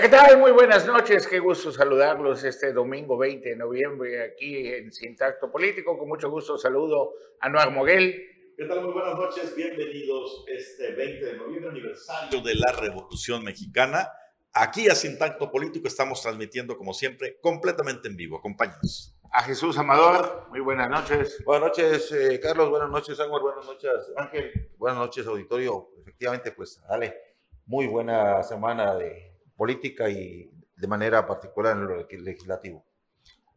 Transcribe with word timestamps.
Hola, 0.00 0.08
¿qué 0.08 0.16
tal? 0.16 0.38
Muy 0.38 0.50
buenas 0.52 0.86
noches. 0.86 1.26
Qué 1.26 1.38
gusto 1.40 1.70
saludarlos 1.70 2.42
este 2.44 2.72
domingo 2.72 3.18
20 3.18 3.50
de 3.50 3.54
noviembre 3.54 4.24
aquí 4.24 4.66
en 4.66 4.90
Sintacto 4.90 5.52
Político. 5.52 5.98
Con 5.98 6.08
mucho 6.08 6.30
gusto 6.30 6.56
saludo 6.56 7.12
a 7.38 7.50
Noar 7.50 7.70
Moguel. 7.70 8.54
¿Qué 8.56 8.64
tal? 8.64 8.82
Muy 8.82 8.94
buenas 8.94 9.14
noches. 9.14 9.54
Bienvenidos 9.54 10.46
este 10.48 10.92
20 10.92 11.22
de 11.22 11.36
noviembre, 11.36 11.68
aniversario 11.68 12.40
de 12.40 12.54
la 12.54 12.72
Revolución 12.72 13.44
Mexicana. 13.44 14.10
Aquí 14.54 14.88
a 14.88 14.94
Sintacto 14.94 15.50
Político 15.50 15.86
estamos 15.86 16.22
transmitiendo, 16.22 16.78
como 16.78 16.94
siempre, 16.94 17.36
completamente 17.38 18.08
en 18.08 18.16
vivo. 18.16 18.38
Acompáñanos. 18.38 19.14
A 19.30 19.42
Jesús 19.42 19.76
Amador, 19.76 20.46
muy 20.48 20.60
buenas 20.60 20.88
noches. 20.88 21.44
Buenas 21.44 21.68
noches, 21.68 22.10
eh, 22.12 22.40
Carlos. 22.40 22.70
Buenas 22.70 22.88
noches, 22.88 23.20
Ángel. 23.20 23.40
Buenas 23.42 23.66
noches, 23.66 24.12
Ángel. 24.16 24.70
Buenas 24.78 24.98
noches, 24.98 25.26
auditorio. 25.26 25.90
Efectivamente, 26.00 26.52
pues, 26.52 26.80
dale, 26.88 27.14
muy 27.66 27.86
buena 27.86 28.42
semana 28.42 28.94
de 28.94 29.29
política 29.60 30.08
y 30.08 30.50
de 30.74 30.88
manera 30.88 31.26
particular 31.26 31.76
en 31.76 31.86
lo 31.86 32.06
legislativo. 32.24 32.82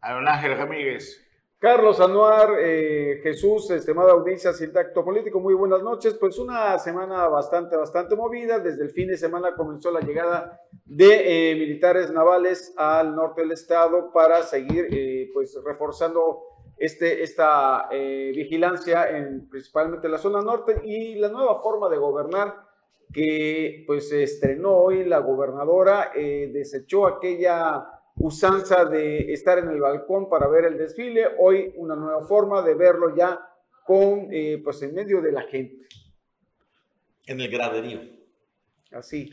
A 0.02 0.16
don 0.16 0.28
Ángel 0.28 0.58
Ramírez. 0.58 1.26
Carlos 1.58 2.02
Anuar, 2.02 2.58
eh, 2.60 3.22
Jesús, 3.24 3.72
estimada 3.72 4.12
audiencia, 4.12 4.52
Sintacto 4.52 5.06
Político, 5.06 5.40
muy 5.40 5.54
buenas 5.54 5.82
noches. 5.82 6.16
Pues 6.16 6.38
una 6.38 6.78
semana 6.78 7.30
bastante, 7.30 7.78
bastante 7.78 8.18
movida. 8.18 8.60
Desde 8.60 8.84
el 8.84 8.90
fin 8.90 9.08
de 9.08 9.18
semana 9.18 9.56
comenzó 9.56 9.92
la 9.92 10.02
llegada 10.02 10.60
de 10.84 11.52
eh, 11.52 11.56
militares 11.56 12.12
navales 12.12 12.74
al 12.76 13.16
norte 13.16 13.40
del 13.40 13.54
estado 13.54 14.12
para 14.12 14.44
seguir 14.44 14.88
eh, 14.92 15.30
pues 15.34 15.58
reforzando 15.64 16.42
este, 16.78 17.24
esta 17.24 17.88
vigilancia 17.90 19.10
en 19.10 19.48
principalmente 19.48 20.10
la 20.10 20.18
zona 20.18 20.42
norte 20.42 20.82
y 20.84 21.16
la 21.16 21.30
nueva 21.30 21.62
forma 21.62 21.88
de 21.88 21.96
gobernar 21.96 22.73
que 23.14 23.84
pues 23.86 24.10
se 24.10 24.24
estrenó 24.24 24.72
hoy 24.76 25.06
la 25.06 25.20
gobernadora, 25.20 26.12
eh, 26.16 26.50
desechó 26.52 27.08
aquella 27.08 27.86
usanza 28.16 28.86
de 28.86 29.32
estar 29.32 29.60
en 29.60 29.70
el 29.70 29.80
balcón 29.80 30.30
para 30.30 30.48
ver 30.48 30.66
el 30.66 30.78
desfile, 30.78 31.28
hoy 31.40 31.74
una 31.78 31.96
nueva 31.96 32.26
forma 32.26 32.62
de 32.62 32.76
verlo 32.76 33.16
ya 33.16 33.40
con, 33.86 34.28
eh, 34.32 34.60
pues 34.64 34.82
en 34.82 34.96
medio 34.96 35.22
de 35.22 35.32
la 35.32 35.44
gente. 35.44 35.86
En 37.26 37.40
el 37.40 37.50
graderío. 37.50 38.02
Así. 38.92 39.30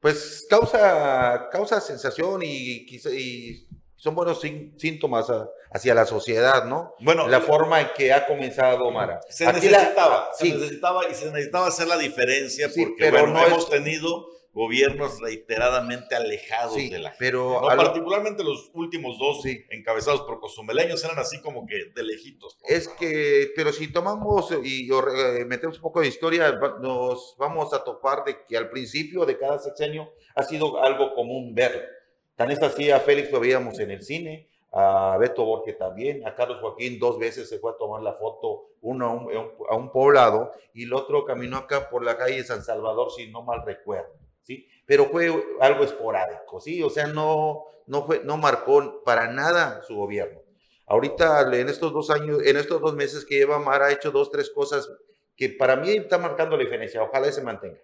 Pues 0.00 0.46
causa, 0.48 1.48
causa 1.50 1.80
sensación 1.80 2.42
y, 2.42 2.86
y 2.86 3.68
son 4.04 4.14
buenos 4.14 4.38
síntomas 4.76 5.32
hacia 5.70 5.94
la 5.94 6.04
sociedad, 6.04 6.66
¿no? 6.66 6.94
Bueno, 7.00 7.26
la 7.26 7.40
forma 7.40 7.80
en 7.80 7.88
que 7.96 8.12
ha 8.12 8.26
comenzado 8.26 8.90
Mara. 8.90 9.18
Se 9.30 9.50
necesitaba, 9.50 10.28
se 10.34 10.52
necesitaba 10.52 11.08
y 11.08 11.14
se 11.14 11.30
necesitaba 11.30 11.68
hacer 11.68 11.88
la 11.88 11.96
diferencia 11.96 12.68
porque 12.68 12.96
pero 12.98 13.26
no 13.26 13.42
hemos 13.46 13.70
tenido 13.70 14.26
gobiernos 14.52 15.20
reiteradamente 15.20 16.14
alejados 16.14 16.76
de 16.76 16.98
la 16.98 17.14
pero 17.18 17.62
particularmente 17.62 18.44
los 18.44 18.70
últimos 18.74 19.18
dos 19.18 19.42
encabezados 19.70 20.20
por 20.20 20.38
cosumeleños 20.38 21.02
eran 21.02 21.18
así 21.18 21.40
como 21.40 21.66
que 21.66 21.86
de 21.94 22.02
lejitos. 22.02 22.58
Es 22.68 22.88
que, 22.88 23.52
pero 23.56 23.72
si 23.72 23.90
tomamos 23.90 24.50
y 24.62 24.86
eh, 24.92 25.44
metemos 25.46 25.76
un 25.76 25.82
poco 25.82 26.02
de 26.02 26.08
historia, 26.08 26.52
nos 26.82 27.36
vamos 27.38 27.72
a 27.72 27.82
topar 27.82 28.22
de 28.24 28.44
que 28.46 28.58
al 28.58 28.68
principio 28.68 29.24
de 29.24 29.38
cada 29.38 29.58
sexenio 29.58 30.12
ha 30.36 30.42
sido 30.42 30.82
algo 30.84 31.14
común 31.14 31.54
verlo 31.54 32.03
Tan 32.36 32.50
es 32.50 32.62
así, 32.62 32.90
a 32.90 33.00
Félix 33.00 33.30
lo 33.30 33.40
veíamos 33.40 33.78
en 33.78 33.90
el 33.90 34.02
cine, 34.02 34.48
a 34.72 35.16
Beto 35.18 35.44
Borges 35.44 35.78
también, 35.78 36.26
a 36.26 36.34
Carlos 36.34 36.58
Joaquín 36.60 36.98
dos 36.98 37.18
veces 37.18 37.48
se 37.48 37.60
fue 37.60 37.70
a 37.70 37.76
tomar 37.76 38.02
la 38.02 38.12
foto, 38.12 38.70
uno 38.80 39.28
a 39.68 39.76
un, 39.76 39.92
poblado 39.92 40.50
y 40.72 40.84
el 40.84 40.92
otro 40.92 41.24
caminó 41.24 41.58
acá 41.58 41.88
por 41.88 42.04
la 42.04 42.16
calle 42.16 42.42
San 42.42 42.64
Salvador, 42.64 43.12
si 43.12 43.30
no 43.30 43.42
mal 43.42 43.64
recuerdo, 43.64 44.12
¿sí? 44.42 44.66
Pero 44.84 45.06
fue 45.06 45.32
algo 45.60 45.84
esporádico, 45.84 46.60
¿sí? 46.60 46.82
O 46.82 46.90
sea, 46.90 47.06
no, 47.06 47.66
no, 47.86 48.04
fue, 48.04 48.22
no 48.24 48.36
marcó 48.36 49.02
para 49.04 49.28
nada 49.28 49.82
su 49.84 49.94
gobierno. 49.94 50.40
Ahorita, 50.86 51.48
en 51.54 51.68
estos 51.68 51.92
dos 51.92 52.10
años, 52.10 52.42
en 52.44 52.56
estos 52.56 52.80
dos 52.80 52.94
meses 52.94 53.24
que 53.24 53.36
lleva 53.36 53.58
Mara, 53.58 53.86
ha 53.86 53.92
hecho 53.92 54.10
dos, 54.10 54.30
tres 54.30 54.50
cosas 54.50 54.90
que 55.36 55.50
para 55.50 55.76
mí 55.76 55.90
está 55.90 56.18
marcando 56.18 56.56
la 56.56 56.64
diferencia. 56.64 57.02
Ojalá 57.02 57.30
se 57.32 57.42
mantenga. 57.42 57.78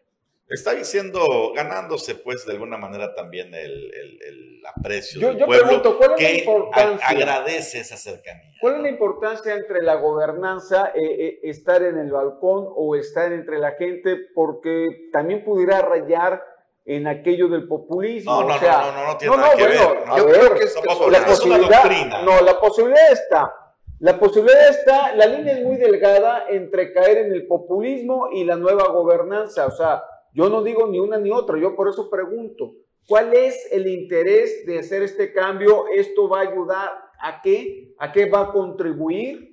Está 0.50 0.74
diciendo, 0.74 1.52
ganándose 1.54 2.16
pues 2.16 2.44
de 2.44 2.54
alguna 2.54 2.76
manera 2.76 3.14
también 3.14 3.54
el, 3.54 3.90
el, 3.94 4.60
aprecio 4.76 5.28
del 5.28 5.44
pueblo 5.44 5.96
¿cuál 5.96 6.14
es 6.18 6.22
la 6.22 6.38
importancia? 6.38 7.08
agradece 7.08 7.80
esa 7.80 7.96
cercanía. 7.96 8.52
¿Cuál 8.60 8.76
es 8.76 8.82
la 8.82 8.88
importancia 8.90 9.54
entre 9.54 9.82
la 9.82 9.94
gobernanza, 9.94 10.92
eh, 10.94 11.00
eh, 11.02 11.40
estar 11.44 11.82
en 11.82 11.98
el 11.98 12.10
balcón 12.10 12.66
o 12.76 12.96
estar 12.96 13.32
entre 13.32 13.58
la 13.58 13.72
gente? 13.72 14.16
Porque 14.34 15.08
también 15.12 15.44
pudiera 15.44 15.82
rayar 15.82 16.42
en 16.84 17.06
aquello 17.06 17.48
del 17.48 17.68
populismo. 17.68 18.42
No, 18.42 18.48
no, 18.48 18.60
no, 18.60 18.92
no, 18.92 19.06
no, 19.06 19.16
tiene 19.16 19.36
nada 19.36 19.54
que 19.54 19.66
ver. 19.66 19.78
Yo 20.16 20.26
creo 20.26 20.54
que 20.54 20.64
es, 20.64 20.74
la 21.10 21.26
posibilidad, 21.26 22.22
No, 22.24 22.40
la 22.40 22.58
posibilidad 22.58 23.12
está. 23.12 23.54
La 24.00 24.18
posibilidad 24.18 24.68
está, 24.70 25.14
la 25.14 25.26
línea 25.26 25.58
es 25.58 25.62
muy 25.62 25.76
delgada 25.76 26.46
entre 26.48 26.92
caer 26.92 27.18
en 27.18 27.32
el 27.32 27.46
populismo 27.46 28.30
y 28.32 28.44
la 28.44 28.56
nueva 28.56 28.88
gobernanza. 28.88 29.66
O 29.66 29.70
sea, 29.70 30.02
yo 30.32 30.48
no 30.48 30.62
digo 30.62 30.86
ni 30.86 30.98
una 30.98 31.18
ni 31.18 31.30
otra, 31.30 31.58
yo 31.58 31.74
por 31.74 31.88
eso 31.88 32.08
pregunto, 32.10 32.74
¿cuál 33.06 33.34
es 33.34 33.68
el 33.72 33.86
interés 33.86 34.64
de 34.66 34.78
hacer 34.78 35.02
este 35.02 35.32
cambio? 35.32 35.86
¿Esto 35.88 36.28
va 36.28 36.40
a 36.40 36.50
ayudar 36.50 36.90
a 37.20 37.40
qué? 37.42 37.94
¿A 37.98 38.12
qué 38.12 38.26
va 38.26 38.42
a 38.42 38.52
contribuir? 38.52 39.50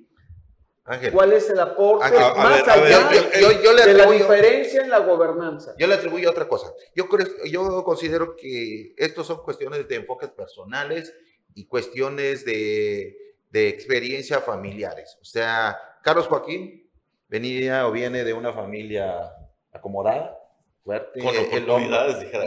¿Cuál 1.12 1.34
es 1.34 1.50
el 1.50 1.60
aporte 1.60 2.18
más 2.18 2.66
allá 2.66 3.10
de 3.10 3.94
la 3.94 4.10
diferencia 4.10 4.82
en 4.82 4.88
la 4.88 5.00
gobernanza? 5.00 5.74
Yo 5.78 5.86
le 5.86 5.94
atribuyo 5.94 6.30
otra 6.30 6.48
cosa. 6.48 6.72
Yo, 6.94 7.06
yo 7.44 7.84
considero 7.84 8.34
que 8.36 8.94
estos 8.96 9.26
son 9.26 9.42
cuestiones 9.42 9.86
de 9.86 9.96
enfoques 9.96 10.30
personales 10.30 11.14
y 11.54 11.66
cuestiones 11.66 12.46
de, 12.46 13.16
de 13.50 13.68
experiencia 13.68 14.40
familiares. 14.40 15.18
O 15.20 15.24
sea, 15.26 15.76
Carlos 16.02 16.26
Joaquín 16.26 16.90
venía 17.28 17.86
o 17.86 17.92
viene 17.92 18.24
de 18.24 18.32
una 18.32 18.54
familia 18.54 19.30
acomodada, 19.72 20.37
con 20.96 21.36
oportunidades, 21.36 22.20
dijera 22.20 22.44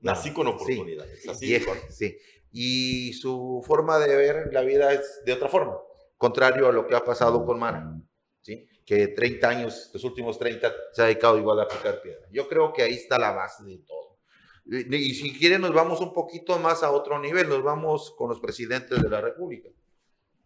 Nací 0.00 0.32
con 0.32 0.46
oportunidades. 0.46 1.28
Así 1.28 1.58
sí. 1.90 2.16
Y 2.52 3.12
su 3.14 3.62
forma 3.66 3.98
de 3.98 4.14
ver 4.14 4.52
la 4.52 4.62
vida 4.62 4.92
es 4.92 5.22
de 5.24 5.32
otra 5.32 5.48
forma, 5.48 5.76
contrario 6.16 6.68
a 6.68 6.72
lo 6.72 6.86
que 6.86 6.94
ha 6.94 7.04
pasado 7.04 7.44
con 7.44 7.58
Mara, 7.58 7.92
¿sí? 8.40 8.68
que 8.84 9.08
30 9.08 9.48
años, 9.48 9.90
los 9.92 10.04
últimos 10.04 10.38
30, 10.38 10.72
se 10.92 11.02
ha 11.02 11.06
dedicado 11.06 11.36
igual 11.38 11.60
a 11.60 11.68
picar 11.68 12.00
piedra. 12.00 12.26
Yo 12.30 12.48
creo 12.48 12.72
que 12.72 12.82
ahí 12.82 12.94
está 12.94 13.18
la 13.18 13.32
base 13.32 13.64
de 13.64 13.78
todo. 13.78 14.18
Y, 14.66 15.14
si 15.14 15.36
quieren, 15.36 15.60
nos 15.60 15.72
vamos 15.72 16.00
un 16.00 16.12
poquito 16.12 16.58
más 16.58 16.82
a 16.82 16.90
otro 16.90 17.18
nivel, 17.18 17.48
nos 17.48 17.62
vamos 17.62 18.14
con 18.16 18.28
los 18.28 18.40
presidentes 18.40 19.02
de 19.02 19.08
la 19.08 19.20
República. 19.20 19.68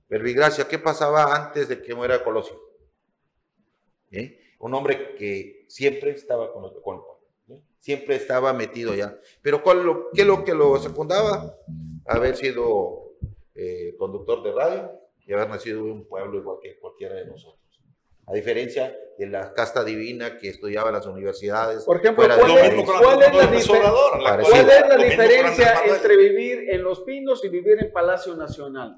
Verbigracia, 0.09 0.67
¿qué 0.69 0.79
pasaba 0.79 1.35
antes 1.35 1.69
de 1.69 1.81
que 1.81 1.95
muera 1.95 2.25
Colosio? 2.25 2.59
¿Eh? 4.11 4.41
un 4.61 4.75
hombre 4.75 5.15
que 5.15 5.65
siempre 5.69 6.11
estaba 6.11 6.53
con, 6.53 6.63
pueblo, 6.83 7.09
siempre 7.81 8.17
estaba 8.17 8.53
metido 8.53 8.95
ya. 8.95 9.19
Pero 9.43 9.63
¿cuál 9.63 9.83
lo, 9.83 10.11
¿qué 10.13 10.23
es 10.23 10.27
lo 10.27 10.45
que 10.45 10.55
lo 10.55 10.79
secundaba? 10.79 11.57
Haber 12.07 12.37
sido 12.37 13.15
eh, 13.55 13.95
conductor 13.99 14.43
de 14.43 14.53
radio 14.53 14.93
y 15.27 15.33
haber 15.33 15.49
nacido 15.49 15.81
en 15.81 15.93
un 15.93 16.09
pueblo 16.09 16.39
igual 16.39 16.59
que 16.63 16.79
cualquiera 16.79 17.17
de 17.17 17.27
nosotros. 17.27 17.59
A 18.27 18.33
diferencia 18.33 18.97
de 19.19 19.27
la 19.27 19.53
casta 19.53 19.83
divina 19.83 20.39
que 20.39 20.49
estudiaba 20.49 20.91
en 20.91 20.95
las 20.95 21.07
universidades. 21.07 21.84
Por 21.84 21.97
ejemplo, 21.97 22.25
¿cuál, 22.25 22.51
es, 22.53 22.77
la, 24.89 24.97
diferencia 24.97 25.83
entre 25.84 26.16
vivir 26.16 26.71
en 26.71 26.83
Los 26.83 27.01
Pinos 27.01 27.45
y 27.45 27.49
vivir 27.49 27.83
en 27.83 27.93
Palacio 27.93 28.37
Nacional? 28.37 28.97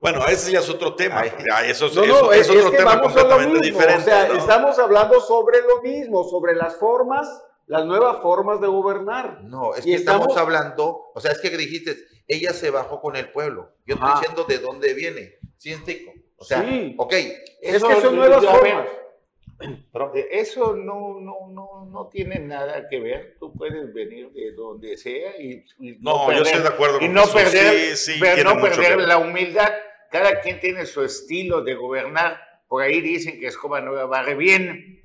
Bueno, 0.00 0.24
ese 0.28 0.52
ya 0.52 0.60
es 0.60 0.70
otro 0.70 0.94
tema. 0.94 1.24
eso, 1.66 1.86
es, 1.86 2.48
otro 2.48 2.70
tema 2.70 3.00
completamente 3.00 3.58
diferente. 3.58 4.02
O 4.02 4.04
sea, 4.04 4.32
estamos 4.32 4.78
hablando 4.78 5.20
sobre 5.20 5.58
lo 5.62 5.82
mismo, 5.82 6.22
sobre 6.22 6.54
las 6.54 6.76
formas, 6.76 7.28
las 7.68 7.84
nuevas 7.84 8.20
formas 8.20 8.60
de 8.60 8.66
gobernar. 8.66 9.42
No, 9.44 9.74
es 9.74 9.84
que 9.84 9.94
estamos... 9.94 10.36
hablando, 10.36 11.10
o 11.14 11.20
sea, 11.20 11.32
es 11.32 11.40
que 11.40 11.50
dijiste, 11.50 11.96
ella 12.26 12.52
se 12.52 12.70
bajó 12.70 13.00
con 13.00 13.14
el 13.16 13.30
pueblo. 13.30 13.72
Yo 13.86 13.94
estoy 13.94 14.10
diciendo 14.14 14.44
de 14.44 14.58
dónde 14.58 14.94
viene. 14.94 15.34
Científico. 15.56 16.12
O 16.36 16.44
sea, 16.44 16.62
sí. 16.62 16.94
ok. 16.96 17.12
Es 17.62 17.82
que 17.82 18.00
son 18.00 18.16
nuevas 18.16 18.44
formas. 18.44 18.88
Pero 19.92 20.12
eso 20.14 20.74
no, 20.74 21.18
no, 21.20 21.48
no, 21.50 21.88
no 21.90 22.08
tiene 22.08 22.38
nada 22.38 22.88
que 22.88 23.00
ver. 23.00 23.36
Tú 23.40 23.52
puedes 23.52 23.92
venir 23.92 24.30
de 24.32 24.52
donde 24.52 24.96
sea 24.96 25.36
y, 25.40 25.64
no, 26.00 26.32
yo 26.32 26.42
estoy 26.42 26.62
de 26.62 26.68
acuerdo 26.68 26.98
con 26.98 27.04
y 27.04 27.08
no 27.08 27.24
perder, 27.26 27.96
no 28.44 28.60
perder 28.60 29.00
la 29.00 29.18
humildad 29.18 29.72
cada 30.10 30.40
quien 30.40 30.60
tiene 30.60 30.86
su 30.86 31.02
estilo 31.02 31.62
de 31.62 31.74
gobernar. 31.74 32.40
Por 32.68 32.82
ahí 32.82 33.00
dicen 33.00 33.40
que 33.40 33.46
Escoba 33.48 33.80
Nueva 33.80 34.06
barre 34.06 34.34
bien. 34.34 35.02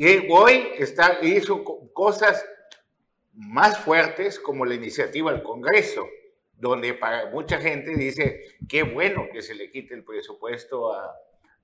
Y 0.00 0.30
hoy 0.30 0.74
está, 0.78 1.18
hizo 1.22 1.64
cosas 1.92 2.46
más 3.32 3.78
fuertes 3.78 4.38
como 4.38 4.64
la 4.64 4.76
iniciativa 4.76 5.32
al 5.32 5.42
Congreso, 5.42 6.06
donde 6.52 6.94
para 6.94 7.26
mucha 7.30 7.58
gente 7.60 7.96
dice 7.96 8.44
qué 8.68 8.84
bueno 8.84 9.26
que 9.32 9.42
se 9.42 9.56
le 9.56 9.72
quite 9.72 9.94
el 9.94 10.04
presupuesto 10.04 10.92
a, 10.92 11.16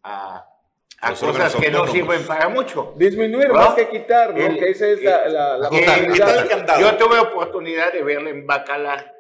a 0.03 1.15
cosas 1.15 1.55
que 1.55 1.71
no 1.71 1.87
sirven 1.87 2.27
para 2.27 2.49
mucho. 2.49 2.93
Disminuir 2.97 3.53
más 3.53 3.77
que 3.77 3.89
quitar, 3.89 4.35
¿no? 4.35 4.59
que 4.59 4.69
esa 4.69 4.89
es 4.89 5.01
la, 5.01 5.29
la, 5.29 5.59
la 5.59 6.81
Yo 6.81 6.97
tuve 6.97 7.21
oportunidad 7.21 7.93
de 7.93 8.03
verla 8.03 8.31
en 8.31 8.45
Bacalar 8.49 9.14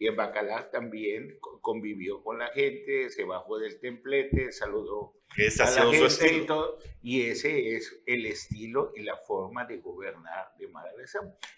y 0.00 0.06
en 0.06 0.16
Bacalar 0.16 0.70
también 0.70 1.38
convivió 1.60 2.24
con 2.24 2.38
la 2.38 2.48
gente, 2.48 3.10
se 3.10 3.22
bajó 3.24 3.58
del 3.58 3.78
templete, 3.78 4.50
saludó 4.50 5.12
ese 5.36 5.62
a 5.62 5.70
la 5.70 5.92
gente 5.92 6.36
y 6.36 6.46
todo. 6.46 6.78
Y 7.02 7.26
ese 7.26 7.76
es 7.76 8.02
el 8.06 8.24
estilo 8.24 8.92
y 8.96 9.02
la 9.02 9.18
forma 9.18 9.66
de 9.66 9.76
gobernar 9.76 10.54
de 10.58 10.68
Mara 10.68 10.90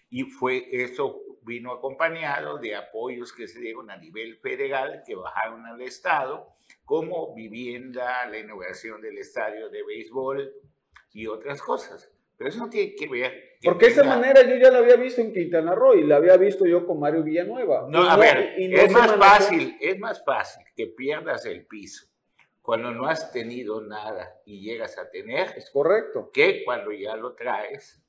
Y 0.09 0.23
fue, 0.23 0.67
eso 0.73 1.21
vino 1.43 1.71
acompañado 1.71 2.57
de 2.57 2.75
apoyos 2.75 3.31
que 3.31 3.47
se 3.47 3.61
dieron 3.61 3.89
a 3.89 3.95
nivel 3.95 4.35
federal, 4.39 5.03
que 5.07 5.15
bajaron 5.15 5.65
al 5.65 5.81
Estado, 5.81 6.49
como 6.83 7.33
vivienda, 7.33 8.27
la 8.29 8.39
inauguración 8.39 8.99
del 9.01 9.19
estadio 9.19 9.69
de 9.69 9.83
béisbol 9.83 10.53
y 11.13 11.27
otras 11.27 11.61
cosas. 11.61 12.12
Pero 12.37 12.49
eso 12.49 12.59
no 12.59 12.69
tiene 12.69 12.95
que 12.95 13.07
ver. 13.07 13.57
Porque 13.63 13.85
de 13.85 13.91
esa 13.91 14.03
manera 14.03 14.41
yo 14.43 14.55
ya 14.55 14.71
la 14.71 14.79
había 14.79 14.95
visto 14.95 15.21
en 15.21 15.33
Quintana 15.33 15.73
Roo 15.73 15.95
y 15.95 16.03
la 16.03 16.17
había 16.17 16.35
visto 16.37 16.65
yo 16.65 16.85
con 16.85 16.99
Mario 16.99 17.23
Villanueva. 17.23 17.87
No, 17.89 18.09
a 18.09 18.17
ver, 18.17 18.55
es 18.57 18.91
más 18.91 19.15
fácil, 19.15 19.77
es 19.79 19.97
más 19.99 20.23
fácil 20.25 20.63
que 20.75 20.87
pierdas 20.87 21.45
el 21.45 21.65
piso 21.65 22.07
cuando 22.61 22.91
no 22.91 23.07
has 23.07 23.31
tenido 23.31 23.81
nada 23.81 24.41
y 24.45 24.61
llegas 24.61 24.97
a 24.97 25.09
tener. 25.09 25.53
Es 25.57 25.69
correcto. 25.69 26.31
Que 26.31 26.63
cuando 26.63 26.91
ya 26.91 27.15
lo 27.15 27.35
traes 27.35 28.02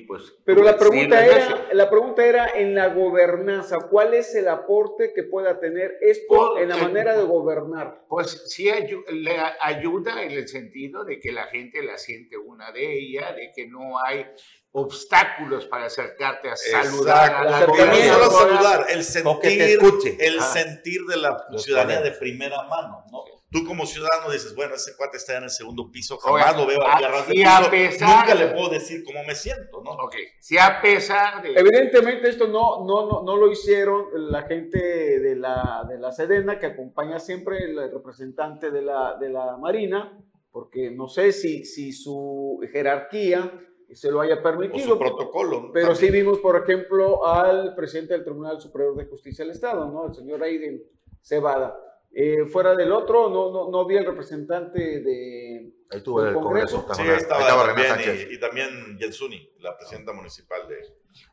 pues, 0.00 0.34
Pero 0.44 0.62
la 0.62 0.76
pregunta, 0.76 1.24
era, 1.24 1.68
la 1.72 1.90
pregunta 1.90 2.24
era 2.24 2.48
en 2.54 2.74
la 2.74 2.88
gobernanza, 2.88 3.78
¿cuál 3.90 4.14
es 4.14 4.34
el 4.34 4.48
aporte 4.48 5.12
que 5.14 5.22
pueda 5.24 5.58
tener 5.60 5.98
esto 6.00 6.58
en 6.58 6.68
la 6.68 6.76
manera 6.76 7.16
de 7.16 7.22
gobernar? 7.24 8.04
Pues 8.08 8.44
sí 8.46 8.70
le 9.10 9.36
ayuda 9.60 10.22
en 10.22 10.32
el 10.32 10.48
sentido 10.48 11.04
de 11.04 11.18
que 11.18 11.32
la 11.32 11.44
gente 11.44 11.82
la 11.82 11.98
siente 11.98 12.36
una 12.36 12.72
de 12.72 12.92
ella, 12.92 13.32
de 13.32 13.52
que 13.54 13.66
no 13.66 13.98
hay 14.04 14.26
obstáculos 14.72 15.66
para 15.66 15.86
acercarte 15.86 16.48
a 16.48 16.56
saludar 16.56 17.34
a 17.34 17.44
la 17.44 17.58
gente. 17.58 17.86
No 17.86 18.14
solo 18.14 18.30
saludar, 18.30 18.86
el 18.88 19.04
sentir, 19.04 19.80
el 20.18 20.38
ah. 20.38 20.42
sentir 20.42 21.02
de 21.02 21.16
la 21.16 21.46
ciudadanía 21.56 22.00
de 22.00 22.12
primera 22.12 22.62
mano, 22.64 23.04
¿no? 23.10 23.41
Tú 23.52 23.66
como 23.66 23.84
ciudadano 23.84 24.32
dices, 24.32 24.54
bueno, 24.56 24.76
ese 24.76 24.96
cuate 24.96 25.18
está 25.18 25.36
en 25.36 25.44
el 25.44 25.50
segundo 25.50 25.90
piso, 25.90 26.16
jamás 26.16 26.56
lo 26.56 26.66
veo 26.66 26.78
aquí 26.86 27.04
a 27.04 27.60
piso, 27.60 27.70
pesar, 27.70 28.20
nunca 28.20 28.34
le 28.34 28.46
puedo 28.46 28.70
decir 28.70 29.04
cómo 29.04 29.22
me 29.24 29.34
siento, 29.34 29.82
¿no? 29.84 29.90
Ok, 29.90 30.14
si 30.40 30.56
a 30.56 30.80
pesar 30.80 31.42
de... 31.42 31.52
Evidentemente 31.52 32.30
esto 32.30 32.48
no, 32.48 32.86
no, 32.86 33.06
no, 33.06 33.22
no 33.22 33.36
lo 33.36 33.52
hicieron 33.52 34.06
la 34.14 34.44
gente 34.44 34.78
de 34.78 35.36
la, 35.36 35.84
de 35.86 35.98
la 35.98 36.12
Sedena, 36.12 36.58
que 36.58 36.64
acompaña 36.64 37.20
siempre 37.20 37.58
el 37.58 37.92
representante 37.92 38.70
de 38.70 38.80
la, 38.80 39.18
de 39.20 39.28
la 39.28 39.58
Marina, 39.58 40.18
porque 40.50 40.90
no 40.90 41.06
sé 41.06 41.32
si, 41.32 41.66
si 41.66 41.92
su 41.92 42.58
jerarquía 42.72 43.52
se 43.92 44.10
lo 44.10 44.22
haya 44.22 44.42
permitido. 44.42 44.86
O 44.86 44.88
su 44.94 44.98
protocolo. 44.98 45.70
Pero 45.74 45.94
sí 45.94 46.10
vimos, 46.10 46.38
por 46.38 46.56
ejemplo, 46.56 47.26
al 47.26 47.74
presidente 47.74 48.14
del 48.14 48.24
Tribunal 48.24 48.62
Superior 48.62 48.96
de 48.96 49.04
Justicia 49.04 49.44
del 49.44 49.52
Estado, 49.52 49.90
¿no? 49.90 50.06
El 50.06 50.14
señor 50.14 50.42
Aiden 50.42 50.82
Cebada 51.20 51.76
eh, 52.14 52.44
fuera 52.46 52.74
del 52.74 52.92
otro, 52.92 53.30
no, 53.30 53.50
no, 53.50 53.70
no 53.70 53.86
vi 53.86 53.96
el 53.96 54.04
representante 54.04 55.00
de. 55.00 55.72
Ahí 55.90 55.98
el 55.98 56.34
Congreso. 56.34 56.86
sí, 56.94 57.02
estaba, 57.08 57.66
también, 57.66 58.28
y, 58.30 58.38
también 58.38 58.98
Yelsuni, 58.98 59.50
la 59.60 59.76
presidenta 59.76 60.12
municipal 60.12 60.68
de. 60.68 60.76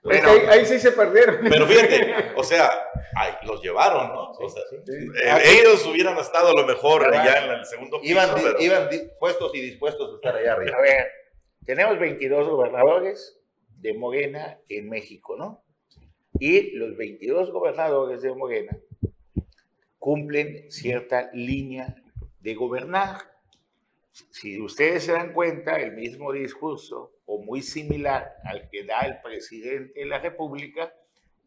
Pero, 0.04 0.30
ahí, 0.50 0.66
sí 0.66 0.80
se 0.80 0.94
perdieron. 0.94 1.40
Pero 1.50 1.66
fíjate, 1.66 2.32
o 2.36 2.44
sea, 2.44 2.70
los 3.44 3.62
llevaron, 3.62 4.08
¿no? 4.10 4.32
O 4.32 4.50
sea, 4.50 4.62
eh, 4.72 5.60
ellos 5.60 5.86
hubieran 5.86 6.18
estado 6.18 6.50
a 6.50 6.54
lo 6.54 6.66
mejor 6.66 7.14
allá 7.14 7.46
en 7.46 7.52
el 7.60 7.66
segundo 7.66 8.00
piso. 8.00 8.14
Iban, 8.14 8.30
iban 8.60 8.90
puestos 9.20 9.54
y 9.56 9.62
dispuestos 9.62 10.14
a 10.14 10.16
estar 10.16 10.36
allá 10.36 10.54
arriba. 10.54 10.78
A 10.78 10.82
ver, 10.82 11.08
tenemos 11.66 12.00
22 12.00 12.48
gobernadores 12.48 13.38
de 13.68 13.94
Morena 13.94 14.60
en 14.70 14.90
México, 14.90 15.36
¿no? 15.38 15.64
Y 16.40 16.72
los 16.72 16.96
22 16.96 17.52
gobernadores 17.52 18.22
de 18.22 18.34
Morena 18.34 18.78
cumplen 20.10 20.72
cierta 20.72 21.30
línea 21.34 21.94
de 22.40 22.56
gobernar. 22.56 23.18
Si 24.12 24.60
ustedes 24.60 25.04
se 25.04 25.12
dan 25.12 25.34
cuenta, 25.34 25.80
el 25.80 25.92
mismo 25.92 26.32
discurso 26.32 27.12
o 27.28 27.38
muy 27.44 27.62
similar 27.62 28.38
al 28.44 28.68
que 28.72 28.86
da 28.86 29.02
el 29.02 29.22
presidente 29.22 30.00
de 30.00 30.08
la 30.08 30.18
República 30.18 30.92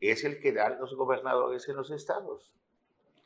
es 0.00 0.22
el 0.22 0.38
que 0.38 0.52
dan 0.52 0.78
los 0.78 0.94
gobernadores 0.94 1.68
en 1.68 1.74
los 1.74 1.90
estados. 1.90 2.52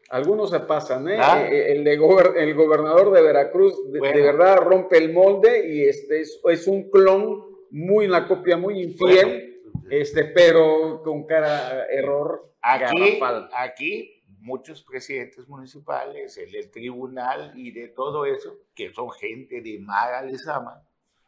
Algunos 0.08 0.48
se 0.48 0.60
pasan, 0.60 1.06
¿eh? 1.06 1.18
Ah. 1.20 1.46
eh 1.46 1.72
el, 1.72 1.84
de 1.84 1.92
el 1.92 2.54
gobernador 2.54 3.12
de 3.12 3.20
Veracruz 3.20 3.92
de, 3.92 4.00
verdad 4.00 4.56
rompe 4.56 4.96
el 4.96 5.12
molde 5.12 5.68
y 5.70 5.82
este 5.84 6.22
es, 6.22 6.40
es, 6.48 6.66
un 6.66 6.90
clon, 6.90 7.44
muy 7.72 8.06
una 8.06 8.26
copia 8.26 8.56
muy 8.56 8.82
infiel, 8.82 9.60
este, 9.90 10.24
pero 10.24 11.02
con 11.04 11.26
cara 11.26 11.84
error. 11.90 12.54
Aquí, 12.62 13.20
aquí 13.52 14.15
muchos 14.46 14.82
presidentes 14.82 15.48
municipales, 15.48 16.38
el 16.38 16.70
tribunal 16.70 17.52
y 17.56 17.72
de 17.72 17.88
todo 17.88 18.24
eso, 18.24 18.56
que 18.76 18.92
son 18.92 19.10
gente 19.10 19.60
de 19.60 19.80
Maga 19.80 20.22
Lezama, 20.22 20.86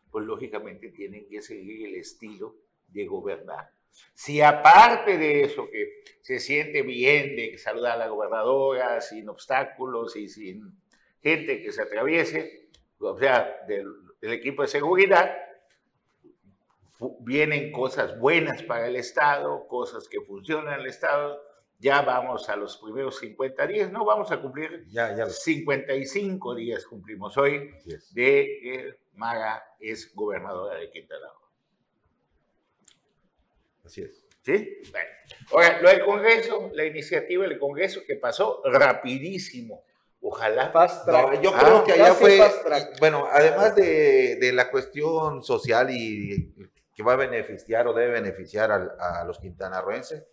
pues 0.08 0.24
lógicamente 0.24 0.90
tienen 0.90 1.28
que 1.28 1.42
seguir 1.42 1.88
el 1.88 1.96
estilo 1.96 2.54
de 2.86 3.06
gobernar. 3.06 3.72
Si 4.14 4.40
aparte 4.40 5.18
de 5.18 5.42
eso, 5.42 5.68
que 5.68 6.04
se 6.22 6.38
siente 6.38 6.82
bien 6.82 7.34
de 7.34 7.58
saludar 7.58 7.94
a 7.94 7.96
la 7.96 8.06
gobernadora 8.06 9.00
sin 9.00 9.28
obstáculos 9.28 10.14
y 10.14 10.28
sin 10.28 10.80
gente 11.20 11.60
que 11.60 11.72
se 11.72 11.82
atraviese, 11.82 12.68
o 13.00 13.18
sea, 13.18 13.64
del, 13.66 13.92
del 14.20 14.32
equipo 14.32 14.62
de 14.62 14.68
seguridad, 14.68 15.36
vienen 17.20 17.72
cosas 17.72 18.16
buenas 18.20 18.62
para 18.62 18.86
el 18.86 18.94
Estado, 18.94 19.66
cosas 19.66 20.08
que 20.08 20.20
funcionan 20.20 20.74
en 20.74 20.80
el 20.80 20.86
Estado, 20.86 21.47
ya 21.78 22.02
vamos 22.02 22.48
a 22.48 22.56
los 22.56 22.76
primeros 22.76 23.18
50 23.18 23.66
días, 23.66 23.92
no 23.92 24.04
vamos 24.04 24.30
a 24.32 24.40
cumplir 24.40 24.84
ya, 24.88 25.14
ya 25.16 25.26
55 25.26 26.54
días 26.56 26.84
cumplimos 26.84 27.36
hoy 27.38 27.70
de 28.12 28.58
que 28.62 28.98
Maga 29.14 29.62
es 29.78 30.12
gobernadora 30.14 30.78
de 30.78 30.90
Quintana 30.90 31.26
Roo. 31.28 31.48
Así 33.84 34.02
es. 34.02 34.24
¿Sí? 34.42 34.80
Bueno. 34.90 35.08
Ahora, 35.52 35.80
lo 35.80 35.88
del 35.88 36.04
Congreso, 36.04 36.70
la 36.72 36.84
iniciativa 36.84 37.46
del 37.46 37.58
Congreso 37.58 38.00
que 38.06 38.16
pasó 38.16 38.62
rapidísimo. 38.64 39.84
Ojalá. 40.20 40.72
yo 41.40 41.52
creo 41.52 41.76
ah, 41.78 41.84
que 41.86 41.92
allá 41.92 42.12
fue, 42.12 42.40
bueno, 42.98 43.28
además 43.30 43.76
de, 43.76 44.36
de, 44.36 44.52
la 44.52 44.68
cuestión 44.68 45.44
social 45.44 45.90
y 45.90 46.52
que 46.92 47.04
va 47.04 47.12
a 47.12 47.16
beneficiar 47.16 47.86
o 47.86 47.92
debe 47.92 48.14
beneficiar 48.14 48.72
a 48.72 49.24
los 49.24 49.38
quintanarroenses, 49.38 50.24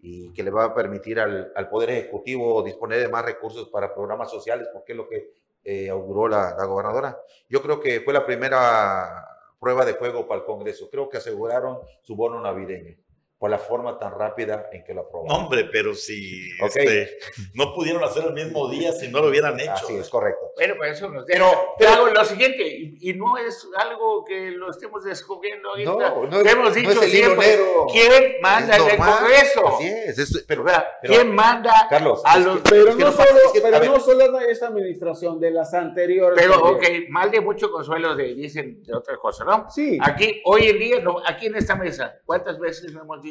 y 0.00 0.32
que 0.32 0.42
le 0.42 0.50
va 0.50 0.64
a 0.64 0.74
permitir 0.74 1.18
al, 1.18 1.52
al, 1.54 1.68
Poder 1.68 1.90
Ejecutivo 1.90 2.62
disponer 2.62 3.00
de 3.00 3.08
más 3.08 3.24
recursos 3.24 3.68
para 3.68 3.94
programas 3.94 4.30
sociales, 4.30 4.68
porque 4.72 4.92
es 4.92 4.96
lo 4.96 5.08
que 5.08 5.30
eh, 5.64 5.90
auguró 5.90 6.28
la, 6.28 6.54
la, 6.56 6.64
gobernadora. 6.64 7.18
Yo 7.48 7.62
creo 7.62 7.80
que 7.80 8.00
fue 8.00 8.14
la 8.14 8.24
primera 8.24 9.26
prueba 9.58 9.84
de 9.84 9.94
juego 9.94 10.26
para 10.28 10.40
el 10.40 10.46
Congreso. 10.46 10.88
Creo 10.90 11.08
que 11.08 11.16
aseguraron 11.16 11.78
su 12.02 12.14
bono 12.14 12.40
navideño 12.40 12.96
por 13.38 13.50
la 13.50 13.58
forma 13.58 13.98
tan 13.98 14.12
rápida 14.12 14.68
en 14.72 14.82
que 14.82 14.92
lo 14.92 15.02
aprobaron. 15.02 15.44
hombre, 15.44 15.64
pero 15.70 15.94
si 15.94 16.50
este, 16.60 17.18
no 17.54 17.72
pudieron 17.72 18.02
hacer 18.02 18.24
el 18.24 18.32
mismo 18.32 18.68
día 18.68 18.90
si 18.92 19.06
no 19.08 19.20
lo 19.20 19.28
hubieran 19.28 19.58
hecho. 19.60 19.86
Sí, 19.86 19.94
es 19.94 20.08
correcto. 20.08 20.50
Bueno, 20.56 20.74
pues 20.76 20.98
eso 20.98 21.08
nos 21.08 21.24
Pero, 21.24 21.46
pero 21.78 22.12
lo 22.12 22.24
siguiente, 22.24 22.66
y, 22.66 23.14
no 23.14 23.36
es 23.38 23.66
algo 23.76 24.24
que 24.24 24.50
lo 24.50 24.70
estemos 24.70 25.04
descubriendo 25.04 25.70
ahorita. 25.70 25.90
No, 25.90 26.26
no 26.26 26.40
hemos 26.40 26.74
dicho 26.74 27.00
siempre, 27.02 27.58
¿quién 27.92 28.40
manda 28.42 28.76
en 28.76 28.90
el 28.90 28.96
Congreso? 28.96 29.68
Así 29.68 29.86
es, 29.86 30.44
pero, 30.46 30.64
¿quién 31.02 31.32
manda 31.32 31.86
Carlos, 31.88 32.20
a 32.24 32.38
los... 32.38 32.60
pero 32.68 32.94
no, 32.94 33.12
solo, 33.12 33.28
pero 33.62 33.84
no 33.84 34.00
solo 34.00 34.40
esta 34.40 34.66
administración, 34.66 35.38
de 35.38 35.52
las 35.52 35.74
anteriores. 35.74 36.36
Pero, 36.40 36.60
ok, 36.60 36.84
mal 37.08 37.30
de 37.30 37.40
mucho 37.40 37.70
consuelo 37.70 38.16
de, 38.16 38.34
dicen 38.34 38.82
de 38.82 38.94
otra 38.94 39.16
cosa, 39.16 39.44
¿no? 39.44 39.70
Sí. 39.70 39.96
Aquí, 40.02 40.42
hoy 40.44 40.66
en 40.66 40.78
día, 40.78 40.96
aquí 41.26 41.46
en 41.46 41.54
esta 41.54 41.76
mesa, 41.76 42.20
¿cuántas 42.24 42.58
veces 42.58 42.92
hemos 42.92 43.22
dicho 43.22 43.27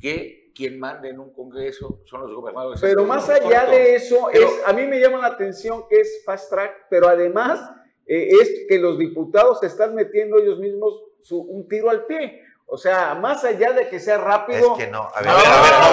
que 0.00 0.52
quien 0.54 0.78
manda 0.78 1.08
en 1.08 1.20
un 1.20 1.32
congreso 1.32 2.00
son 2.06 2.22
los 2.22 2.34
gobernadores. 2.34 2.80
Pero 2.80 3.04
más 3.04 3.28
allá 3.28 3.66
de 3.66 3.94
eso, 3.94 4.30
es, 4.30 4.46
a 4.64 4.72
mí 4.72 4.86
me 4.86 4.98
llama 5.00 5.18
la 5.18 5.28
atención 5.28 5.86
que 5.88 6.00
es 6.00 6.22
fast 6.24 6.50
track, 6.50 6.86
pero 6.88 7.08
además 7.08 7.60
eh, 8.06 8.28
es 8.40 8.66
que 8.68 8.78
los 8.78 8.98
diputados 8.98 9.60
se 9.60 9.66
están 9.66 9.94
metiendo 9.94 10.38
ellos 10.38 10.58
mismos 10.58 11.02
su, 11.20 11.40
un 11.40 11.68
tiro 11.68 11.90
al 11.90 12.06
pie. 12.06 12.42
O 12.68 12.76
sea, 12.76 13.14
más 13.14 13.44
allá 13.44 13.72
de 13.72 13.88
que 13.88 14.00
sea 14.00 14.18
rápido. 14.18 14.72
Es 14.76 14.84
que 14.84 14.90
no. 14.90 15.08
A 15.14 15.20
ver, 15.20 15.28
a 15.28 15.34
ver, 15.34 15.44
a 15.44 15.90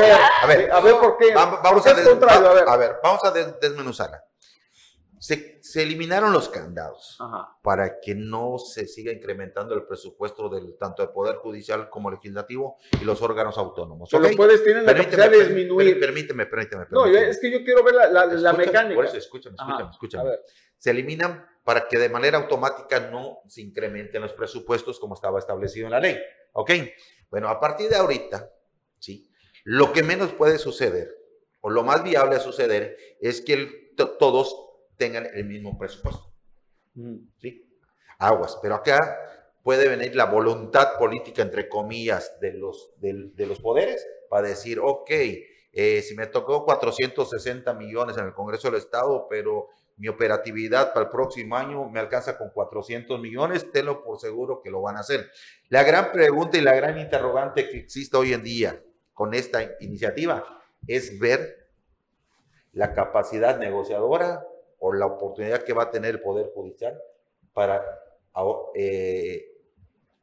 ver, 0.00 0.20
a 0.42 0.46
ver, 0.46 0.72
a 0.72 0.80
ver, 0.80 0.94
por 0.96 1.16
qué. 1.16 1.32
Vamos, 1.32 1.86
a, 1.86 1.90
a, 2.72 2.76
ver, 2.76 2.96
vamos 3.02 3.24
a 3.24 3.30
desmenuzarla. 3.30 4.24
Se, 5.22 5.60
eliminaron 5.80 6.32
los 6.32 6.48
candados 6.48 7.16
para 7.62 8.00
que 8.00 8.12
no 8.12 8.58
se 8.58 8.88
siga 8.88 9.12
incrementando 9.12 9.72
el 9.72 9.84
presupuesto 9.84 10.48
del 10.48 10.76
tanto 10.76 11.02
del 11.02 11.12
Poder 11.12 11.36
Judicial 11.36 11.88
como 11.88 12.10
Legislativo 12.10 12.76
y 13.00 13.04
los 13.04 13.22
órganos 13.22 13.56
autónomos. 13.56 14.08
Pero 14.10 14.24
los 14.24 14.34
poderes 14.34 14.64
tienen 14.64 14.84
la 14.84 14.96
capacidad 14.96 15.30
de 15.30 15.44
disminuir. 15.44 16.00
Permíteme, 16.00 16.46
permíteme, 16.46 16.86
No, 16.90 17.06
es 17.06 17.38
que 17.38 17.52
yo 17.52 17.62
quiero 17.62 17.84
ver 17.84 17.94
la, 17.94 18.26
la, 18.26 18.52
mecánica. 18.52 18.96
Por 18.96 19.04
eso, 19.04 19.16
escúchame, 19.16 19.54
escúchame, 19.56 19.90
escúchame. 19.92 20.30
Se 20.76 20.90
eliminan 20.90 21.46
para 21.62 21.86
que 21.86 21.98
de 21.98 22.08
manera 22.08 22.38
automática 22.38 22.98
no 22.98 23.42
se 23.46 23.60
incrementen 23.60 24.22
los 24.22 24.32
presupuestos 24.32 24.98
como 24.98 25.14
estaba 25.14 25.38
establecido 25.38 25.86
en 25.86 25.92
la 25.92 26.00
ley. 26.00 26.18
¿Ok? 26.54 26.72
Bueno, 27.30 27.48
a 27.48 27.60
partir 27.60 27.88
de 27.88 27.94
ahorita, 27.94 28.50
¿sí? 28.98 29.30
Lo 29.62 29.92
que 29.92 30.02
menos 30.02 30.32
puede 30.32 30.58
suceder, 30.58 31.16
o 31.60 31.70
lo 31.70 31.84
más 31.84 32.02
viable 32.02 32.34
a 32.34 32.40
suceder, 32.40 32.96
es 33.20 33.40
que 33.40 33.92
todos 34.18 34.71
tengan 35.02 35.26
el 35.34 35.44
mismo 35.46 35.76
presupuesto. 35.76 36.32
Mm. 36.94 37.16
¿Sí? 37.40 37.68
Aguas. 38.20 38.56
Pero 38.62 38.76
acá 38.76 39.18
puede 39.64 39.88
venir 39.88 40.14
la 40.14 40.26
voluntad 40.26 40.96
política, 40.96 41.42
entre 41.42 41.68
comillas, 41.68 42.38
de 42.40 42.52
los, 42.52 42.92
de, 42.98 43.46
los 43.46 43.60
poderes 43.60 44.06
para 44.30 44.46
decir, 44.46 44.78
ok, 44.78 45.10
eh, 45.10 46.02
si 46.02 46.14
me 46.14 46.28
tocó 46.28 46.64
460 46.64 47.74
millones 47.74 48.16
en 48.16 48.26
el 48.26 48.32
Congreso 48.32 48.70
del 48.70 48.78
Estado, 48.78 49.26
pero 49.28 49.70
mi 49.96 50.06
operatividad 50.06 50.92
para 50.92 51.06
el 51.06 51.10
próximo 51.10 51.56
año 51.56 51.88
me 51.88 51.98
alcanza 51.98 52.38
con 52.38 52.50
400 52.50 53.20
millones, 53.20 53.72
tenlo 53.72 54.04
por 54.04 54.20
seguro 54.20 54.60
que 54.62 54.70
lo 54.70 54.82
van 54.82 54.96
a 54.98 55.00
hacer. 55.00 55.30
La 55.68 55.82
gran 55.82 56.12
pregunta 56.12 56.58
y 56.58 56.60
la 56.60 56.74
gran 56.74 56.96
interrogante 56.98 57.68
que 57.68 57.78
existe 57.78 58.16
hoy 58.16 58.34
en 58.34 58.44
día 58.44 58.80
con 59.14 59.34
esta 59.34 59.62
iniciativa 59.80 60.62
es 60.86 61.18
ver 61.18 61.70
la 62.72 62.94
capacidad 62.94 63.58
negociadora 63.58 64.46
o 64.84 64.92
la 64.92 65.06
oportunidad 65.06 65.62
que 65.62 65.72
va 65.72 65.84
a 65.84 65.90
tener 65.90 66.10
el 66.16 66.20
Poder 66.20 66.50
Judicial 66.52 67.00
para 67.52 67.84
eh, 68.74 69.46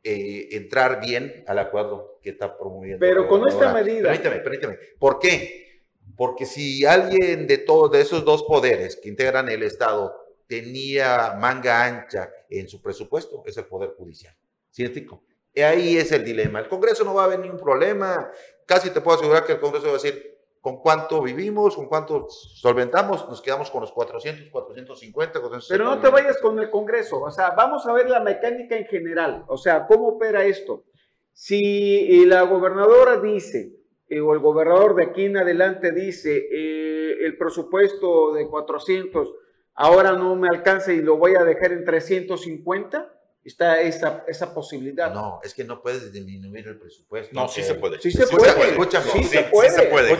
eh, 0.03 0.47
entrar 0.51 0.99
bien 0.99 1.45
al 1.47 1.59
acuerdo 1.59 2.19
que 2.21 2.31
está 2.31 2.57
promoviendo. 2.57 2.99
Pero 2.99 3.25
con 3.27 3.47
esta 3.47 3.73
medida. 3.73 4.09
Permíteme, 4.09 4.39
permíteme. 4.39 4.79
¿Por 4.99 5.17
qué? 5.17 5.85
Porque 6.17 6.45
si 6.45 6.85
alguien 6.85 7.47
de 7.47 7.59
todos 7.59 7.89
de 7.91 8.01
esos 8.01 8.25
dos 8.25 8.43
poderes 8.43 8.97
que 8.97 9.07
integran 9.07 9.47
el 9.47 9.63
Estado 9.63 10.13
tenía 10.45 11.37
manga 11.39 11.85
ancha 11.85 12.29
en 12.49 12.67
su 12.67 12.81
presupuesto, 12.81 13.43
es 13.45 13.55
el 13.55 13.65
Poder 13.65 13.91
Judicial. 13.97 14.35
¿Científico? 14.69 15.23
Ahí 15.55 15.97
es 15.97 16.11
el 16.11 16.25
dilema. 16.25 16.59
El 16.59 16.67
Congreso 16.67 17.05
no 17.05 17.13
va 17.13 17.23
a 17.23 17.25
haber 17.25 17.39
ningún 17.39 17.59
problema. 17.59 18.29
Casi 18.65 18.89
te 18.89 18.99
puedo 18.99 19.17
asegurar 19.17 19.45
que 19.45 19.53
el 19.53 19.59
Congreso 19.61 19.85
va 19.85 19.91
a 19.91 20.01
decir, 20.01 20.38
con 20.61 20.77
cuánto 20.77 21.21
vivimos, 21.21 21.75
con 21.75 21.87
cuánto 21.87 22.27
solventamos, 22.29 23.27
nos 23.29 23.41
quedamos 23.41 23.71
con 23.71 23.81
los 23.81 23.91
400, 23.91 24.49
450, 24.51 25.39
450. 25.39 25.67
Pero 25.69 25.85
no 25.85 26.01
te 26.01 26.09
vayas 26.09 26.37
con 26.39 26.59
el 26.59 26.69
Congreso, 26.69 27.21
o 27.21 27.31
sea, 27.31 27.51
vamos 27.51 27.85
a 27.85 27.93
ver 27.93 28.09
la 28.09 28.19
mecánica 28.19 28.75
en 28.75 28.85
general, 28.85 29.45
o 29.47 29.57
sea, 29.57 29.87
cómo 29.87 30.09
opera 30.09 30.45
esto. 30.45 30.83
Si 31.31 32.25
la 32.25 32.41
gobernadora 32.41 33.19
dice, 33.19 33.79
eh, 34.09 34.19
o 34.19 34.33
el 34.33 34.39
gobernador 34.39 34.95
de 34.95 35.05
aquí 35.05 35.25
en 35.25 35.37
adelante 35.37 35.91
dice, 35.91 36.35
eh, 36.51 37.25
el 37.25 37.37
presupuesto 37.37 38.33
de 38.33 38.47
400 38.47 39.29
ahora 39.75 40.11
no 40.13 40.35
me 40.35 40.49
alcanza 40.49 40.91
y 40.91 41.01
lo 41.01 41.17
voy 41.17 41.35
a 41.35 41.43
dejar 41.45 41.71
en 41.71 41.85
350, 41.85 43.18
está 43.43 43.81
esa, 43.81 44.23
esa 44.27 44.53
posibilidad. 44.53 45.11
No, 45.13 45.39
es 45.43 45.53
que 45.53 45.63
no 45.63 45.81
puedes 45.81 46.11
disminuir 46.11 46.67
el 46.67 46.79
presupuesto. 46.79 47.33
No, 47.33 47.47
sí 47.47 47.63
se 47.63 47.75
puede. 47.75 47.99
Sí 47.99 48.11
se 48.11 48.27
puede. 48.27 48.69
Escúchame, 48.69 49.11
sí, 49.11 49.23
se 49.23 49.43
puede. 49.43 49.69
Sí 49.69 49.75
se 49.75 49.83
puede. 49.83 50.17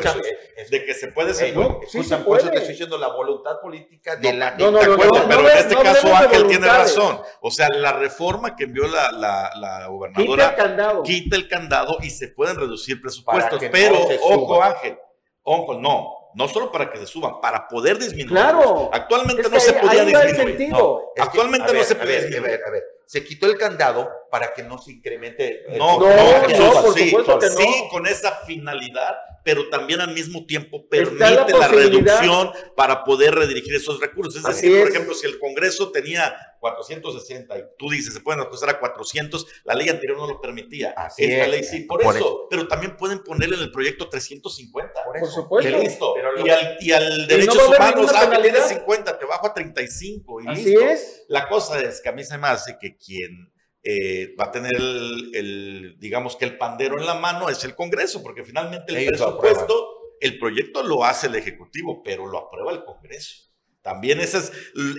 de 0.70 0.86
que 0.86 0.94
se 0.94 1.08
puede, 1.10 1.34
se 1.34 1.54
puede. 1.54 1.88
sí 1.88 2.04
se 2.04 2.18
puede. 2.18 2.26
Por 2.26 2.40
eso 2.40 2.50
te 2.50 2.58
estoy 2.58 2.72
diciendo 2.72 2.98
la 2.98 3.10
voluntad 3.10 3.60
política 3.62 4.16
de 4.16 4.34
la 4.34 4.52
No, 4.52 4.72
no, 4.72 4.84
no, 4.84 4.98
pero 5.28 5.50
en 5.50 5.58
este 5.58 5.76
caso 5.76 6.16
Ángel 6.16 6.48
tiene 6.48 6.68
razón. 6.68 7.22
O 7.42 7.52
sea, 7.52 7.70
la 7.70 7.94
reforma 7.94 8.56
que 8.56 8.66
envió 8.66 8.88
la, 8.88 9.12
la, 9.12 9.52
la 9.56 9.88
gobernadora 9.88 10.50
quita 10.50 10.64
el 10.64 10.68
candado. 10.68 11.04
Quita 11.04 11.36
el 11.36 11.48
candado 11.48 11.98
y 12.02 12.10
se 12.10 12.30
pueden 12.30 12.56
reducir 12.56 13.02
presupuestos. 13.02 13.62
Pero, 13.72 14.08
ojo, 14.24 14.64
Ángel, 14.64 14.98
ojo, 15.44 15.80
no 15.80 16.16
no 16.36 16.48
solo 16.48 16.72
para 16.72 16.92
que 16.92 17.00
se 17.00 17.08
suban, 17.08 17.42
para 17.42 17.68
poder 17.68 17.98
disminuir. 17.98 18.30
Claro. 18.30 18.90
Actualmente 18.94 19.50
no 19.50 19.60
se 19.60 19.74
podía 19.74 20.06
disminuir. 20.06 20.74
actualmente 21.18 21.74
no 21.74 21.84
se 21.84 21.96
puede 21.96 22.22
disminuir. 22.22 22.60
A 22.66 22.70
ver, 22.70 22.84
se 23.10 23.24
quitó 23.24 23.48
el 23.48 23.58
candado 23.58 24.08
para 24.30 24.54
que 24.54 24.64
no 24.64 24.78
se 24.78 24.92
incremente. 24.92 25.66
no, 25.78 26.00
no, 26.00 26.08
no, 26.08 26.82
por 26.82 26.94
sí, 26.94 27.10
supuesto 27.10 27.40
que 27.40 27.48
no. 27.48 27.56
sí, 27.56 27.84
con 27.90 28.08
esa 28.08 28.32
finalidad, 28.46 29.16
pero 29.44 29.70
también 29.70 30.02
al 30.02 30.14
mismo 30.14 30.46
tiempo 30.46 30.88
permite 30.88 31.54
la, 31.58 31.68
reducción 31.68 32.52
para 32.76 33.04
poder 33.04 33.36
redirigir 33.36 33.76
esos 33.76 34.00
recursos. 34.00 34.36
Es 34.36 34.44
decir, 34.44 34.80
por 34.80 34.90
ejemplo, 34.90 35.14
si 35.14 35.28
el 35.28 35.40
Congreso 35.40 35.92
tenía 35.92 36.36
460 36.60 37.58
y 37.58 37.62
tú 37.78 37.90
dices 37.90 38.14
se 38.14 38.20
pueden 38.20 38.42
ajustar 38.42 38.70
a 38.70 38.80
400, 38.80 39.48
la 39.64 39.74
ley 39.76 39.90
anterior 39.90 40.18
no 40.18 40.28
lo 40.28 40.42
permitía. 40.42 40.94
Esta 41.18 41.48
ley 41.48 41.64
sí, 41.64 41.82
por, 41.82 42.02
eso. 42.02 42.48
Pero 42.50 42.68
también 42.68 42.96
pueden 42.98 43.24
ponerle 43.24 43.56
en 43.56 43.64
el 43.64 43.72
proyecto 43.72 44.10
350. 44.10 45.04
Por, 45.04 45.20
por 45.20 45.30
supuesto. 45.30 45.70
Y 45.70 45.82
listo. 45.82 46.16
y, 46.46 46.50
al, 46.50 46.78
y 46.80 46.92
al 46.92 47.28
derechos 47.28 47.68
humanos, 47.68 48.12
ah, 48.14 48.30
que 48.30 48.42
tiene 48.42 48.62
50, 48.62 49.18
te 49.18 49.26
bajo 49.26 49.48
a 49.48 49.54
35 49.54 50.42
y 50.42 50.48
Así 50.48 50.66
listo. 50.66 50.82
es. 50.82 51.26
La 51.28 51.48
cosa 51.48 51.80
es 51.82 52.02
que 52.02 52.10
a 52.10 52.12
mí 52.12 52.24
se 52.24 52.38
me 52.38 52.48
hace 52.48 52.78
que 52.80 52.98
quien 52.98 53.52
eh, 53.92 54.36
va 54.40 54.46
a 54.46 54.52
tener 54.52 54.76
el, 54.76 55.96
digamos 55.98 56.36
que 56.36 56.46
el 56.46 56.60
pandero 56.60 57.00
en 57.00 57.08
la 57.08 57.16
mano 57.16 57.50
es 57.50 57.64
el 57.64 57.74
Congreso, 57.74 58.22
porque 58.22 58.44
finalmente 58.44 58.96
el 58.96 59.08
presupuesto, 59.08 60.16
el 60.22 60.38
proyecto 60.38 60.84
lo 60.84 61.04
hace 61.04 61.26
el 61.26 61.34
Ejecutivo, 61.34 62.04
pero 62.04 62.28
lo 62.28 62.38
aprueba 62.38 62.72
el 62.72 62.84
Congreso. 62.84 63.50
También 63.82 64.20
esa 64.20 64.44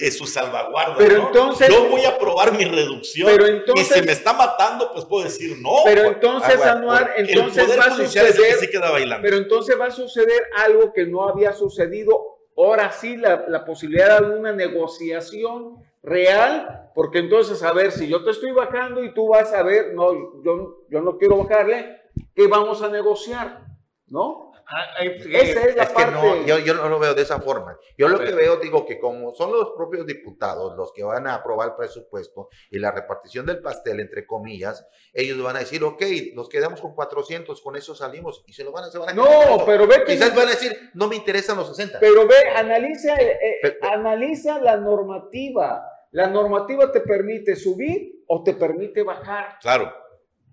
es, 0.00 0.18
su 0.18 0.26
salvaguarda. 0.26 0.96
Pero 0.98 1.28
entonces. 1.28 1.68
Yo 1.68 1.88
voy 1.88 2.04
a 2.04 2.08
aprobar 2.08 2.52
mi 2.58 2.64
reducción. 2.64 3.28
Pero 3.30 3.46
entonces, 3.46 3.88
y 3.88 4.00
si 4.00 4.02
me 4.04 4.10
está 4.10 4.32
matando, 4.32 4.92
pues 4.92 5.04
puedo 5.04 5.22
decir 5.22 5.56
no. 5.60 5.70
Pero 5.84 6.06
entonces, 6.06 6.60
ah, 6.60 6.72
Anuar, 6.72 7.12
entonces 7.16 7.78
va 7.78 7.84
a 7.84 7.96
suceder. 7.96 8.56
Sí 8.58 8.70
queda 8.70 8.90
bailando. 8.90 9.22
Pero 9.22 9.36
entonces 9.36 9.78
va 9.78 9.86
a 9.86 9.90
suceder 9.92 10.42
algo 10.56 10.92
que 10.92 11.06
no 11.06 11.28
había 11.28 11.52
sucedido. 11.52 12.40
Ahora 12.56 12.90
sí, 12.90 13.16
la, 13.16 13.44
la 13.46 13.64
posibilidad 13.64 14.20
de 14.20 14.36
una 14.36 14.52
negociación 14.52 15.76
real, 16.02 16.90
porque 16.94 17.18
entonces, 17.18 17.62
a 17.62 17.72
ver, 17.72 17.92
si 17.92 18.08
yo 18.08 18.24
te 18.24 18.30
estoy 18.30 18.52
bajando 18.52 19.02
y 19.04 19.14
tú 19.14 19.28
vas 19.28 19.52
a 19.52 19.62
ver, 19.62 19.94
no, 19.94 20.42
yo, 20.42 20.84
yo 20.90 21.00
no 21.00 21.18
quiero 21.18 21.38
bajarle, 21.38 22.00
¿qué 22.34 22.46
vamos 22.46 22.82
a 22.82 22.88
negociar? 22.88 23.66
¿No? 24.06 24.49
Ah, 24.72 25.02
Esa 25.02 25.66
es 25.66 25.76
la 25.76 25.88
parte. 25.88 26.12
no, 26.12 26.46
yo, 26.46 26.58
yo, 26.58 26.74
no 26.74 26.88
lo 26.88 26.98
veo 26.98 27.14
de 27.14 27.22
esa 27.22 27.40
forma. 27.40 27.76
Yo 27.98 28.08
lo 28.08 28.20
que 28.20 28.32
veo, 28.32 28.56
digo 28.56 28.86
que 28.86 29.00
como 29.00 29.34
son 29.34 29.52
los 29.52 29.72
propios 29.76 30.06
diputados 30.06 30.76
los 30.76 30.92
que 30.92 31.02
van 31.02 31.26
a 31.26 31.34
aprobar 31.34 31.70
el 31.70 31.74
presupuesto 31.74 32.48
y 32.70 32.78
la 32.78 32.92
repartición 32.92 33.46
del 33.46 33.60
pastel, 33.60 33.98
entre 33.98 34.26
comillas, 34.26 34.86
ellos 35.12 35.42
van 35.42 35.56
a 35.56 35.60
decir, 35.60 35.82
ok, 35.82 36.02
nos 36.34 36.48
quedamos 36.48 36.80
con 36.80 36.94
400, 36.94 37.60
con 37.60 37.76
eso 37.76 37.94
salimos 37.94 38.44
y 38.46 38.52
se 38.52 38.62
lo 38.62 38.70
van 38.70 38.84
a, 38.84 38.86
hacer. 38.86 39.00
No, 39.14 39.64
pero 39.66 39.86
ve 39.88 40.04
que. 40.04 40.12
Quizás 40.12 40.34
van 40.34 40.46
a 40.46 40.50
decir, 40.50 40.90
no 40.94 41.08
me 41.08 41.16
interesan 41.16 41.56
los 41.56 41.68
60. 41.68 41.98
Pero 41.98 42.26
ve, 42.28 42.36
analiza, 42.54 43.14
eh, 43.20 43.38
eh, 43.62 43.78
analiza 43.82 44.60
la 44.60 44.76
normativa. 44.76 45.84
La 46.12 46.28
normativa 46.28 46.90
te 46.90 47.00
permite 47.00 47.54
subir 47.54 48.24
o 48.26 48.42
te 48.42 48.54
permite 48.54 49.02
bajar. 49.02 49.58
Claro. 49.60 49.99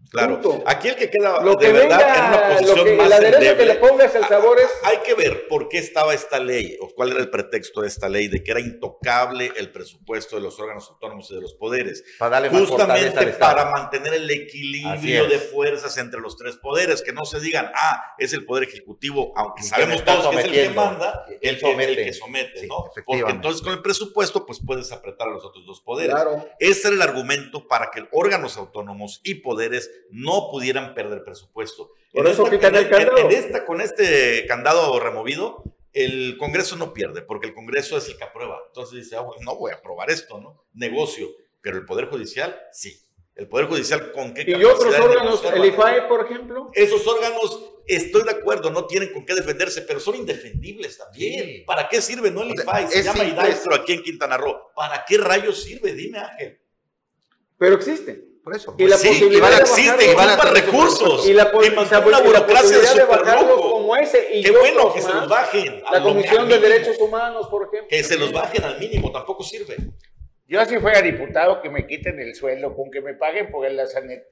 Claro. 0.10 0.64
Aquí 0.66 0.88
el 0.88 0.96
que 0.96 1.10
queda 1.10 1.40
de 1.40 1.72
verdad 1.72 2.18
en 2.18 2.26
una 2.26 2.50
posición 2.50 2.98
más 2.98 3.10
la 3.10 3.20
que 3.20 3.66
le 3.66 3.76
pongas 3.76 4.16
el 4.16 4.26
sabor 4.26 4.60
es... 4.60 4.70
Hay 4.84 4.98
que 5.00 5.14
ver 5.16 5.48
por 5.48 5.68
qué 5.68 5.80
estaba 5.80 6.14
esta 6.14 6.40
ley, 6.40 6.78
o 6.80 6.90
cuál 6.90 7.12
era 7.12 7.20
el 7.20 7.30
pretexto 7.30 7.82
de 7.82 7.88
esta 7.88 8.08
ley, 8.08 8.28
de 8.28 8.44
que 8.44 8.52
era 8.52 8.60
intocable 8.60 9.52
el 9.58 9.72
presupuesto 9.72 10.36
de 10.38 10.42
los 10.42 10.60
órganos 10.60 10.90
autónomos 10.90 11.30
y 11.32 11.36
de 11.36 11.42
los 11.42 11.54
poderes. 11.56 12.04
Para 12.18 12.50
Justamente 12.50 13.28
para 13.34 13.72
mantener 13.72 14.14
el 14.14 14.30
equilibrio 14.30 15.28
de 15.28 15.40
fuerzas 15.40 15.98
entre 15.98 16.22
los 16.22 16.38
tres 16.38 16.56
poderes, 16.58 17.02
que 17.02 17.12
no 17.12 17.26
se 17.26 17.40
digan, 17.40 17.72
ah, 17.76 18.16
es 18.18 18.34
el 18.34 18.46
poder 18.46 18.64
ejecutivo, 18.64 19.34
aunque 19.36 19.64
sabemos 19.64 20.04
todos 20.06 20.30
que 20.30 20.40
es 20.40 20.46
el 20.46 20.52
que 20.52 20.70
manda, 20.70 21.26
el, 21.42 21.60
que 21.60 22.14
somete, 22.14 22.68
¿no? 22.68 22.86
Porque 23.06 23.24
entonces 23.30 23.62
con 23.62 23.74
el 23.74 23.82
presupuesto, 23.82 24.46
pues 24.46 24.60
puedes 24.66 24.92
apretar 24.92 25.28
a 25.28 25.32
los 25.32 25.44
otros 25.44 25.66
dos 25.66 25.82
poderes. 25.82 26.16
Ese 26.60 26.88
era 26.88 26.96
el 26.96 27.02
argumento 27.02 27.68
para 27.68 27.92
que 27.92 28.08
órganos 28.12 28.58
autónomos 28.58 29.22
y 29.24 29.36
poderes 29.36 29.92
no 30.12 30.50
pudieran 30.52 30.94
perder 30.94 31.24
presupuesto. 31.24 31.92
Por 32.14 32.28
eso 32.28 32.50
quitan 32.50 32.76
el 32.76 32.90
candado. 32.90 33.18
En, 33.18 33.32
esta, 33.32 33.66
con 33.66 33.82
este 33.82 34.46
candado 34.48 35.00
removido, 35.00 35.64
el 35.94 36.38
Congreso 36.38 36.76
no 36.76 36.94
pierde, 36.94 37.22
porque 37.22 37.48
el 37.48 37.54
Congreso 37.54 37.98
es 37.98 38.08
el 38.08 38.18
que 38.18 38.24
aprueba. 38.24 38.60
Entonces 38.68 39.04
dice, 39.04 39.16
ah, 39.18 39.26
no 39.42 39.56
voy 39.56 39.72
a 39.72 39.76
aprobar 39.76 40.10
esto, 40.10 40.40
¿no? 40.40 40.66
Negocio. 40.74 41.28
Pero 41.62 41.78
el 41.78 41.86
Poder 41.86 42.06
Judicial, 42.06 42.60
sí. 42.72 43.00
El 43.36 43.48
Poder 43.48 43.68
Judicial, 43.68 44.12
¿con 44.12 44.34
qué 44.34 44.44
¿Y 44.48 44.64
otros 44.64 44.96
órganos, 44.96 45.44
el 45.54 45.66
IFAE, 45.66 46.08
por 46.08 46.26
ejemplo? 46.26 46.72
Esos 46.74 47.06
órganos, 47.06 47.72
estoy 47.86 48.24
de 48.24 48.32
acuerdo, 48.32 48.72
no 48.72 48.88
tienen 48.88 49.14
con 49.14 49.26
qué 49.26 49.36
defenderse, 49.36 49.84
pero 49.84 50.00
son 50.00 50.16
indefendibles 50.16 50.98
también. 50.98 51.64
¿Para 51.66 51.88
qué 51.88 52.02
sirve? 52.02 52.32
No 52.32 52.42
el 52.42 52.52
IFAE, 52.52 52.88
se 52.88 53.04
llama 53.04 53.24
IDAISTRO 53.24 53.76
aquí 53.76 53.94
en 53.94 54.02
Quintana 54.02 54.38
Roo. 54.38 54.56
¿Para 54.76 55.06
qué 55.06 55.18
rayos 55.18 55.64
sirve? 55.64 55.94
Dime, 55.94 56.20
Ángel. 56.20 56.60
Pero 57.58 57.76
existe. 57.76 58.27
Por 58.48 58.56
eso. 58.56 58.74
Y 58.78 58.88
la 58.88 58.96
posibilidad 58.96 59.50
de 59.50 59.58
existe, 59.58 60.10
y 60.10 60.16
van 60.16 60.30
a 60.30 60.38
recursos. 60.38 61.28
Y 61.28 61.34
la, 61.34 61.52
y 61.52 62.08
una 62.08 62.20
burocracia 62.22 62.78
de 62.78 62.88
super 62.88 63.20
como 63.46 63.94
ese. 63.98 64.26
Y 64.36 64.42
Qué 64.42 64.52
bueno 64.52 64.94
que 64.94 65.02
se 65.02 65.12
los 65.12 65.28
bajen. 65.28 65.84
La 65.92 66.02
Comisión 66.02 66.48
de 66.48 66.58
Derechos 66.58 66.98
Humanos, 66.98 67.50
por 67.50 67.64
ejemplo. 67.64 67.90
Que 67.90 68.02
se 68.06 68.18
los 68.18 68.32
bajen 68.32 68.64
al 68.64 68.80
mínimo, 68.80 69.12
tampoco 69.12 69.44
sirve. 69.44 69.76
Yo 70.48 70.66
si 70.66 70.78
fuera 70.80 71.02
diputado 71.02 71.62
que 71.62 71.70
me 71.70 71.86
quiten 71.88 72.22
el 72.22 72.36
sueldo, 72.36 72.74
con 72.74 72.90
que 72.90 73.02
me 73.02 73.16
paguen 73.16 73.52
por 73.52 73.70
la 73.70 73.84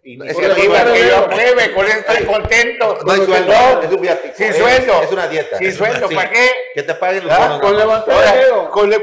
iniciativa 0.04 0.94
que 0.94 1.08
yo 1.10 1.18
apruebe, 1.18 1.74
con 1.74 1.86
eso 1.86 1.98
estoy 2.08 2.26
contento. 2.26 2.98
No 3.06 3.12
hay 3.12 3.20
sueldo, 3.20 3.82
es 3.82 3.92
un 3.92 4.02
viático. 4.02 4.34
Sin 4.38 4.54
sueldo. 4.54 5.04
Es 5.04 5.12
una 5.12 5.28
dieta. 5.28 5.58
Sin 5.58 5.74
sueldo, 5.74 6.08
¿para 6.08 6.32
qué? 6.32 6.48
Que 6.74 6.84
te 6.84 6.96
paguen 6.96 7.26
los 7.26 7.34
¿Ah? 7.34 7.60
Con 7.62 7.78
levantar 7.78 8.38
el 8.38 8.70
Con 8.70 8.90
le, 8.90 9.00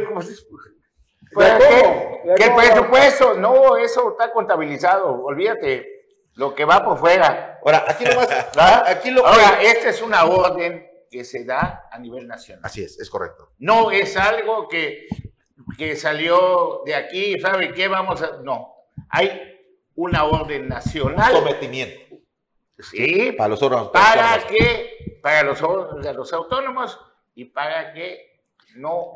¿Para 1.34 1.58
qué? 1.58 2.20
El 2.24 2.54
presupuesto, 2.54 3.34
no, 3.34 3.76
eso 3.76 4.10
está 4.12 4.32
contabilizado, 4.32 5.22
olvídate, 5.24 6.06
lo 6.34 6.54
que 6.54 6.64
va 6.64 6.84
por 6.84 6.98
fuera. 6.98 7.58
Ahora, 7.64 7.84
aquí 7.88 8.04
nomás, 8.04 8.28
aquí 8.86 9.10
lo 9.10 9.26
Ahora, 9.26 9.60
esta 9.62 9.90
es 9.90 10.00
una 10.02 10.24
orden 10.24 10.88
que 11.10 11.24
se 11.24 11.44
da 11.44 11.88
a 11.90 11.98
nivel 11.98 12.26
nacional. 12.26 12.64
Así 12.64 12.82
es, 12.82 12.98
es 12.98 13.10
correcto. 13.10 13.50
No 13.58 13.90
es 13.90 14.16
algo 14.16 14.68
que 14.68 15.08
que 15.76 15.96
salió 15.96 16.82
de 16.84 16.94
aquí, 16.94 17.38
¿sabe 17.40 17.72
qué? 17.72 17.88
Vamos 17.88 18.22
a... 18.22 18.38
No, 18.42 18.74
hay 19.08 19.60
una 19.94 20.24
orden 20.24 20.68
nacional. 20.68 21.32
Sometimiento. 21.32 22.16
Sí. 22.78 23.32
Para 23.32 23.48
los 23.48 23.62
órganos. 23.62 23.90
Para 23.90 24.46
que, 24.46 25.18
para 25.22 25.42
los, 25.42 25.60
los 25.60 26.32
autónomos 26.32 26.98
y 27.34 27.46
para 27.46 27.92
que 27.92 28.44
no 28.76 29.12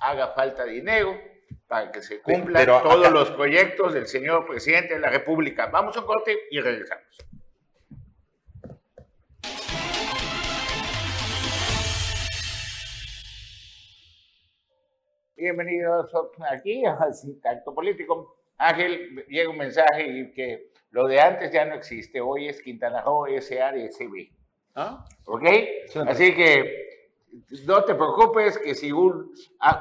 haga 0.00 0.28
falta 0.28 0.64
dinero 0.64 1.18
para 1.68 1.92
que 1.92 2.00
se 2.00 2.20
cumplan 2.22 2.64
todos 2.64 3.10
los 3.12 3.30
proyectos 3.32 3.92
del 3.92 4.06
señor 4.06 4.46
presidente 4.46 4.94
de 4.94 5.00
la 5.00 5.10
República. 5.10 5.66
Vamos 5.66 5.96
a 5.96 6.00
un 6.00 6.06
corte 6.06 6.34
y 6.50 6.60
regresamos. 6.60 7.04
Bienvenidos 15.36 16.10
aquí 16.50 16.84
a 16.84 16.98
Tacto 17.42 17.74
Político. 17.74 18.38
Ángel, 18.56 19.24
llega 19.28 19.50
un 19.50 19.58
mensaje 19.58 20.08
y 20.08 20.32
que 20.32 20.72
lo 20.90 21.06
de 21.06 21.20
antes 21.20 21.52
ya 21.52 21.64
no 21.66 21.74
existe. 21.74 22.20
Hoy 22.20 22.48
es 22.48 22.60
Quintana 22.60 23.02
Roo, 23.02 23.26
SADCB. 23.40 24.32
¿Ah? 24.74 25.04
¿Ok? 25.26 25.44
Así 26.08 26.34
que 26.34 26.87
no 27.66 27.84
te 27.84 27.94
preocupes 27.94 28.58
que 28.58 28.74
si 28.74 28.92
un 28.92 29.32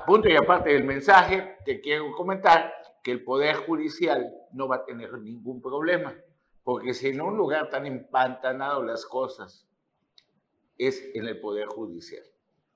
punto 0.06 0.30
y 0.30 0.36
aparte 0.36 0.72
del 0.74 0.84
mensaje, 0.84 1.58
te 1.66 1.82
quiero 1.82 2.12
comentar 2.12 2.74
que 3.04 3.12
el 3.12 3.24
Poder 3.24 3.56
Judicial 3.56 4.34
no 4.52 4.68
va 4.68 4.78
a 4.78 4.86
tener 4.86 5.14
ningún 5.20 5.62
problema. 5.62 6.16
Porque 6.64 6.94
si 6.94 7.10
en 7.10 7.22
un 7.22 7.38
lugar 7.38 7.70
tan 7.70 7.86
empantanado 7.86 8.84
las 8.84 9.06
cosas 9.06 9.68
es 10.78 11.10
en 11.14 11.26
el 11.26 11.40
Poder 11.40 11.68
Judicial. 11.68 12.24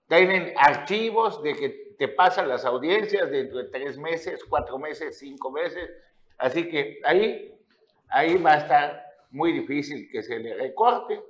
Tienen 0.08 0.54
archivos 0.58 1.42
de 1.44 1.56
que 1.56 1.96
te 1.98 2.08
pasan 2.08 2.50
las 2.50 2.66
audiencias 2.66 3.30
dentro 3.30 3.60
de 3.60 3.66
tres 3.66 3.98
meses, 3.98 4.44
cuatro 4.44 4.78
meses, 4.80 5.20
cinco 5.20 5.51
meses. 5.51 5.90
Así 6.38 6.68
que 6.68 7.00
ahí, 7.04 7.54
ahí 8.10 8.38
va 8.38 8.54
a 8.54 8.58
estar 8.58 9.06
muy 9.30 9.51
difícil 9.51 10.10
que 10.12 10.24
se 10.24 10.40
le 10.40 10.56
recorte, 10.56 11.22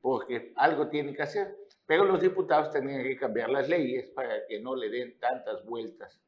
porque 0.00 0.52
algo 0.56 0.88
tiene 0.88 1.14
que 1.14 1.22
hacer. 1.22 1.56
Pero 1.86 2.04
los 2.04 2.20
diputados 2.20 2.70
tienen 2.70 3.02
que 3.02 3.16
cambiar 3.16 3.50
las 3.50 3.68
leyes 3.68 4.06
para 4.14 4.46
que 4.46 4.60
no 4.60 4.74
le 4.74 4.88
den 4.88 5.18
tantas 5.18 5.64
vueltas. 5.64 6.20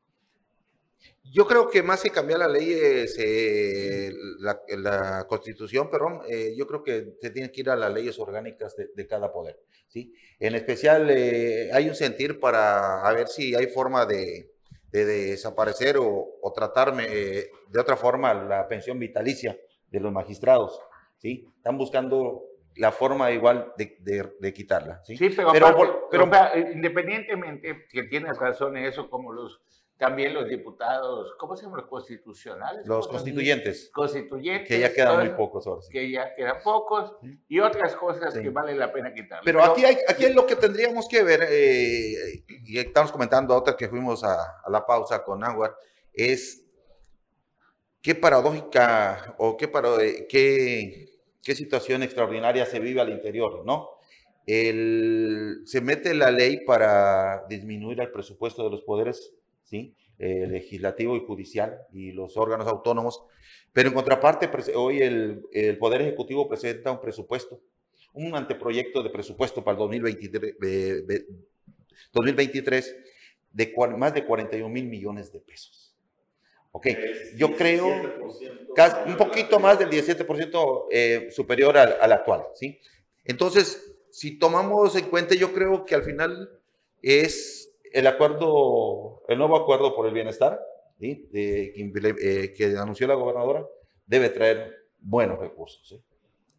Yo 1.23 1.47
creo 1.47 1.69
que 1.69 1.83
más 1.83 2.03
que 2.03 2.11
cambiar 2.11 2.41
las 2.41 2.51
leyes, 2.51 3.17
eh, 3.19 4.13
la, 4.41 5.27
constitución, 5.29 5.91
perdón, 5.91 6.23
eh, 6.29 6.55
yo 6.57 6.67
creo 6.67 6.83
que 6.83 7.17
se 7.21 7.31
tiene 7.31 7.51
que 7.51 7.61
ir 7.61 7.71
a 7.71 7.77
las 7.77 7.93
leyes 7.93 8.19
orgánicas 8.19 8.75
de 8.77 9.07
cada 9.07 9.33
poder. 9.33 9.59
¿sí? 9.89 10.15
En 10.39 10.55
especial 10.55 11.09
eh, 11.11 11.71
hay 11.73 11.89
un 11.89 11.95
sentir 11.95 12.39
para 12.41 13.11
ver 13.13 13.29
si 13.29 13.55
hay 13.55 13.67
forma 13.67 14.07
de, 14.07 14.53
desaparecer 14.91 15.97
o, 15.99 16.53
tratarme 16.55 17.05
eh, 17.11 17.51
de 17.69 17.81
otra 17.81 17.97
forma 17.99 18.33
la 18.33 18.67
pensión 18.67 18.99
vitalicia 18.99 19.59
de 19.90 20.01
los 20.01 20.12
magistrados. 20.12 20.81
¿sí? 21.19 21.47
Están 21.57 21.77
buscando 21.77 22.45
la 22.77 22.93
forma 22.93 23.31
igual 23.31 23.73
de, 23.77 24.53
quitarla. 24.53 25.03
Sí, 25.05 25.17
pero, 25.53 26.09
pero, 26.11 26.31
independientemente 26.73 27.87
que 27.91 28.05
tienes 28.05 28.39
razón 28.39 28.77
en 28.77 28.85
eso, 28.85 29.09
como 29.09 29.33
los 29.33 29.61
también 29.99 30.35
los 30.35 30.47
diputados, 30.47 31.35
¿cómo 31.39 31.57
se 31.57 31.65
llaman 31.65 31.81
los 31.81 31.89
constitucionales? 31.89 32.87
Los 32.87 33.09
constituyentes. 33.09 33.91
Constituyentes. 33.95 34.69
Que 34.69 34.79
ya 34.79 34.93
quedan 34.93 35.21
muy 35.21 35.31
pocos 35.31 35.67
ahora. 35.67 35.81
Que 35.91 36.11
ya 36.11 36.35
quedan 36.35 36.57
pocos 36.62 37.17
y 37.49 37.61
otras 37.61 37.97
cosas 37.97 38.35
que 38.35 38.51
vale 38.51 38.75
la 38.75 38.93
pena 38.93 39.15
quitar. 39.15 39.41
Pero, 39.43 39.65
aquí, 39.65 39.85
hay, 39.85 39.97
aquí 40.07 40.27
es 40.27 40.35
lo 40.35 40.47
que 40.47 40.57
tendríamos 40.57 41.09
que 41.09 41.23
ver, 41.23 41.47
eh, 41.49 42.45
y 42.65 42.79
estamos 42.79 43.11
comentando 43.11 43.57
otra 43.57 43.75
que 43.75 43.89
fuimos 43.89 44.23
a, 44.23 44.37
la 44.69 44.85
pausa 44.85 45.25
con 45.25 45.43
Aguar, 45.43 45.75
es 46.12 46.62
qué 48.03 48.15
paradójica 48.15 49.35
o 49.39 49.57
qué, 49.57 49.67
para, 49.67 50.03
eh, 50.03 50.27
qué, 50.29 51.15
qué 51.46 51.54
situación 51.54 52.02
extraordinaria 52.02 52.66
se 52.66 52.80
vive 52.80 53.00
al 53.00 53.11
interior, 53.11 53.64
¿no? 53.64 53.90
Se 54.44 55.80
mete 55.80 56.12
la 56.12 56.32
ley 56.32 56.64
para 56.64 57.46
disminuir 57.48 58.00
el 58.00 58.11
presupuesto 58.11 58.64
de 58.64 58.70
los 58.70 58.82
poderes 58.82 59.32
¿sí? 59.62 59.94
Eh, 60.18 60.48
legislativo 60.48 61.16
y 61.16 61.24
judicial 61.24 61.78
y 61.92 62.11
los 62.11 62.37
órganos 62.37 62.66
autónomos. 62.66 63.22
Pero 63.72 63.88
en 63.88 63.94
contraparte, 63.94 64.50
hoy 64.74 65.02
el, 65.02 65.44
Poder 65.78 66.02
Ejecutivo 66.02 66.48
presenta 66.48 66.90
un 66.90 67.00
presupuesto, 67.00 67.61
un 68.12 68.35
anteproyecto 68.35 69.04
de 69.04 69.11
presupuesto 69.11 69.62
para 69.62 69.74
el 69.74 69.78
2023, 69.78 70.56
2023 72.12 72.96
de 73.52 73.74
más 73.96 74.14
de 74.14 74.24
41 74.24 74.68
mil 74.68 74.87
millones 74.87 75.30
de 75.30 75.38
pesos. 75.38 75.86
Ok, 76.77 76.89
yo 77.37 77.57
creo 77.57 77.87
un 79.07 79.17
poquito 79.17 79.59
más 79.59 79.79
del 79.79 79.89
17% 79.89 80.85
eh, 80.91 81.29
superior 81.31 81.79
al, 81.79 81.97
al, 81.99 82.12
actual, 82.12 82.45
¿sí? 82.55 82.79
Entonces, 83.25 83.95
si 84.11 84.39
tomamos 84.39 84.95
en 84.97 85.07
cuenta, 85.07 85.35
yo 85.35 85.55
creo 85.55 85.87
que 85.87 85.95
al 85.95 86.03
final 86.03 86.51
es 87.01 87.67
el 87.93 88.07
acuerdo, 88.07 89.23
el 89.29 89.39
nuevo 89.39 89.57
acuerdo 89.57 89.95
por 89.95 90.07
el 90.07 90.12
bienestar 90.12 90.61
eh, 91.01 92.55
que 92.57 92.77
anunció 92.79 93.07
la 93.07 93.15
gobernadora 93.15 93.67
debe 94.05 94.29
traer 94.29 94.89
buenos 94.99 95.39
recursos. 95.39 95.99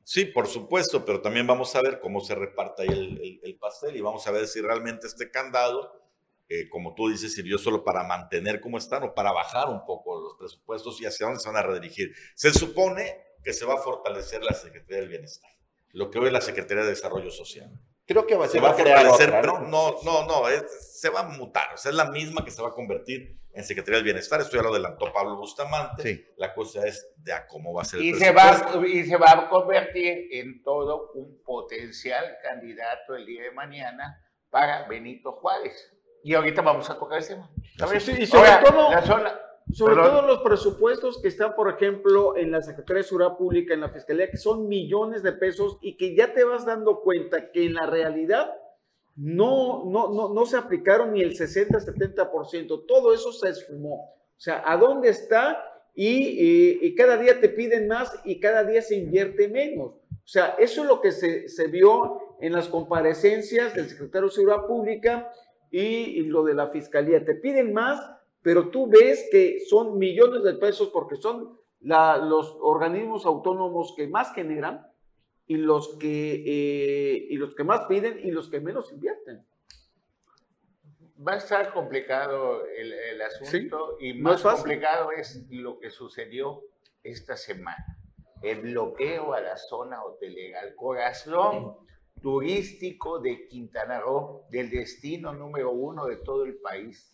¿sí? 0.03 0.25
por 0.25 0.47
supuesto, 0.47 1.03
pero 1.03 1.21
también 1.21 1.45
vamos 1.45 1.75
a 1.75 1.81
ver 1.81 1.99
cómo 1.99 2.21
se 2.21 2.33
reparte 2.33 2.83
ahí 2.83 3.39
el, 3.43 3.55
pastel 3.57 3.95
y 3.95 4.01
vamos 4.01 4.25
a 4.27 4.31
ver 4.31 4.47
si 4.47 4.61
realmente 4.61 5.07
este 5.07 5.29
candado, 5.29 5.91
eh, 6.49 6.69
como 6.69 6.95
tú 6.95 7.09
dices, 7.09 7.33
sirvió 7.33 7.57
solo 7.57 7.83
para 7.83 8.03
mantener 8.03 8.61
como 8.61 8.77
están 8.77 9.03
o 9.03 9.13
para 9.13 9.31
bajar 9.31 9.69
un 9.69 9.85
poco 9.85 10.21
los 10.21 10.35
presupuestos 10.37 11.01
y 11.01 11.05
hacia 11.05 11.25
dónde 11.25 11.41
se 11.41 11.49
van 11.49 11.57
a 11.57 11.63
redirigir. 11.63 12.13
Se 12.35 12.53
supone 12.53 13.21
que 13.43 13.53
se 13.53 13.65
va 13.65 13.75
a 13.75 13.77
fortalecer 13.77 14.43
la 14.43 14.53
Secretaría 14.53 14.97
del 14.97 15.09
Bienestar, 15.09 15.51
lo 15.91 16.09
que 16.09 16.19
hoy 16.19 16.27
es 16.27 16.33
la 16.33 16.41
Secretaría 16.41 16.83
de 16.83 16.89
Desarrollo 16.89 17.31
Social. 17.31 17.71
Creo 18.05 18.25
que 18.25 18.33
se 18.47 18.61
va, 18.61 18.69
a 18.69 18.73
fortalecer. 18.73 19.45
¿no? 19.45 19.59
no, 19.59 20.01
no, 20.01 20.43
se 20.79 21.09
va 21.09 21.21
a 21.21 21.23
mutar. 21.23 21.73
O 21.73 21.77
sea, 21.77 21.91
es 21.91 21.97
la 21.97 22.09
misma 22.09 22.45
que 22.45 22.51
se 22.51 22.61
va 22.61 22.69
a 22.69 22.73
convertir 22.73 23.37
en 23.51 23.65
Secretaría 23.65 23.97
del 23.97 24.05
Bienestar. 24.05 24.39
Esto 24.39 24.55
ya 24.55 24.63
lo 24.63 24.69
adelantó 24.69 25.11
Pablo 25.11 25.35
Bustamante. 25.35 26.33
La 26.37 26.53
cosa 26.53 26.87
es 26.87 27.05
de 27.17 27.33
a 27.33 27.45
cómo 27.45 27.73
va 27.73 27.81
a 27.81 27.85
ser 27.85 27.99
el 27.99 28.05
y 28.05 28.13
se 28.13 28.31
va 28.31 28.85
Y 28.87 29.03
se 29.03 29.17
va 29.17 29.31
a 29.31 29.49
convertir 29.49 30.29
en 30.31 30.63
todo 30.63 31.11
un 31.15 31.43
potencial 31.43 32.37
candidato 32.41 33.13
el 33.13 33.25
día 33.25 33.43
de 33.43 33.51
mañana 33.51 34.23
para 34.49 34.87
Benito 34.87 35.33
Juárez. 35.33 35.96
Y 36.23 36.33
ahorita 36.33 36.61
vamos 36.61 36.89
a 36.89 36.97
tocar 36.97 37.19
ese 37.19 37.35
tema. 37.35 37.49
y 38.19 38.25
sobre 38.25 38.49
todo, 38.65 38.91
la 38.91 39.01
zona, 39.01 39.39
sobre 39.71 39.95
todo 39.95 40.21
los 40.21 40.39
presupuestos 40.39 41.21
que 41.21 41.27
están, 41.27 41.55
por 41.55 41.69
ejemplo, 41.69 42.37
en 42.37 42.51
la 42.51 42.61
Secretaría 42.61 43.01
de 43.01 43.07
Seguridad 43.07 43.37
Pública, 43.37 43.73
en 43.73 43.81
la 43.81 43.89
Fiscalía, 43.89 44.29
que 44.29 44.37
son 44.37 44.67
millones 44.67 45.23
de 45.23 45.33
pesos 45.33 45.77
y 45.81 45.97
que 45.97 46.15
ya 46.15 46.33
te 46.33 46.43
vas 46.43 46.65
dando 46.65 47.01
cuenta 47.01 47.51
que 47.51 47.65
en 47.65 47.73
la 47.73 47.85
realidad 47.85 48.53
no, 49.15 49.83
no, 49.85 50.13
no, 50.13 50.33
no 50.33 50.45
se 50.45 50.57
aplicaron 50.57 51.13
ni 51.13 51.21
el 51.21 51.35
60-70%. 51.35 52.85
Todo 52.87 53.13
eso 53.13 53.31
se 53.33 53.49
esfumó. 53.49 54.13
O 54.13 54.39
sea, 54.39 54.63
¿a 54.65 54.77
dónde 54.77 55.09
está? 55.09 55.63
Y, 55.95 56.85
y, 56.85 56.93
cada 56.93 57.17
día 57.17 57.41
te 57.41 57.49
piden 57.49 57.87
más 57.87 58.13
y 58.23 58.39
cada 58.39 58.63
día 58.63 58.83
se 58.83 58.95
invierte 58.95 59.47
menos. 59.47 59.87
O 59.87 60.29
sea, 60.29 60.55
eso 60.59 60.83
es 60.83 60.87
lo 60.87 61.01
que 61.01 61.11
se, 61.11 61.49
se 61.49 61.67
vio 61.67 62.35
en 62.39 62.53
las 62.53 62.67
comparecencias 62.67 63.73
del 63.73 63.89
secretario 63.89 64.27
de 64.27 64.35
Seguridad 64.35 64.67
Pública 64.67 65.31
y, 65.71 66.21
lo 66.23 66.43
de 66.43 66.53
la 66.53 66.67
Fiscalía. 66.67 67.23
Te 67.23 67.35
piden 67.35 67.73
más 67.73 67.99
pero 68.47 68.69
tú 68.69 68.87
ves 68.87 69.27
que 69.29 69.59
son 69.59 69.97
millones 69.97 70.41
de 70.41 70.53
pesos 70.53 70.89
porque 70.93 71.17
son 71.17 71.59
los 71.81 72.57
organismos 72.61 73.25
autónomos 73.25 73.93
que 73.93 74.07
más 74.07 74.33
generan 74.33 74.87
y 75.45 75.57
los 75.57 75.97
que, 75.97 76.43
eh, 76.45 77.27
y 77.29 77.35
los 77.35 77.53
que 77.55 77.65
más 77.65 77.81
piden 77.87 78.19
y 78.25 78.31
los 78.31 78.49
que 78.49 78.61
menos 78.61 78.89
invierten. 78.93 79.45
Va 81.27 81.33
a 81.33 81.37
estar 81.37 81.73
complicado 81.73 82.65
el, 82.67 83.21
asunto 83.21 83.97
y 83.99 84.13
más 84.13 84.41
complicado 84.43 85.11
es 85.11 85.45
lo 85.49 85.77
que 85.77 85.89
sucedió 85.89 86.63
esta 87.03 87.35
semana. 87.35 87.97
el 88.43 88.61
bloqueo 88.61 89.33
a 89.33 89.41
la 89.41 89.57
zona 89.57 90.01
hotelera, 90.05 90.61
al 90.61 90.73
corazón 90.73 91.75
turístico 92.21 93.19
de 93.19 93.47
Quintana 93.47 93.99
Roo, 93.99 94.45
del 94.49 94.69
destino 94.69 95.33
número 95.33 95.71
uno 95.71 96.05
de 96.05 96.17
todo 96.17 96.45
el 96.45 96.55
país. 96.55 97.11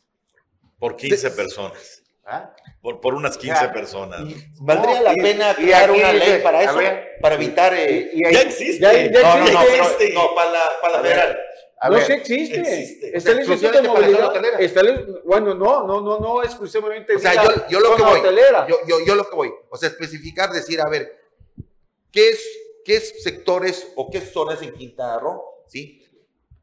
Por 0.79 0.95
15 0.95 1.31
personas. 1.31 2.03
¿Ah? 2.25 2.55
Por, 2.81 3.01
por 3.01 3.13
unas 3.13 3.37
15 3.37 3.69
personas. 3.69 4.21
¿Valdría 4.61 5.01
la 5.01 5.13
pena 5.13 5.53
crear 5.55 5.91
una 5.91 6.13
ley 6.13 6.41
para 6.41 6.63
eso? 6.63 6.79
para 7.21 7.35
evitar. 7.35 7.73
Eh, 7.73 8.11
ya 8.31 8.41
existe. 8.41 8.79
Ya, 8.79 8.93
ya 8.93 9.21
no, 9.21 9.51
no, 9.51 9.61
existe. 9.61 10.13
no, 10.13 10.33
para 10.33 10.51
la, 10.51 10.61
para 10.81 10.93
la 10.97 11.01
federal. 11.01 11.39
no, 11.89 11.99
sí 11.99 12.13
existe. 12.13 12.59
existe. 12.59 13.17
Está 13.17 13.31
el 13.31 13.39
Instituto 13.39 13.81
de 13.81 13.87
Movilidad. 13.87 14.61
Está 14.61 14.81
el, 14.81 15.21
bueno, 15.25 15.53
no, 15.53 15.85
no, 15.85 16.01
no, 16.01 16.19
no 16.19 16.43
exclusivamente. 16.43 17.15
O 17.15 17.19
sea, 17.19 17.33
yo, 17.33 17.67
yo 17.69 17.79
lo 17.81 17.95
que 17.95 18.03
voy. 18.03 18.21
Yo, 18.69 18.77
yo, 18.87 19.05
yo, 19.05 19.15
lo 19.15 19.29
que 19.29 19.35
voy. 19.35 19.53
O 19.69 19.77
sea, 19.77 19.89
especificar, 19.89 20.49
decir, 20.51 20.79
a 20.79 20.89
ver, 20.89 21.17
¿qué, 22.11 22.29
es, 22.29 22.41
qué 22.83 22.99
sectores 22.99 23.91
o 23.95 24.09
qué 24.09 24.21
zonas 24.21 24.61
en 24.61 24.73
Quintana 24.73 25.19
Roo, 25.19 25.41
¿sí? 25.67 26.01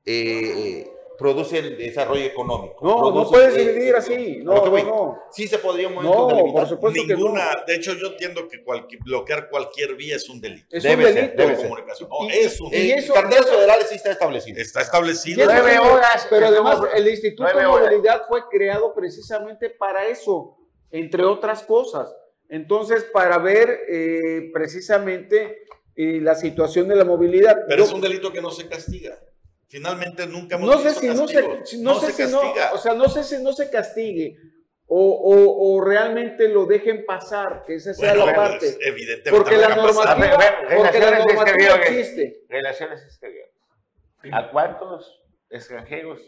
Eh, 0.04 0.90
produce 1.20 1.58
el 1.58 1.76
desarrollo 1.76 2.24
económico. 2.24 2.78
No, 2.82 3.12
no 3.12 3.28
puedes 3.28 3.54
dividir 3.54 3.94
así. 3.94 4.38
No, 4.42 4.64
no, 4.64 5.18
Sí 5.30 5.46
se 5.46 5.58
podría 5.58 5.88
un 5.88 5.94
momento 5.94 6.30
no, 6.30 6.52
Por 6.52 6.66
supuesto 6.66 7.02
Ninguna, 7.04 7.62
de 7.66 7.74
hecho 7.74 7.92
yo 7.92 8.06
entiendo 8.08 8.48
que 8.48 8.64
bloquear 9.04 9.50
cualquier 9.50 9.96
vía 9.96 10.16
es 10.16 10.30
un 10.30 10.40
delito. 10.40 10.74
Es 10.74 10.82
debe 10.82 11.08
un 11.08 11.14
delito. 11.14 11.20
Ser, 11.20 11.36
debe 11.36 11.56
ser. 11.56 11.68
Comunicación. 11.68 12.08
No, 12.08 12.30
es 12.30 12.58
un 12.58 12.70
delito. 12.70 12.96
Y 12.96 12.98
eso, 12.98 13.14
federales 13.14 13.88
sí 13.90 13.96
está 13.96 14.12
establecido. 14.12 14.60
Está 14.60 14.80
establecido. 14.80 15.44
Nueve 15.44 15.78
horas. 15.78 16.26
Pero 16.30 16.46
además 16.46 16.80
el 16.94 17.06
Instituto 17.06 17.54
de 17.54 17.66
Movilidad 17.66 18.22
fue 18.26 18.48
creado 18.48 18.94
precisamente 18.94 19.68
para 19.68 20.08
eso, 20.08 20.56
entre 20.90 21.24
otras 21.24 21.62
cosas. 21.64 22.16
Entonces, 22.48 23.04
para 23.12 23.36
ver 23.36 23.80
eh, 23.90 24.50
precisamente 24.54 25.64
eh, 25.96 26.20
la 26.20 26.34
situación 26.34 26.88
de 26.88 26.96
la 26.96 27.04
movilidad. 27.04 27.58
Pero 27.68 27.84
es 27.84 27.92
un 27.92 28.00
delito 28.00 28.32
que 28.32 28.40
no 28.40 28.50
se 28.50 28.68
castiga. 28.68 29.18
Finalmente 29.68 30.26
nunca 30.26 30.56
hemos 30.56 30.68
no 30.68 30.78
sé 30.82 30.94
si 30.94 31.06
no 31.08 31.28
se, 31.28 31.42
no, 31.78 32.00
sé 32.00 32.12
si 32.12 32.32
no, 32.32 32.40
o 32.72 32.78
sea, 32.78 32.94
no 32.94 33.08
sé 33.08 33.22
si 33.22 33.40
no 33.40 33.52
se 33.52 33.70
castigue 33.70 34.36
o, 34.92 34.98
o, 34.98 35.76
o 35.76 35.84
realmente 35.84 36.48
lo 36.48 36.66
dejen 36.66 37.06
pasar, 37.06 37.62
que 37.64 37.76
esa 37.76 37.94
sea 37.94 38.12
la 38.16 38.34
parte. 38.34 38.76
evidentemente 38.80 39.30
porque 39.30 39.56
la 39.56 39.76
normativa, 39.76 40.38
porque 40.76 40.98
la 40.98 41.18
normativa 41.20 41.74
existe. 41.76 42.42
Relaciones 42.48 43.04
exteriores. 43.04 43.54
¿A 44.32 44.50
cuántos 44.50 45.22
extranjeros 45.48 46.20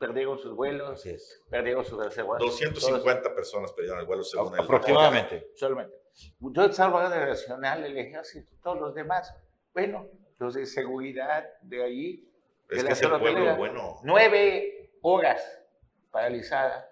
perdieron 0.00 0.36
sus 0.40 0.56
vuelos? 0.56 1.04
Perdieron 1.48 1.84
sus 1.84 2.04
reservas. 2.04 2.40
250 2.40 3.32
personas 3.32 3.72
perdieron 3.72 4.00
el 4.00 4.06
vuelo 4.06 4.24
según 4.24 4.54
el 4.54 4.64
Aproximadamente. 4.64 5.52
Solamente. 5.54 5.94
Yo 6.40 6.64
el 6.64 6.72
Salvador 6.72 7.28
Nacional, 7.28 7.84
el 7.84 7.96
ejército, 7.96 8.52
todos 8.62 8.80
los 8.80 8.94
demás. 8.94 9.34
Bueno, 9.72 10.06
los 10.38 10.54
de 10.54 10.66
seguridad 10.66 11.44
de 11.62 11.84
ahí. 11.84 12.28
Es 12.68 12.84
que 12.84 12.92
es 12.92 13.02
el 13.02 13.18
pueblo 13.18 13.56
bueno. 13.56 14.00
Nueve 14.02 14.92
horas 15.02 15.42
paralizada. 16.10 16.90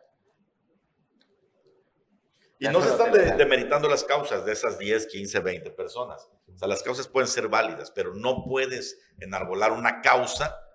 Y 2.59 2.69
no 2.69 2.81
se 2.81 2.89
están 2.89 3.13
demeritando 3.13 3.89
las 3.89 4.03
causas 4.03 4.47
de 4.47 4.53
esas 4.53 4.79
10, 4.79 5.07
15, 5.09 5.41
20 5.41 5.71
personas. 5.73 6.31
O 6.55 6.59
sea, 6.59 6.69
las 6.69 6.83
causas 6.83 7.07
pueden 7.07 7.29
ser 7.29 7.49
válidas, 7.49 7.91
pero 7.91 8.15
no 8.15 8.45
puedes 8.45 8.99
enarbolar 9.21 9.73
una 9.73 10.01
causa 10.01 10.66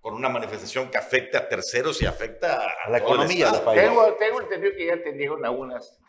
con 0.00 0.14
una 0.14 0.30
manifestación 0.30 0.90
que 0.90 0.96
afecte 0.96 1.36
a 1.36 1.46
terceros 1.48 2.00
y 2.00 2.06
afecta 2.06 2.58
a, 2.86 2.90
la 2.90 2.98
economía 2.98 3.50
del 3.50 3.60
país. 3.60 3.82
Tengo, 3.82 4.14
tengo, 4.14 4.40
entendido 4.40 4.72
que 4.74 4.86
ya 4.86 4.94
atendieron 4.94 5.44
algunas, 5.44 6.00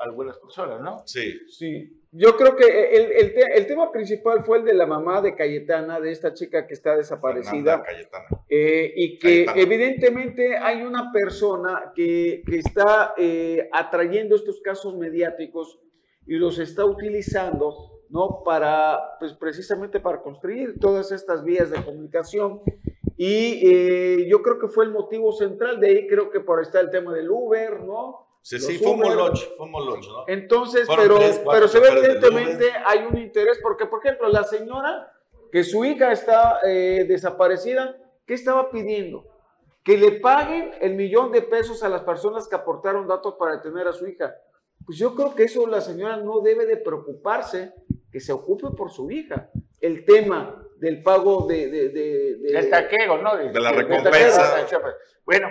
algunas 0.00 0.36
personas, 0.38 0.80
¿no? 0.82 1.02
Sí. 1.06 1.40
Sí. 1.48 1.98
Yo 2.10 2.36
creo 2.36 2.54
que 2.56 2.66
el, 2.94 3.10
el, 3.12 3.34
el, 3.54 3.66
tema 3.66 3.90
principal 3.90 4.42
fue 4.42 4.58
el 4.58 4.66
de 4.66 4.74
la 4.74 4.84
mamá 4.84 5.22
de 5.22 5.34
Cayetana, 5.34 5.98
de 5.98 6.12
esta 6.12 6.34
chica 6.34 6.66
que 6.66 6.74
está 6.74 6.94
desaparecida. 6.94 7.82
Cayetana. 7.82 8.26
Eh, 8.50 8.92
y 8.94 9.18
que 9.18 9.46
evidentemente 9.54 10.58
hay 10.58 10.82
una 10.82 11.10
persona 11.10 11.90
que, 11.94 12.42
que 12.46 12.58
está 12.58 13.14
eh, 13.16 13.66
atrayendo 13.72 14.36
estos 14.36 14.60
casos 14.60 14.94
mediáticos 14.94 15.80
y 16.26 16.34
los 16.34 16.58
está 16.58 16.84
utilizando, 16.84 18.02
¿no? 18.10 18.42
Para, 18.44 19.16
pues 19.18 19.32
precisamente 19.32 19.98
para 19.98 20.20
construir 20.20 20.78
todas 20.78 21.12
estas 21.12 21.42
vías 21.42 21.70
de 21.70 21.82
comunicación 21.82 22.60
y 23.16 23.60
eh, 23.64 24.26
yo 24.28 24.42
creo 24.42 24.58
que 24.58 24.68
fue 24.68 24.84
el 24.84 24.92
motivo 24.92 25.32
central 25.32 25.80
de 25.80 25.88
ahí, 25.88 26.06
creo 26.06 26.30
que 26.30 26.40
por 26.40 26.58
ahí 26.58 26.64
está 26.64 26.80
el 26.80 26.90
tema 26.90 27.12
del 27.12 27.30
Uber, 27.30 27.80
¿no? 27.80 28.28
Sí, 28.42 28.58
sí, 28.58 28.78
fue 28.78 28.92
un 28.92 29.00
moloch, 29.00 29.38
fue 29.56 29.66
un 29.66 29.72
moloch, 29.72 30.04
¿no? 30.04 30.24
Entonces, 30.26 30.88
pero, 30.96 31.18
pero 31.50 31.68
se 31.68 31.78
ve 31.78 31.88
evidentemente 31.88 32.72
hay 32.84 33.04
un 33.04 33.16
interés, 33.16 33.60
porque 33.62 33.86
por 33.86 34.04
ejemplo, 34.04 34.28
la 34.28 34.42
señora, 34.42 35.12
que 35.52 35.62
su 35.62 35.84
hija 35.84 36.10
está 36.10 36.58
eh, 36.64 37.04
desaparecida, 37.06 37.96
¿qué 38.26 38.34
estaba 38.34 38.70
pidiendo? 38.70 39.24
Que 39.84 39.96
le 39.96 40.12
paguen 40.12 40.72
el 40.80 40.94
millón 40.94 41.30
de 41.30 41.42
pesos 41.42 41.82
a 41.84 41.88
las 41.88 42.02
personas 42.02 42.48
que 42.48 42.56
aportaron 42.56 43.06
datos 43.06 43.34
para 43.38 43.56
detener 43.56 43.86
a 43.86 43.92
su 43.92 44.08
hija. 44.08 44.34
Pues 44.84 44.98
yo 44.98 45.14
creo 45.14 45.34
que 45.34 45.44
eso 45.44 45.66
la 45.66 45.80
señora 45.80 46.16
no 46.16 46.40
debe 46.40 46.66
de 46.66 46.76
preocuparse, 46.76 47.72
que 48.10 48.18
se 48.18 48.32
ocupe 48.32 48.68
por 48.76 48.90
su 48.90 49.10
hija. 49.10 49.50
El 49.80 50.04
tema 50.04 50.61
del 50.82 51.00
pago 51.00 51.46
de... 51.46 51.68
de, 51.68 51.88
de, 51.90 52.36
del 52.38 52.68
taquero, 52.68 53.22
¿no? 53.22 53.36
De, 53.36 53.60
la 53.60 53.70
recompensa. 53.70 54.66
Bueno. 55.24 55.48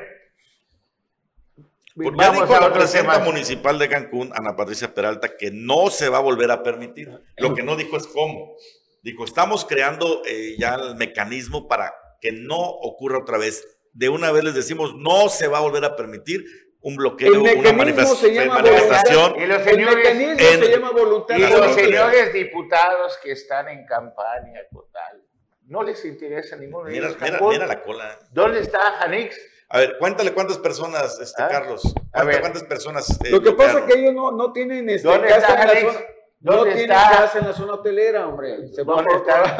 Pues 1.96 2.10
ya 2.20 2.32
dijo 2.32 2.60
la 2.60 2.74
presidenta 2.74 3.20
municipal 3.20 3.80
de 3.80 3.88
Cancún, 3.88 4.32
Ana 4.34 4.58
Patricia 4.58 4.94
Peralta, 4.94 5.38
que 5.38 5.50
no 5.52 5.89
se 5.89 6.10
va 6.10 6.17
a 6.17 6.22
volver 6.22 6.52
a 6.52 6.63
permitir. 6.63 7.10
Lo 7.38 7.54
que 7.54 7.63
no 7.63 7.78
dijo 7.78 7.96
es 7.96 8.08
cómo. 8.08 8.56
Dijo, 9.04 9.24
estamos 9.24 9.63
creando 9.63 10.22
eh, 10.26 10.56
ya 10.60 10.76
el 10.76 10.96
mecanismo 10.96 11.70
para 11.70 11.94
que 12.20 12.34
no 12.34 12.60
ocurra 12.60 13.20
otra 13.20 13.38
vez. 13.38 13.65
De 13.94 14.10
una 14.10 14.34
vez 14.34 14.44
les 14.44 14.54
decimos, 14.54 14.96
no 14.98 15.30
se 15.30 15.48
va 15.48 15.60
a 15.60 15.62
volver 15.62 15.86
a 15.86 15.96
permitir 15.96 16.46
un 16.82 16.96
bloqueo, 16.96 17.41
una 17.41 17.74
manifestación. 17.74 19.39
Y 19.39 19.46
los 19.46 19.62
señores, 19.63 20.08
se 20.08 20.72
llama 20.72 20.91
y 21.38 21.39
los 21.39 21.76
señores 21.76 22.34
diputados 22.34 23.17
que 23.22 23.32
están 23.32 23.70
en 23.70 23.86
campaña 23.86 24.62
total, 24.72 25.22
no 25.67 25.84
les 25.84 26.04
interesa 26.06 26.56
ninguno 26.56 26.86
de 26.86 26.98
ellos. 26.98 27.15
Mira, 27.22 27.39
mira, 27.41 27.67
la 27.67 27.82
cola. 27.82 28.20
¿Dónde 28.32 28.62
está 28.62 28.80
Janix? 29.00 29.39
A 29.70 29.80
ver, 29.80 29.98
cuéntale 30.00 30.34
cuántas 30.34 30.58
personas, 30.58 31.17
este, 31.20 31.41
¿Ah? 31.41 31.48
Carlos. 31.48 31.94
A 32.12 32.24
ver. 32.26 32.41
¿Cuántas 32.41 32.63
personas? 32.63 33.10
Eh, 33.24 33.30
Lo 33.30 33.41
que 33.41 33.54
pasa 33.54 33.80
es 33.80 33.86
que 33.86 34.00
ellos 34.00 34.13
no, 34.13 34.32
no 34.32 34.52
tienen 34.52 34.89
este, 34.89 35.08
¿Dónde 35.08 35.30
está 35.30 35.62
en 35.62 35.67
la 35.67 35.94
zona, 35.94 36.06
no 36.41 36.63
tienen 36.63 36.88
casa 36.88 37.39
en 37.39 37.48
la 37.48 37.54
zona 37.54 37.74
hotelera, 37.76 38.28
hombre. 38.28 38.67
Se 38.67 38.84
va 38.84 38.96
por 38.96 39.15
está? 39.15 39.58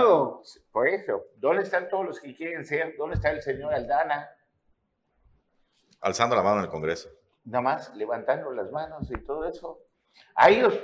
Por 0.71 0.88
eso. 0.88 1.27
¿Dónde 1.38 1.63
están 1.63 1.88
todos 1.88 2.07
los 2.07 2.19
que 2.19 2.36
quieren 2.36 2.65
ser? 2.65 2.95
¿Dónde 2.97 3.15
está 3.15 3.29
el 3.31 3.41
señor 3.41 3.73
Aldana? 3.73 4.29
Alzando 6.01 6.35
la 6.35 6.43
mano 6.43 6.57
en 6.57 6.65
el 6.65 6.69
Congreso. 6.69 7.09
Nada 7.45 7.61
más 7.61 7.95
levantando 7.95 8.51
las 8.51 8.71
manos 8.71 9.09
y 9.09 9.19
todo 9.23 9.47
eso. 9.47 9.79
A 10.35 10.49
ellos 10.49 10.77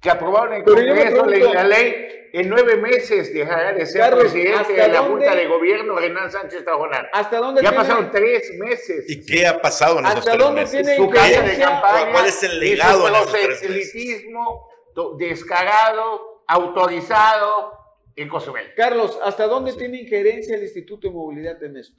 que 0.00 0.10
aprobaron 0.10 0.54
en 0.54 0.60
el 0.60 0.64
Congreso 0.64 1.26
la 1.26 1.64
ley, 1.64 2.30
en 2.32 2.48
nueve 2.48 2.76
meses 2.76 3.32
dejará 3.32 3.72
de 3.72 3.84
ser 3.86 4.16
presidente 4.16 4.72
de 4.72 4.88
la 4.88 5.02
Junta 5.02 5.34
de 5.34 5.46
Gobierno 5.46 5.96
Renan 5.96 6.30
Sánchez 6.30 6.64
Tajonar. 6.64 7.10
¿Hasta 7.12 7.38
dónde? 7.38 7.62
Ya 7.62 7.72
pasaron 7.72 8.10
tres 8.10 8.52
meses. 8.58 9.04
¿Y 9.08 9.24
qué 9.24 9.46
ha 9.46 9.60
pasado 9.60 9.98
en 9.98 10.06
esos 10.06 10.24
tres 10.24 10.38
dónde 10.38 10.60
meses? 10.62 10.86
Tiene 10.86 10.96
Su 10.96 11.10
casa 11.10 11.42
de 11.42 11.58
campaña. 11.58 12.12
¿Cuál 12.12 12.26
es 12.26 12.42
el 12.42 12.60
legado 12.60 13.08
en 13.08 13.14
esos 13.14 13.32
tres 13.32 13.62
elitismo 13.62 14.68
descarado, 15.16 16.42
autorizado 16.46 17.78
en 18.16 18.28
Cozumel. 18.28 18.74
Carlos, 18.74 19.18
¿hasta 19.22 19.46
dónde 19.46 19.72
tiene 19.74 20.00
injerencia 20.00 20.56
el 20.56 20.62
Instituto 20.62 21.06
de 21.08 21.14
Movilidad 21.14 21.62
en 21.62 21.76
esto? 21.76 21.96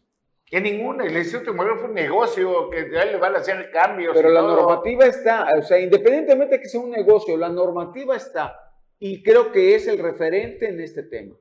Que 0.49 0.59
ninguna, 0.59 1.05
el 1.05 1.15
Instituto 1.15 1.51
de 1.51 1.57
Movilidad 1.57 1.79
fue 1.79 1.89
un 1.89 1.93
negocio, 1.93 2.69
que 2.71 2.89
ya 2.91 3.05
le 3.05 3.17
van 3.17 3.35
a 3.35 3.37
hacer 3.37 3.69
cambios. 3.71 4.15
Pero 4.15 4.29
la 4.29 4.41
normativa 4.41 5.05
está, 5.05 5.47
o 5.55 5.61
sea, 5.61 5.79
independientemente 5.79 6.55
de 6.55 6.61
que 6.61 6.67
sea 6.67 6.79
un 6.79 6.89
negocio, 6.89 7.37
la 7.37 7.49
normativa 7.49 8.15
está. 8.15 8.73
Y 8.97 9.21
creo 9.21 9.51
que 9.51 9.75
es 9.75 9.87
el 9.87 9.99
referente 9.99 10.67
en 10.67 10.79
este 10.79 11.03
tema. 11.03 11.35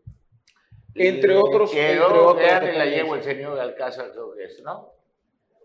Entre 0.95 1.35
otros. 1.35 1.71
Quedó, 1.71 2.07
entre 2.07 2.19
otros. 2.19 2.77
la 2.77 2.85
llevo 2.85 3.15
el 3.15 3.23
señor 3.23 3.59
Alcázar, 3.59 4.13
creo 4.13 4.35
que 4.35 4.45
es, 4.45 4.61
¿no? 4.63 4.93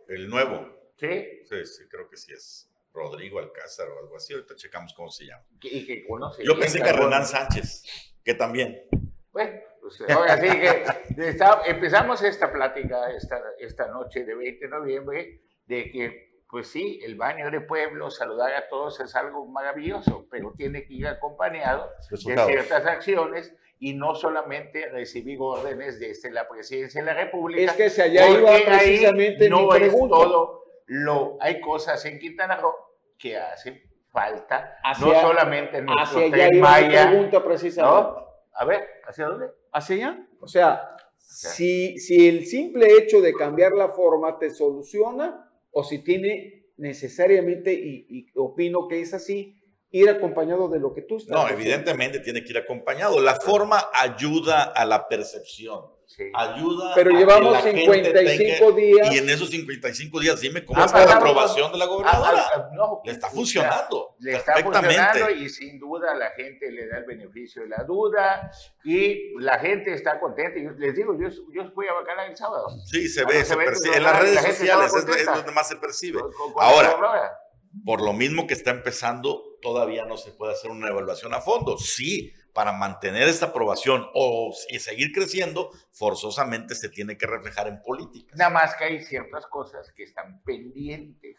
El 0.07 0.29
nuevo. 0.29 0.67
¿Sí? 0.95 1.41
Sí, 1.43 1.65
sí, 1.65 1.83
creo 1.89 2.09
que 2.09 2.17
sí 2.17 2.31
es. 2.33 2.69
Rodrigo 2.93 3.39
Alcázar 3.39 3.89
o 3.89 3.99
algo 3.99 4.15
así. 4.15 4.33
Ahorita 4.33 4.55
checamos 4.55 4.93
cómo 4.93 5.09
se 5.09 5.25
llama. 5.25 5.43
Y 5.61 5.85
que 5.85 6.05
conoce. 6.05 6.43
Yo 6.45 6.57
pensé 6.57 6.81
que 6.81 6.91
Renan 6.91 7.25
Sánchez, 7.25 7.83
que 8.23 8.35
también. 8.35 8.83
Bueno, 9.31 9.59
pues, 9.83 10.01
que 10.07 11.37
empezamos 11.65 12.23
esta 12.23 12.51
plática 12.51 13.11
esta, 13.11 13.41
esta 13.59 13.87
noche 13.87 14.23
de 14.23 14.33
20 14.33 14.65
de 14.65 14.71
noviembre 14.71 15.41
de 15.65 15.91
que, 15.91 16.41
pues 16.49 16.67
sí, 16.67 17.01
el 17.03 17.15
baño 17.15 17.51
de 17.51 17.61
pueblo, 17.61 18.09
saludar 18.09 18.53
a 18.53 18.69
todos 18.69 18.99
es 19.01 19.15
algo 19.15 19.45
maravilloso, 19.45 20.25
pero 20.31 20.53
tiene 20.55 20.85
que 20.85 20.93
ir 20.93 21.07
acompañado 21.07 21.89
de 22.09 22.17
ciertas 22.17 22.85
acciones 22.85 23.53
y 23.79 23.93
no 23.93 24.15
solamente 24.15 24.89
recibir 24.89 25.37
órdenes 25.41 25.99
desde 25.99 26.31
la 26.31 26.47
presidencia 26.47 27.01
de 27.01 27.07
la 27.07 27.13
República. 27.13 27.71
Es 27.71 27.73
que 27.73 27.89
se 27.89 28.03
allá 28.03 28.29
iba 28.29 28.51
precisamente 28.65 29.49
no 29.49 29.73
es 29.75 29.91
todo 29.91 30.63
lo 30.85 31.37
hay 31.39 31.59
cosas 31.59 32.03
en 32.05 32.19
Quintana 32.19 32.57
Roo 32.57 32.75
que 33.17 33.37
hacen 33.37 33.81
falta, 34.11 34.77
no 34.99 35.21
solamente 35.21 35.77
en 35.77 35.85
nuestro 35.85 36.19
hacia 36.19 36.45
allá 36.45 36.49
Maya, 36.59 37.09
pregunta 37.09 37.43
precisamente. 37.43 38.21
A 38.53 38.65
ver, 38.65 38.87
¿hacia 39.05 39.25
dónde? 39.25 39.62
¿Hacia 39.73 39.95
allá? 39.95 40.27
O 40.39 40.47
sea, 40.47 40.81
si, 41.17 41.97
si 41.97 42.27
el 42.27 42.45
simple 42.45 42.87
hecho 42.97 43.21
de 43.21 43.33
cambiar 43.33 43.73
la 43.73 43.89
forma 43.89 44.37
te 44.37 44.51
soluciona 44.51 45.51
o 45.71 45.83
si 45.83 46.03
tiene 46.03 46.67
necesariamente, 46.77 47.73
y, 47.73 48.05
y 48.09 48.25
opino 48.35 48.87
que 48.87 49.01
es 49.01 49.13
así, 49.13 49.59
ir 49.93 50.09
acompañado 50.09 50.67
de 50.69 50.79
lo 50.79 50.93
que 50.93 51.03
tú 51.03 51.17
estás. 51.17 51.35
No, 51.35 51.47
evidentemente 51.47 52.19
tiene 52.19 52.43
que 52.43 52.49
ir 52.49 52.57
acompañado. 52.57 53.19
La 53.19 53.35
forma 53.35 53.89
ayuda 53.93 54.63
a 54.63 54.85
la 54.85 55.07
percepción. 55.07 55.85
Ayuda 56.33 56.93
Pero 56.95 57.11
llevamos 57.11 57.63
55 57.63 58.71
días. 58.73 59.13
Y 59.13 59.17
en 59.17 59.29
esos 59.29 59.49
55 59.49 60.19
días, 60.19 60.39
dime 60.39 60.63
cómo 60.65 60.83
está 60.83 61.05
la 61.05 61.15
aprobación 61.15 61.71
de 61.71 61.77
la 61.77 61.85
gobernadora. 61.85 62.45
Ah, 62.53 62.69
ah, 62.71 63.01
le 63.03 63.11
está 63.11 63.29
funcionando. 63.29 64.15
Le 64.19 64.35
está 64.35 64.57
funcionando 64.57 65.29
y 65.31 65.49
sin 65.49 65.79
duda 65.79 66.13
la 66.15 66.31
gente 66.31 66.71
le 66.71 66.87
da 66.87 66.97
el 66.97 67.05
beneficio 67.05 67.63
de 67.63 67.69
la 67.69 67.83
duda 67.83 68.51
y 68.83 69.39
la 69.39 69.59
gente 69.59 69.93
está 69.93 70.19
contenta. 70.19 70.59
Yo 70.59 70.71
les 70.71 70.95
digo, 70.95 71.17
yo, 71.19 71.29
yo 71.53 71.71
fui 71.71 71.87
a 71.87 71.93
Bacala 71.93 72.27
el 72.27 72.37
sábado. 72.37 72.67
Sí, 72.85 73.07
se 73.07 73.25
ve, 73.25 73.43
se, 73.43 73.55
percibe. 73.55 73.97
En 73.97 74.03
las 74.03 74.19
redes 74.19 74.41
sociales 74.41 74.93
es, 74.93 75.25
donde 75.25 75.51
más 75.51 75.67
se 75.67 75.77
percibe. 75.77 76.21
Ahora, 76.57 77.39
por 77.85 78.01
lo 78.01 78.13
mismo 78.13 78.47
que 78.47 78.53
está 78.53 78.71
empezando, 78.71 79.57
todavía 79.61 80.05
no 80.05 80.17
se 80.17 80.31
puede 80.31 80.53
hacer 80.53 80.69
una 80.69 80.89
evaluación 80.89 81.33
a 81.33 81.41
fondo. 81.41 81.77
Sí, 81.77 82.33
para 82.53 82.71
mantener 82.71 83.27
esta 83.27 83.47
aprobación 83.47 84.07
o 84.13 84.53
seguir 84.79 85.11
creciendo, 85.11 85.71
forzosamente 85.91 86.75
se 86.75 86.89
tiene 86.89 87.17
que 87.17 87.25
reflejar 87.25 87.67
en 87.67 87.81
política. 87.81 88.33
Nada 88.35 88.51
más 88.51 88.75
que 88.75 88.85
hay 88.85 89.03
ciertas 89.03 89.47
cosas 89.47 89.91
que 89.91 90.03
están 90.03 90.41
pendientes. 90.43 91.37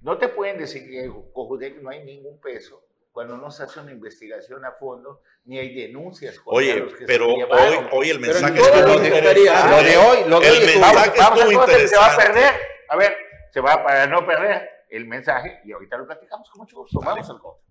No 0.00 0.18
te 0.18 0.28
pueden 0.28 0.58
decir 0.58 0.88
que 0.88 1.10
Cojudec 1.32 1.80
no 1.82 1.90
hay 1.90 2.04
ningún 2.04 2.40
peso 2.40 2.82
cuando 3.16 3.38
no 3.38 3.50
se 3.50 3.62
hace 3.62 3.80
una 3.80 3.92
investigación 3.92 4.62
a 4.66 4.72
fondo, 4.72 5.22
ni 5.46 5.58
hay 5.58 5.74
denuncias. 5.74 6.38
Oye, 6.44 6.86
pero 7.06 7.32
hoy, 7.32 7.46
hoy 7.90 8.10
el 8.10 8.20
mensaje 8.20 8.60
es 8.60 8.80
lo, 8.82 9.00
de 9.00 9.96
hoy, 9.96 10.28
lo 10.28 10.38
de 10.38 10.50
hoy, 10.50 10.58
el 10.58 10.66
mensaje 10.66 11.18
vamos, 11.18 11.50
interesante. 11.50 11.88
Se 11.88 11.96
va 11.96 12.12
a 12.12 12.16
perder. 12.16 12.54
A 12.90 12.96
ver, 12.96 13.16
se 13.50 13.60
va 13.62 13.82
para 13.82 14.06
no 14.06 14.26
perder 14.26 14.68
el 14.90 15.06
mensaje 15.06 15.60
y 15.64 15.72
ahorita 15.72 15.96
lo 15.96 16.06
platicamos 16.06 16.50
con 16.50 16.60
mucho 16.60 16.76
gusto. 16.76 17.00
Vamos 17.00 17.30
al 17.30 17.38
corte. 17.38 17.65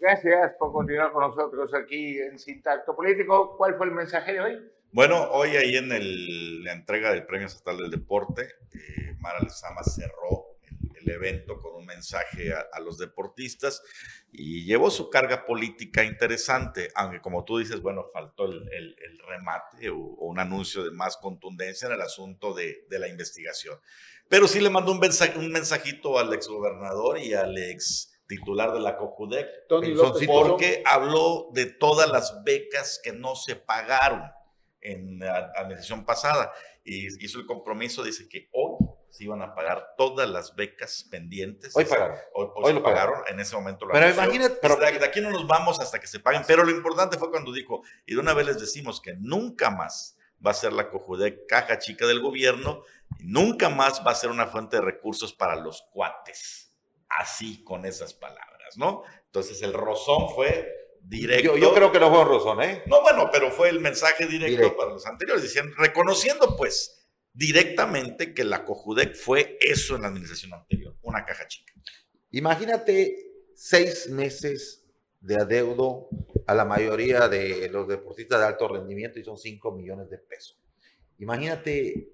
Gracias 0.00 0.52
por 0.60 0.72
continuar 0.72 1.10
con 1.10 1.22
nosotros 1.22 1.74
aquí 1.74 2.20
en 2.20 2.38
Sintacto 2.38 2.94
Político. 2.94 3.56
¿Cuál 3.56 3.76
fue 3.76 3.86
el 3.86 3.92
mensaje 3.92 4.34
de 4.34 4.40
hoy? 4.40 4.58
Bueno, 4.92 5.30
hoy 5.32 5.56
ahí 5.56 5.76
en 5.76 5.88
la 6.64 6.72
entrega 6.72 7.10
del 7.10 7.26
Premio 7.26 7.48
Estatal 7.48 7.78
del 7.78 7.90
Deporte, 7.90 8.42
eh, 8.72 9.16
Mara 9.18 9.40
Lezama 9.40 9.82
cerró 9.82 10.56
el, 10.94 11.10
evento 11.10 11.58
con 11.58 11.74
un 11.74 11.86
mensaje 11.86 12.52
a, 12.52 12.80
los 12.80 12.98
deportistas 12.98 13.82
y 14.30 14.64
llevó 14.64 14.90
su 14.90 15.10
carga 15.10 15.46
política 15.46 16.04
interesante, 16.04 16.90
aunque 16.94 17.20
como 17.20 17.44
tú 17.44 17.58
dices, 17.58 17.80
bueno, 17.80 18.06
faltó 18.12 18.44
el, 18.44 18.96
remate 19.26 19.90
o, 19.90 19.96
un 19.96 20.38
anuncio 20.38 20.84
de 20.84 20.90
más 20.90 21.16
contundencia 21.16 21.86
en 21.86 21.94
el 21.94 22.02
asunto 22.02 22.54
de, 22.54 22.86
de 22.88 22.98
la 22.98 23.08
investigación. 23.08 23.78
Pero 24.28 24.46
sí 24.46 24.60
le 24.60 24.70
mandó 24.70 24.92
un, 24.92 25.00
mensaje, 25.00 25.38
un 25.38 25.50
mensajito 25.50 26.18
al 26.18 26.32
exgobernador 26.32 27.18
y 27.18 27.34
al 27.34 27.56
ex 27.58 28.17
titular 28.28 28.72
de 28.72 28.80
la 28.80 28.96
COJUDEC, 28.96 29.66
porque 30.26 30.82
habló 30.86 31.48
de 31.52 31.66
todas 31.66 32.08
las 32.10 32.44
becas 32.44 33.00
que 33.02 33.12
no 33.12 33.34
se 33.34 33.56
pagaron 33.56 34.30
en 34.80 35.18
la 35.18 35.50
administración 35.56 36.04
pasada 36.04 36.52
y 36.84 37.24
hizo 37.24 37.40
el 37.40 37.46
compromiso, 37.46 38.04
dice 38.04 38.28
que 38.28 38.48
hoy 38.52 38.76
se 39.10 39.24
iban 39.24 39.40
a 39.42 39.54
pagar 39.54 39.94
todas 39.96 40.28
las 40.28 40.54
becas 40.54 41.06
pendientes. 41.10 41.74
Hoy 41.74 41.86
pagaron. 41.86 42.18
Hoy, 42.34 42.74
lo 42.74 42.82
pagaron. 42.82 43.22
en 43.26 43.40
ese 43.40 43.56
momento 43.56 43.86
lo 43.86 43.94
Pero 43.94 44.10
imagínate. 44.10 44.58
Pero, 44.60 44.76
de, 44.76 45.04
aquí 45.04 45.20
no 45.20 45.30
nos 45.30 45.46
vamos 45.46 45.80
hasta 45.80 45.98
que 45.98 46.06
se 46.06 46.20
paguen. 46.20 46.42
Pero 46.46 46.62
lo 46.64 46.70
importante 46.70 47.16
fue 47.16 47.30
cuando 47.30 47.52
dijo, 47.52 47.82
y 48.06 48.14
de 48.14 48.20
una 48.20 48.34
vez 48.34 48.46
les 48.46 48.60
decimos 48.60 49.00
que 49.00 49.14
nunca 49.14 49.70
más 49.70 50.18
va 50.46 50.50
a 50.50 50.54
ser 50.54 50.74
la 50.74 50.90
COJUDEC 50.90 51.46
caja 51.48 51.78
chica 51.78 52.06
del 52.06 52.20
gobierno, 52.20 52.82
y 53.18 53.24
nunca 53.24 53.70
más 53.70 54.06
va 54.06 54.10
a 54.10 54.14
ser 54.14 54.30
una 54.30 54.46
fuente 54.46 54.76
de 54.76 54.82
recursos 54.82 55.32
para 55.32 55.56
los 55.56 55.82
cuates 55.90 56.67
así 57.08 57.62
con 57.64 57.84
esas 57.84 58.14
palabras, 58.14 58.76
¿no? 58.76 59.02
Entonces 59.26 59.62
el 59.62 59.72
rozón 59.72 60.28
fue 60.34 60.68
directo. 61.02 61.56
Yo, 61.56 61.74
creo 61.74 61.92
que 61.92 62.00
no 62.00 62.10
fue 62.10 62.20
un 62.20 62.28
rozón, 62.28 62.62
¿eh? 62.62 62.82
No, 62.86 63.02
bueno, 63.02 63.30
pero 63.32 63.50
fue 63.50 63.68
el 63.68 63.80
mensaje 63.80 64.26
directo, 64.26 64.76
para 64.76 64.92
los 64.92 65.06
anteriores, 65.06 65.42
diciendo, 65.42 65.74
reconociendo 65.78 66.56
pues 66.56 67.08
directamente 67.32 68.34
que 68.34 68.44
la 68.44 68.64
COJUDEC 68.64 69.14
fue 69.14 69.58
eso 69.60 69.96
en 69.96 70.02
la 70.02 70.08
administración 70.08 70.52
anterior, 70.54 70.96
una 71.02 71.24
caja 71.24 71.46
chica. 71.46 71.72
Imagínate 72.30 73.16
seis 73.54 74.08
meses 74.08 74.84
de 75.20 75.36
adeudo 75.36 76.08
a 76.46 76.54
la 76.54 76.64
mayoría 76.64 77.28
de 77.28 77.68
los 77.70 77.88
deportistas 77.88 78.40
de 78.40 78.46
alto 78.46 78.68
rendimiento 78.68 79.18
y 79.18 79.24
son 79.24 79.36
cinco 79.36 79.72
millones 79.72 80.10
de 80.10 80.18
pesos. 80.18 80.58
Imagínate 81.18 82.12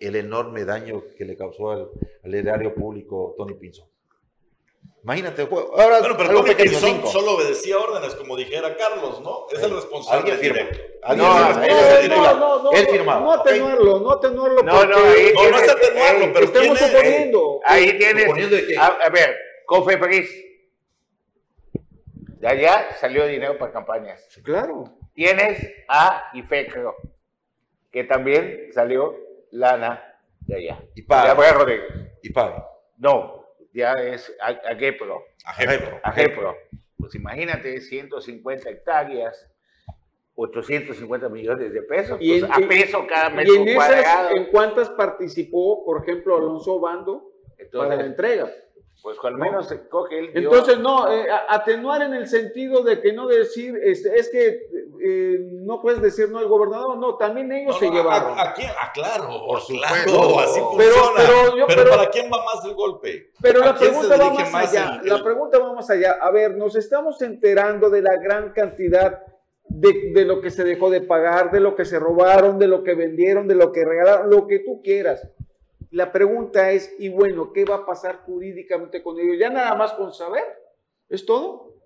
el 0.00 0.16
enorme 0.16 0.64
daño 0.64 1.02
que 1.16 1.24
le 1.24 1.36
causó 1.36 1.70
al, 1.70 1.90
al 2.22 2.34
erario 2.34 2.74
público 2.74 3.34
Tony 3.36 3.54
Pinzón. 3.54 3.93
Imagínate, 5.04 5.42
ahora 5.42 6.00
bueno, 6.00 6.16
pero 6.16 6.30
Tony 6.30 6.54
pequeño, 6.54 7.06
solo 7.06 7.32
obedecía 7.32 7.76
órdenes, 7.76 8.14
como 8.14 8.38
dijera 8.38 8.74
Carlos, 8.74 9.20
¿no? 9.20 9.46
Es 9.52 9.62
el 9.62 9.74
responsable. 9.74 10.32
Alguien 10.32 10.38
firma. 10.38 10.70
¿Alguien 11.02 11.28
no, 11.28 11.52
no, 12.08 12.34
no, 12.34 12.62
no, 12.62 12.72
él 12.72 12.86
firmaba. 12.86 13.20
No 13.20 13.32
atenuarlo, 13.32 14.00
no 14.00 14.10
atenuarlo. 14.12 14.62
No, 14.62 14.84
no, 14.86 14.96
ahí 14.96 15.30
no, 15.34 15.50
no 15.50 15.58
es 15.58 15.68
atenuarlo, 15.68 16.32
pero 16.32 16.46
estamos 16.46 16.78
suponiendo. 16.78 17.60
Ahí 17.66 17.98
tienes. 17.98 18.78
A, 18.78 18.86
a 18.86 19.08
ver, 19.10 19.36
Cofepris. 19.66 20.30
De 22.38 22.48
allá 22.48 22.96
salió 22.98 23.26
dinero 23.26 23.58
para 23.58 23.72
campañas. 23.72 24.26
Claro. 24.42 24.84
Tienes 25.12 25.70
a 25.86 26.30
IFECRO, 26.32 26.96
que 27.92 28.04
también 28.04 28.70
salió 28.72 29.14
lana 29.50 30.02
de 30.40 30.56
allá. 30.56 30.82
Y 30.94 31.02
paga. 31.02 31.36
Y 32.22 32.32
paga. 32.32 32.66
No, 32.96 33.43
ya 33.74 33.92
es 33.92 34.34
a, 34.40 34.74
GEPRO. 34.76 35.22
A 35.44 36.12
GEPRO. 36.12 36.56
Pues 36.96 37.14
imagínate, 37.16 37.80
150 37.80 38.70
hectáreas, 38.70 39.50
850 40.36 41.28
millones 41.28 41.72
de 41.72 41.82
pesos, 41.82 42.16
y 42.20 42.40
pues 42.40 42.50
a 42.50 42.68
peso 42.68 43.06
cada 43.06 43.30
metro 43.30 43.54
y 43.54 43.68
en 43.68 43.74
cuadrado. 43.74 44.36
¿En 44.36 44.46
cuántas 44.46 44.88
participó, 44.90 45.84
por 45.84 46.02
ejemplo, 46.02 46.36
Alonso 46.36 46.80
Bando 46.80 47.32
para 47.72 47.96
la 47.96 48.06
entrega? 48.06 48.50
Pues 49.04 49.18
al 49.22 49.36
menos 49.36 49.68
se 49.68 49.86
coge 49.86 50.18
el. 50.18 50.30
Entonces, 50.32 50.78
no, 50.78 51.12
eh, 51.12 51.26
atenuar 51.50 52.00
en 52.00 52.14
el 52.14 52.26
sentido 52.26 52.82
de 52.82 53.02
que 53.02 53.12
no 53.12 53.26
decir, 53.26 53.78
este, 53.82 54.18
es 54.18 54.30
que 54.30 54.62
eh, 55.04 55.40
no 55.60 55.82
puedes 55.82 56.00
decir 56.00 56.30
no 56.30 56.38
al 56.38 56.48
gobernador, 56.48 56.96
no, 56.96 57.18
también 57.18 57.52
ellos 57.52 57.78
se 57.78 57.90
llevaron. 57.90 58.32
¿A, 58.38 58.54
quién? 58.54 58.70
Ah, 58.70 58.90
claro, 58.94 59.28
por 59.46 59.60
supuesto, 59.60 60.40
así 60.40 60.58
funciona. 60.58 60.94
Pero, 61.18 61.66
pero, 61.66 61.90
para 61.90 62.08
quién 62.08 62.30
va 62.32 62.46
más 62.46 62.64
el 62.64 62.72
golpe? 62.72 63.30
Pero 63.42 63.60
la 63.60 63.74
pregunta 63.74 64.16
va 64.16 64.30
más, 64.30 64.54
allá, 64.54 65.02
la 65.04 65.22
pregunta 65.22 65.58
va 65.58 65.74
más 65.74 65.90
allá. 65.90 66.16
A 66.22 66.30
ver, 66.30 66.56
nos 66.56 66.74
estamos 66.74 67.20
enterando 67.20 67.90
de 67.90 68.00
la 68.00 68.16
gran 68.16 68.54
cantidad 68.54 69.22
de, 69.64 70.12
de, 70.14 70.24
lo 70.24 70.40
que 70.40 70.50
se 70.50 70.64
dejó 70.64 70.88
de 70.88 71.02
pagar, 71.02 71.50
de 71.50 71.60
lo 71.60 71.76
que 71.76 71.84
se 71.84 71.98
robaron, 71.98 72.58
de 72.58 72.68
lo 72.68 72.82
que 72.82 72.94
vendieron, 72.94 73.48
de 73.48 73.54
lo 73.54 73.70
que 73.70 73.84
regalaron, 73.84 74.30
lo 74.30 74.46
que 74.46 74.60
tú 74.60 74.80
quieras. 74.82 75.28
La 75.94 76.10
pregunta 76.10 76.72
es, 76.72 76.92
y 76.98 77.08
bueno, 77.08 77.52
¿qué 77.52 77.64
va 77.64 77.76
a 77.76 77.86
pasar 77.86 78.22
jurídicamente 78.26 79.00
con 79.00 79.16
ellos? 79.16 79.36
¿Ya 79.38 79.48
nada 79.48 79.76
más 79.76 79.92
con 79.92 80.12
saber? 80.12 80.42
¿Es 81.08 81.24
todo? 81.24 81.76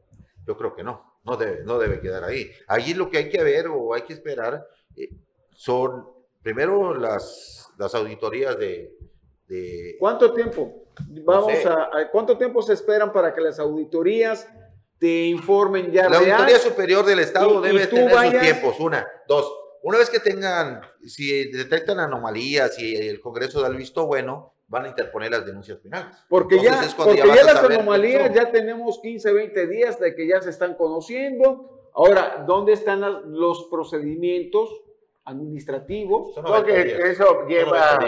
Yo 0.47 0.57
creo 0.57 0.75
que 0.75 0.83
no, 0.83 1.18
no 1.25 1.37
debe, 1.37 1.62
no 1.64 1.79
debe 1.79 2.01
quedar 2.01 2.25
ahí. 2.25 2.51
Allí 2.68 2.94
lo 2.94 3.11
que 3.11 3.18
hay 3.18 3.29
que 3.29 3.44
ver 3.44 3.66
o 3.68 3.92
hay 3.92 4.03
que 4.03 4.14
esperar 4.14 4.66
eh, 4.97 5.11
son, 5.51 6.09
primero, 6.42 6.94
las, 6.94 7.71
las 7.77 7.94
auditorías 7.94 8.59
de, 8.59 8.97
¿Cuánto 9.99 10.33
tiempo? 10.33 10.85
Vamos 11.25 11.66
a, 11.66 12.11
¿Cuánto 12.11 12.38
tiempo 12.38 12.62
se 12.62 12.73
esperan 12.73 13.12
para 13.12 13.35
que 13.35 13.42
las 13.42 13.59
auditorías 13.59 14.49
te 14.99 15.27
informen 15.27 15.92
ya? 15.92 16.09
La 16.09 16.16
Auditoría 16.16 16.59
Superior 16.59 17.05
del 17.05 17.18
Estado 17.18 17.61
debe 17.61 17.87
tener 17.87 18.11
sus 18.11 18.40
tiempos. 18.40 18.81
Una, 18.81 19.07
dos, 19.27 19.53
una 19.88 19.96
vez 19.96 20.11
que 20.11 20.20
tengan, 20.20 20.83
si 21.07 21.51
detectan 21.51 21.98
anomalías, 21.98 22.74
si 22.74 22.94
el 22.94 23.22
Congreso 23.22 23.62
da 23.62 23.68
el 23.68 23.77
visto 23.77 24.07
bueno, 24.07 24.53
van 24.66 24.85
a 24.85 24.88
interponer 24.88 25.31
las 25.31 25.46
denuncias 25.46 25.79
penales. 25.79 26.14
Porque 26.29 26.61
ya, 26.61 26.83
porque 26.94 27.16
ya, 27.16 27.24
las 27.24 27.64
anomalías 27.64 28.35
ya 28.35 28.51
tenemos 28.51 29.01
15, 29.01 29.33
20 29.33 29.66
días 29.66 29.98
de 29.98 30.14
que 30.14 30.29
ya 30.29 30.42
se 30.42 30.51
están 30.51 30.74
conociendo. 30.74 31.88
Ahora, 31.94 32.44
¿dónde 32.46 32.74
están 32.74 33.01
los 33.33 33.64
procedimientos 33.70 34.68
administrativos? 35.24 36.35
Porque 36.35 37.11
eso 37.11 37.46
lleva 37.46 37.98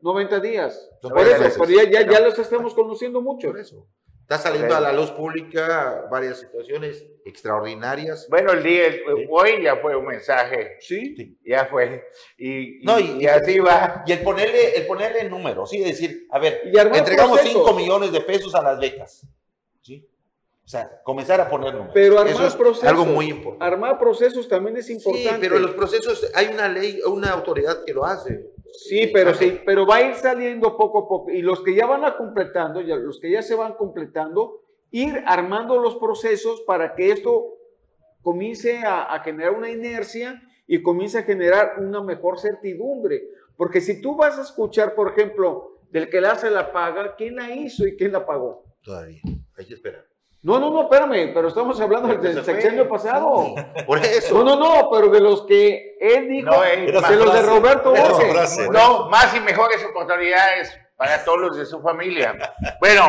90 0.00 0.40
días. 0.40 0.90
Por 1.02 1.18
eso, 1.18 1.64
ya, 1.66 2.00
ya, 2.00 2.20
los 2.20 2.38
estamos 2.38 2.72
conociendo 2.72 3.20
mucho. 3.20 3.48
Por 3.48 3.60
eso. 3.60 3.86
Está 4.28 4.38
saliendo 4.38 4.74
a 4.74 4.80
la 4.80 4.92
luz 4.92 5.12
pública 5.12 6.08
varias 6.10 6.40
situaciones 6.40 7.06
extraordinarias. 7.24 8.26
Bueno, 8.28 8.50
el 8.54 8.62
día, 8.64 8.82
hoy 9.30 9.62
ya 9.62 9.76
fue 9.76 9.94
un 9.94 10.04
mensaje. 10.04 10.78
Sí. 10.80 11.38
Ya 11.44 11.66
fue. 11.66 12.08
Y, 12.36 12.80
no, 12.82 12.98
y, 12.98 13.24
así 13.28 13.60
va. 13.60 14.02
Y 14.04 14.10
el 14.10 14.22
ponerle, 14.22 14.78
el 14.78 14.86
ponerle 14.88 15.30
números, 15.30 15.70
¿sí? 15.70 15.78
Decir, 15.78 16.26
a 16.32 16.40
ver, 16.40 16.60
entregamos 16.92 17.40
5 17.40 17.72
millones 17.74 18.10
de 18.10 18.20
pesos 18.20 18.52
a 18.56 18.62
las 18.62 18.80
becas. 18.80 19.24
¿Sí? 19.80 20.04
O 20.64 20.68
sea, 20.68 21.00
comenzar 21.04 21.40
a 21.40 21.48
poner 21.48 21.72
números. 21.74 21.94
Pero 21.94 22.18
armar 22.18 22.56
procesos. 22.56 22.82
Algo 22.82 23.04
muy 23.04 23.28
importante. 23.28 23.64
Armar 23.64 23.96
procesos 23.96 24.48
también 24.48 24.76
es 24.76 24.90
importante. 24.90 25.34
Sí, 25.34 25.36
pero 25.38 25.60
los 25.60 25.70
procesos, 25.70 26.28
hay 26.34 26.48
una 26.48 26.68
ley, 26.68 26.98
una 27.06 27.30
autoridad 27.30 27.84
que 27.84 27.94
lo 27.94 28.04
hace. 28.04 28.55
Sí, 28.72 29.10
pero 29.12 29.34
sí, 29.34 29.60
pero 29.64 29.86
va 29.86 29.96
a 29.96 30.02
ir 30.02 30.14
saliendo 30.14 30.76
poco 30.76 31.00
a 31.00 31.08
poco. 31.08 31.30
Y 31.30 31.42
los 31.42 31.62
que 31.62 31.74
ya 31.74 31.86
van 31.86 32.04
a 32.04 32.16
completando, 32.16 32.80
ya, 32.80 32.96
los 32.96 33.20
que 33.20 33.30
ya 33.30 33.42
se 33.42 33.54
van 33.54 33.74
completando, 33.74 34.62
ir 34.90 35.22
armando 35.26 35.78
los 35.78 35.96
procesos 35.96 36.62
para 36.62 36.94
que 36.94 37.10
esto 37.10 37.54
comience 38.22 38.78
a, 38.84 39.20
generar 39.24 39.52
una 39.52 39.70
inercia 39.70 40.42
y 40.66 40.82
comience 40.82 41.18
a 41.18 41.22
generar 41.22 41.74
una 41.78 42.02
mejor 42.02 42.40
certidumbre. 42.40 43.28
Porque 43.56 43.80
si 43.80 44.00
tú 44.00 44.16
vas 44.16 44.38
a 44.38 44.42
escuchar, 44.42 44.94
por 44.94 45.12
ejemplo, 45.12 45.78
del 45.90 46.10
que 46.10 46.20
le 46.20 46.28
hace 46.28 46.50
la 46.50 46.72
paga, 46.72 47.14
¿quién 47.16 47.36
la 47.36 47.54
hizo 47.54 47.86
y 47.86 47.96
quién 47.96 48.12
la 48.12 48.26
pagó? 48.26 48.64
Todavía, 48.82 49.20
hay 49.56 49.66
que 49.66 49.74
esperar. 49.74 50.05
No, 50.46 50.60
no, 50.60 50.70
no, 50.70 50.82
espérame, 50.82 51.34
pero 51.34 51.48
estamos 51.48 51.80
hablando 51.80 52.06
del 52.18 52.44
sexenio 52.44 52.88
pasado. 52.88 53.52
Por 53.84 53.98
eso. 53.98 54.44
No, 54.44 54.44
no, 54.44 54.56
no, 54.56 54.90
pero 54.92 55.08
de 55.08 55.20
los 55.20 55.42
que 55.42 55.96
él 55.98 56.28
dijo, 56.28 56.52
no, 56.52 56.60
de 56.62 56.92
los 56.92 57.32
de 57.34 57.42
Roberto 57.42 57.90
Borges. 57.90 58.70
No, 58.70 59.08
más 59.08 59.34
y 59.34 59.40
mejores 59.40 59.84
oportunidades 59.84 60.72
para 60.94 61.24
todos 61.24 61.40
los 61.40 61.56
de 61.56 61.66
su 61.66 61.82
familia. 61.82 62.38
Bueno, 62.78 63.08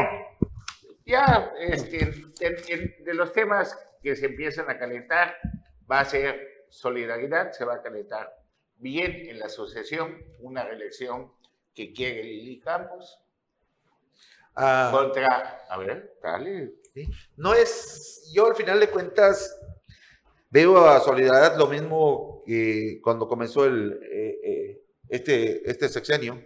ya 1.05 1.51
este, 1.59 2.11
de 2.39 3.13
los 3.13 3.31
temas 3.31 3.77
que 4.01 4.15
se 4.15 4.25
empiezan 4.25 4.67
a 4.71 4.79
calentar, 4.79 5.37
va 5.89 5.99
a 5.99 6.05
ser 6.05 6.65
solidaridad, 6.69 7.51
se 7.51 7.65
va 7.65 7.75
a 7.75 7.81
calentar 7.83 8.35
bien 8.77 9.29
en 9.29 9.37
la 9.37 9.45
asociación, 9.45 10.17
una 10.39 10.63
reelección 10.63 11.31
que 11.75 11.93
quiere 11.93 12.23
Lili 12.23 12.59
Campos. 12.59 13.21
Ah. 14.59 14.89
contra, 14.91 15.67
a 15.69 15.77
ver, 15.77 16.17
dale. 16.19 16.73
No 17.35 17.53
es, 17.53 18.31
yo 18.33 18.47
al 18.47 18.55
final 18.55 18.79
de 18.79 18.89
cuentas 18.89 19.55
veo 20.49 20.77
a 20.85 20.99
Solidaridad 20.99 21.57
lo 21.57 21.67
mismo 21.67 22.43
que 22.45 22.99
cuando 23.01 23.27
comenzó 23.27 23.65
el, 23.65 23.99
eh, 24.11 24.39
eh, 24.43 24.81
este, 25.09 25.69
este 25.69 25.89
sexenio. 25.89 26.41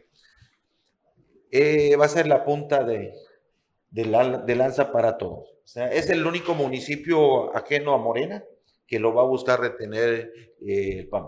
Eh, 1.51 1.95
va 1.97 2.05
a 2.05 2.09
ser 2.09 2.27
la 2.27 2.45
punta 2.45 2.83
de, 2.83 3.13
de, 3.89 4.55
lanza 4.55 4.91
para 4.91 5.17
todos. 5.17 5.49
O 5.63 5.67
sea, 5.67 5.91
es 5.91 6.09
el 6.09 6.25
único 6.25 6.53
municipio 6.53 7.55
ajeno 7.55 7.93
a 7.93 7.97
Morena 7.97 8.43
que 8.87 8.99
lo 8.99 9.13
va 9.13 9.23
a 9.23 9.27
buscar 9.27 9.59
retener 9.59 10.31
el 10.61 11.07
PAN. 11.09 11.27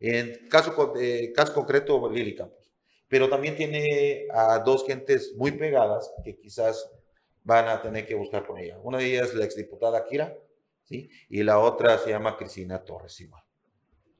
En 0.00 0.48
caso, 0.48 0.74
caso 1.34 1.54
concreto, 1.54 2.10
Lili 2.10 2.34
Campos. 2.34 2.72
Pero 3.08 3.28
también 3.28 3.56
tiene 3.56 4.26
a 4.32 4.58
dos 4.58 4.84
gentes 4.84 5.34
muy 5.36 5.52
pegadas 5.52 6.12
que 6.24 6.36
quizás 6.36 6.90
van 7.44 7.68
a 7.68 7.80
tener 7.80 8.06
que 8.06 8.14
buscar 8.14 8.46
con 8.46 8.58
ella. 8.58 8.78
Una 8.82 8.98
de 8.98 9.06
ellas 9.06 9.28
es 9.28 9.34
la 9.34 9.44
exdiputada 9.44 10.04
Kira, 10.06 10.36
¿sí? 10.82 11.10
Y 11.28 11.42
la 11.42 11.58
otra 11.58 11.98
se 11.98 12.10
llama 12.10 12.36
Cristina 12.36 12.82
Torres 12.82 13.20
igual. 13.20 13.42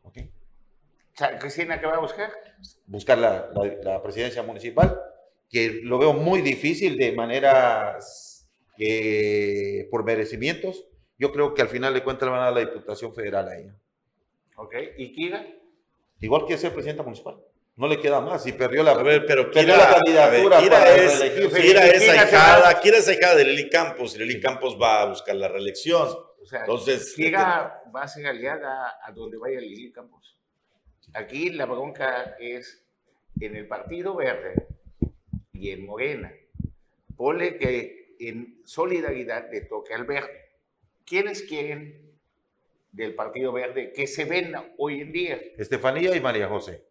¿Ok? 0.02 0.18
¿Cristina 1.40 1.80
qué 1.80 1.86
va 1.86 1.96
a 1.96 2.00
buscar? 2.00 2.30
Buscar 2.86 3.18
la, 3.18 3.50
la, 3.82 4.02
presidencia 4.02 4.42
municipal, 4.42 5.00
que 5.48 5.80
lo 5.82 5.98
veo 5.98 6.12
muy 6.12 6.42
difícil 6.42 6.98
de 6.98 7.12
manera 7.12 7.98
que 8.76 9.88
por 9.90 10.04
merecimientos. 10.04 10.86
Yo 11.16 11.32
creo 11.32 11.54
que 11.54 11.62
al 11.62 11.68
final 11.68 11.94
de 11.94 12.02
cuentas 12.02 12.26
le 12.26 12.32
van 12.32 12.40
a 12.40 12.44
dar 12.46 12.54
la 12.54 12.60
Diputación 12.60 13.14
Federal 13.14 13.48
a 13.48 13.56
ella. 13.56 13.76
Ok, 14.56 14.74
¿y 14.98 15.12
Kira? 15.12 15.46
Igual 16.20 16.44
que 16.46 16.58
ser 16.58 16.74
presidenta 16.74 17.04
municipal. 17.04 17.40
No 17.76 17.88
le 17.88 18.00
queda 18.00 18.20
más 18.20 18.46
y 18.46 18.52
perdió 18.52 18.84
la, 18.84 18.92
a 18.92 19.02
ver, 19.02 19.26
pero 19.26 19.50
Kira, 19.50 19.76
la 19.76 19.94
candidatura 19.94 20.60
Kira 20.60 20.96
es, 20.96 21.20
Kira 21.52 21.86
es 21.88 22.08
ahijada, 22.08 22.80
Kira 22.80 22.98
es 22.98 23.08
ahijada 23.08 23.34
de 23.34 23.44
Lili 23.44 23.68
Campos 23.68 24.14
y 24.14 24.18
Lili 24.18 24.40
Campos 24.40 24.78
va 24.80 25.02
a 25.02 25.06
buscar 25.06 25.34
la 25.34 25.48
reelección. 25.48 26.06
O 26.40 26.46
sea, 26.46 26.60
Entonces, 26.60 27.12
Kira 27.16 27.82
va 27.94 28.02
a 28.02 28.08
ser 28.08 28.28
aliada 28.28 28.96
a 29.02 29.10
donde 29.10 29.38
vaya 29.38 29.58
Lili 29.58 29.90
Campos. 29.90 30.38
Aquí 31.14 31.50
la 31.50 31.66
bronca 31.66 32.36
es 32.38 32.84
en 33.40 33.56
el 33.56 33.66
Partido 33.66 34.14
Verde 34.14 34.54
y 35.52 35.70
en 35.70 35.84
Morena. 35.84 36.32
Ponle 37.16 37.58
que 37.58 38.16
en 38.20 38.60
solidaridad 38.64 39.50
le 39.50 39.62
toque 39.62 39.94
al 39.94 40.04
verde. 40.04 40.52
¿Quiénes 41.04 41.42
quieren 41.42 42.12
del 42.92 43.16
Partido 43.16 43.52
Verde 43.52 43.92
que 43.92 44.06
se 44.06 44.24
ven 44.24 44.54
hoy 44.78 45.00
en 45.00 45.12
día? 45.12 45.40
Estefanía 45.58 46.14
y 46.14 46.20
María 46.20 46.48
José. 46.48 46.84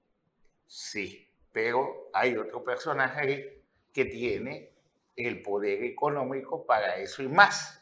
Sí, 0.66 1.30
pero 1.52 2.10
hay 2.14 2.36
otro 2.38 2.64
personaje 2.64 3.20
ahí 3.20 3.64
que 3.92 4.06
tiene 4.06 4.72
el 5.16 5.42
poder 5.42 5.84
económico 5.84 6.66
para 6.66 6.98
eso 6.98 7.22
y 7.22 7.28
más. 7.28 7.82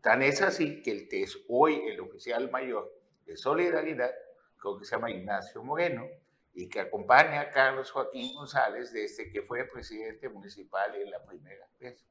Tan 0.00 0.22
es 0.22 0.42
así 0.42 0.82
que 0.82 0.90
el 0.90 1.08
que 1.08 1.22
es 1.22 1.38
hoy 1.48 1.82
el 1.86 2.00
oficial 2.00 2.50
mayor 2.50 2.92
de 3.26 3.36
Solidaridad, 3.36 4.10
creo 4.58 4.78
que 4.78 4.84
se 4.84 4.96
llama 4.96 5.10
Ignacio 5.10 5.62
Moreno, 5.62 6.06
y 6.52 6.68
que 6.68 6.80
acompaña 6.80 7.42
a 7.42 7.50
Carlos 7.50 7.90
Joaquín 7.90 8.34
González 8.34 8.92
desde 8.92 9.30
que 9.30 9.42
fue 9.42 9.64
presidente 9.64 10.28
municipal 10.28 10.94
en 10.96 11.10
la 11.10 11.24
primera 11.24 11.68
vez. 11.78 12.04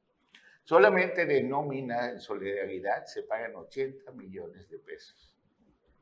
Solamente 0.64 1.26
de 1.26 1.42
nómina 1.42 2.10
en 2.10 2.20
solidaridad 2.20 3.04
se 3.04 3.24
pagan 3.24 3.56
80 3.56 4.12
millones 4.12 4.68
de 4.70 4.78
pesos 4.78 5.34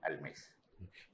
al 0.02 0.20
mes. 0.20 0.52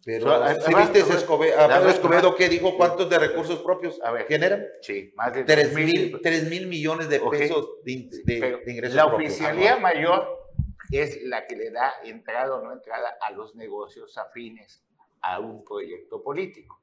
Pero, 0.04 0.46
si 0.60 0.74
viste 0.74 1.00
ese 1.00 1.14
Escobedo, 1.14 2.36
que 2.36 2.48
dijo 2.48 2.76
cuántos 2.76 3.08
de 3.08 3.18
recursos 3.18 3.60
propios 3.60 4.00
a 4.02 4.10
ver, 4.10 4.26
generan? 4.26 4.66
Sí, 4.82 5.12
más 5.16 5.32
de 5.32 5.44
3 5.44 5.72
mil, 5.72 6.20
3 6.22 6.50
mil 6.50 6.66
millones 6.66 7.08
de 7.08 7.20
pesos 7.20 7.82
de, 7.84 8.10
de, 8.24 8.62
ingresos 8.66 8.94
La 8.94 9.06
oficialía 9.06 9.76
mayor 9.76 10.44
es 10.90 11.22
la 11.22 11.46
que 11.46 11.56
le 11.56 11.70
da 11.70 11.94
entrada 12.04 12.54
o 12.54 12.62
no 12.62 12.72
entrada 12.72 13.16
a 13.20 13.30
los 13.32 13.54
negocios 13.54 14.18
afines 14.18 14.84
a 15.22 15.40
un 15.40 15.64
proyecto 15.64 16.22
político. 16.22 16.82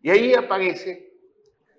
Y 0.00 0.10
ahí 0.10 0.34
aparece 0.34 1.12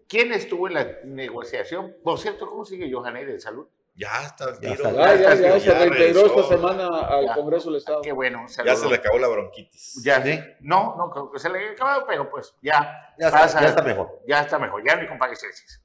quién 0.08 0.32
estuvo 0.32 0.68
en 0.68 0.76
la 0.76 1.00
negociación. 1.06 1.96
Por 2.04 2.20
cierto, 2.20 2.48
¿cómo 2.48 2.66
sigue 2.66 2.92
Johanel 2.92 3.28
de 3.28 3.39
salud? 3.39 3.68
Ya 3.95 4.25
está 4.25 4.60
ya, 4.60 4.75
ya, 4.75 5.36
ya, 5.36 5.60
se 5.60 5.73
reintegró 5.75 6.25
esta 6.25 6.43
semana 6.43 6.88
al 6.88 7.36
Congreso 7.36 7.69
del 7.69 7.77
Estado. 7.77 8.01
Qué 8.01 8.12
bueno. 8.12 8.45
Ya 8.65 8.75
se 8.75 8.89
le 8.89 8.95
acabó 8.95 9.19
la 9.19 9.27
bronquitis. 9.27 10.01
Ya, 10.03 10.23
¿sí? 10.23 10.39
No, 10.62 10.95
no, 10.97 11.12
creo 11.12 11.32
que 11.32 11.38
se 11.38 11.49
le 11.49 11.69
acabado, 11.69 12.06
pero 12.08 12.27
pues 12.29 12.56
ya. 12.63 13.13
Ya, 13.19 13.27
está, 13.27 13.62
ya 13.62 13.67
está 13.67 13.84
mejor. 13.84 14.19
Ya 14.27 14.41
está 14.41 14.58
mejor, 14.58 14.84
ya 14.84 14.95
ni 14.95 15.08
comparecencias. 15.08 15.84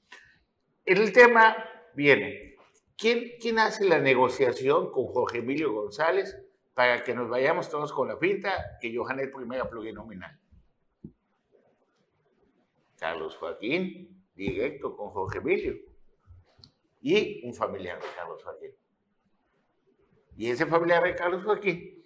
El 0.87 1.13
tema 1.13 1.55
viene. 1.93 2.57
¿Quién, 2.97 3.33
¿Quién 3.41 3.59
hace 3.59 3.85
la 3.85 3.99
negociación 3.99 4.91
con 4.91 5.07
Jorge 5.09 5.39
Emilio 5.39 5.73
González 5.73 6.37
para 6.73 7.05
que 7.05 7.15
nos 7.15 7.29
vayamos 7.29 7.69
todos 7.69 7.93
con 7.93 8.09
la 8.09 8.19
pinta 8.19 8.79
que 8.81 8.97
Johan 8.97 9.21
es 9.21 9.29
primera 9.29 9.69
plurinominal? 9.69 10.37
Carlos 12.97 13.37
Joaquín, 13.37 14.25
directo 14.35 14.97
con 14.97 15.11
Jorge 15.11 15.39
Emilio 15.39 15.88
y 17.01 17.47
un 17.47 17.55
familiar 17.55 18.01
de 18.01 18.07
Carlos 18.17 18.43
Joaquín. 18.43 18.75
Y 20.37 20.51
ese 20.51 20.67
familiar 20.67 21.03
de 21.03 21.15
Carlos 21.15 21.45
Joaquín 21.45 22.05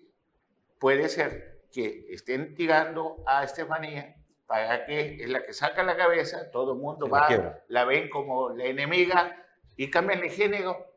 puede 0.78 1.08
ser 1.08 1.62
que 1.72 2.06
estén 2.10 2.54
tirando 2.54 3.22
a 3.26 3.44
Estefanía 3.44 4.16
para 4.46 4.84
que 4.84 5.22
es 5.22 5.30
la 5.30 5.44
que 5.44 5.52
saca 5.52 5.82
la 5.82 5.96
cabeza, 5.96 6.50
todo 6.50 6.74
el 6.74 6.78
mundo 6.78 7.08
va, 7.08 7.62
la 7.68 7.84
ven 7.84 8.10
como 8.10 8.50
la 8.50 8.64
enemiga 8.66 9.46
y 9.76 9.90
cambian 9.90 10.20
de 10.20 10.28
género. 10.28 10.88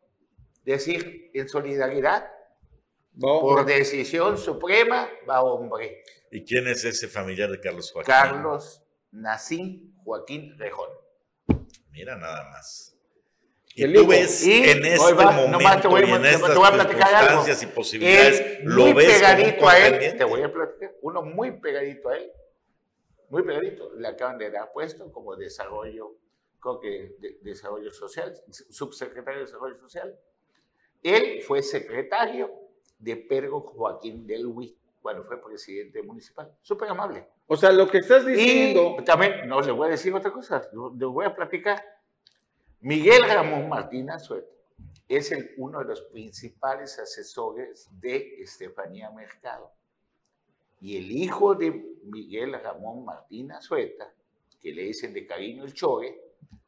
Decir, 0.63 1.29
en 1.33 1.47
solidaridad, 1.47 2.29
por 3.19 3.65
decisión 3.65 4.37
suprema, 4.37 5.07
va 5.29 5.43
hombre. 5.43 6.03
¿Y 6.31 6.43
quién 6.43 6.67
es 6.67 6.83
ese 6.83 7.07
familiar 7.07 7.49
de 7.49 7.59
Carlos 7.59 7.91
Joaquín? 7.91 8.13
Carlos 8.13 8.83
Nacín 9.11 9.95
Joaquín 10.03 10.57
Rejón. 10.57 10.89
Mira 11.91 12.17
nada 12.17 12.49
más. 12.49 12.94
Y 13.77 13.93
tú 13.93 14.07
ves 14.07 14.47
en 14.47 14.85
este 14.85 15.13
momento 15.13 15.99
y 15.99 16.09
en 16.09 16.25
estas 16.25 16.53
circunstancias 16.53 17.63
y 17.63 17.67
posibilidades, 17.67 18.59
lo 18.63 18.93
ves 18.93 19.05
pegadito 19.05 19.67
a 19.67 19.77
él, 19.77 20.17
te 20.17 20.23
voy 20.23 20.41
a 20.43 20.51
platicar, 20.51 20.95
uno 21.01 21.21
muy 21.21 21.51
pegadito 21.59 22.07
a 22.07 22.17
él, 22.17 22.31
muy 23.29 23.43
pegadito, 23.43 23.93
le 23.95 24.07
acaban 24.07 24.37
de 24.37 24.49
dar 24.49 24.71
puesto 24.71 25.11
como 25.11 25.35
desarrollo, 25.35 26.15
creo 26.61 26.79
que 26.79 27.15
de, 27.19 27.37
desarrollo 27.41 27.91
social, 27.91 28.33
subsecretario 28.49 29.41
de 29.41 29.45
desarrollo 29.45 29.77
social. 29.77 30.17
Él 31.03 31.41
fue 31.41 31.61
secretario 31.61 32.49
de 32.97 33.17
Pergo 33.17 33.59
Joaquín 33.59 34.25
del 34.25 34.45
Huy 34.45 34.77
cuando 35.01 35.25
fue 35.25 35.43
presidente 35.43 36.01
municipal. 36.01 36.49
Súper 36.61 36.89
amable. 36.89 37.27
O 37.45 37.57
sea, 37.57 37.73
lo 37.73 37.87
que 37.89 37.97
estás 37.97 38.25
diciendo... 38.25 38.95
Y 38.99 39.03
también, 39.03 39.47
no, 39.47 39.59
le 39.59 39.73
voy 39.73 39.89
a 39.89 39.91
decir 39.91 40.13
otra 40.13 40.31
cosa, 40.31 40.67
le 40.71 41.05
voy 41.05 41.25
a 41.25 41.35
platicar 41.35 41.94
Miguel 42.85 43.23
Ramón 43.23 43.67
Martínez 43.67 44.21
Sueto 44.21 44.53
es 45.07 45.33
uno 45.57 45.79
de 45.79 45.85
los 45.85 46.01
principales 46.01 46.99
asesores 46.99 47.89
de 47.99 48.43
Estefanía 48.43 49.09
Mercado. 49.09 49.71
Y 50.79 50.97
el 50.97 51.11
hijo 51.11 51.55
de 51.55 51.71
Miguel 52.03 52.53
Ramón 52.53 53.03
Martín 53.03 53.51
Azueta, 53.53 54.13
que 54.61 54.71
le 54.71 54.83
dicen 54.83 55.13
de 55.13 55.25
cariño 55.25 55.63
el 55.63 55.73
Chogue, 55.73 56.15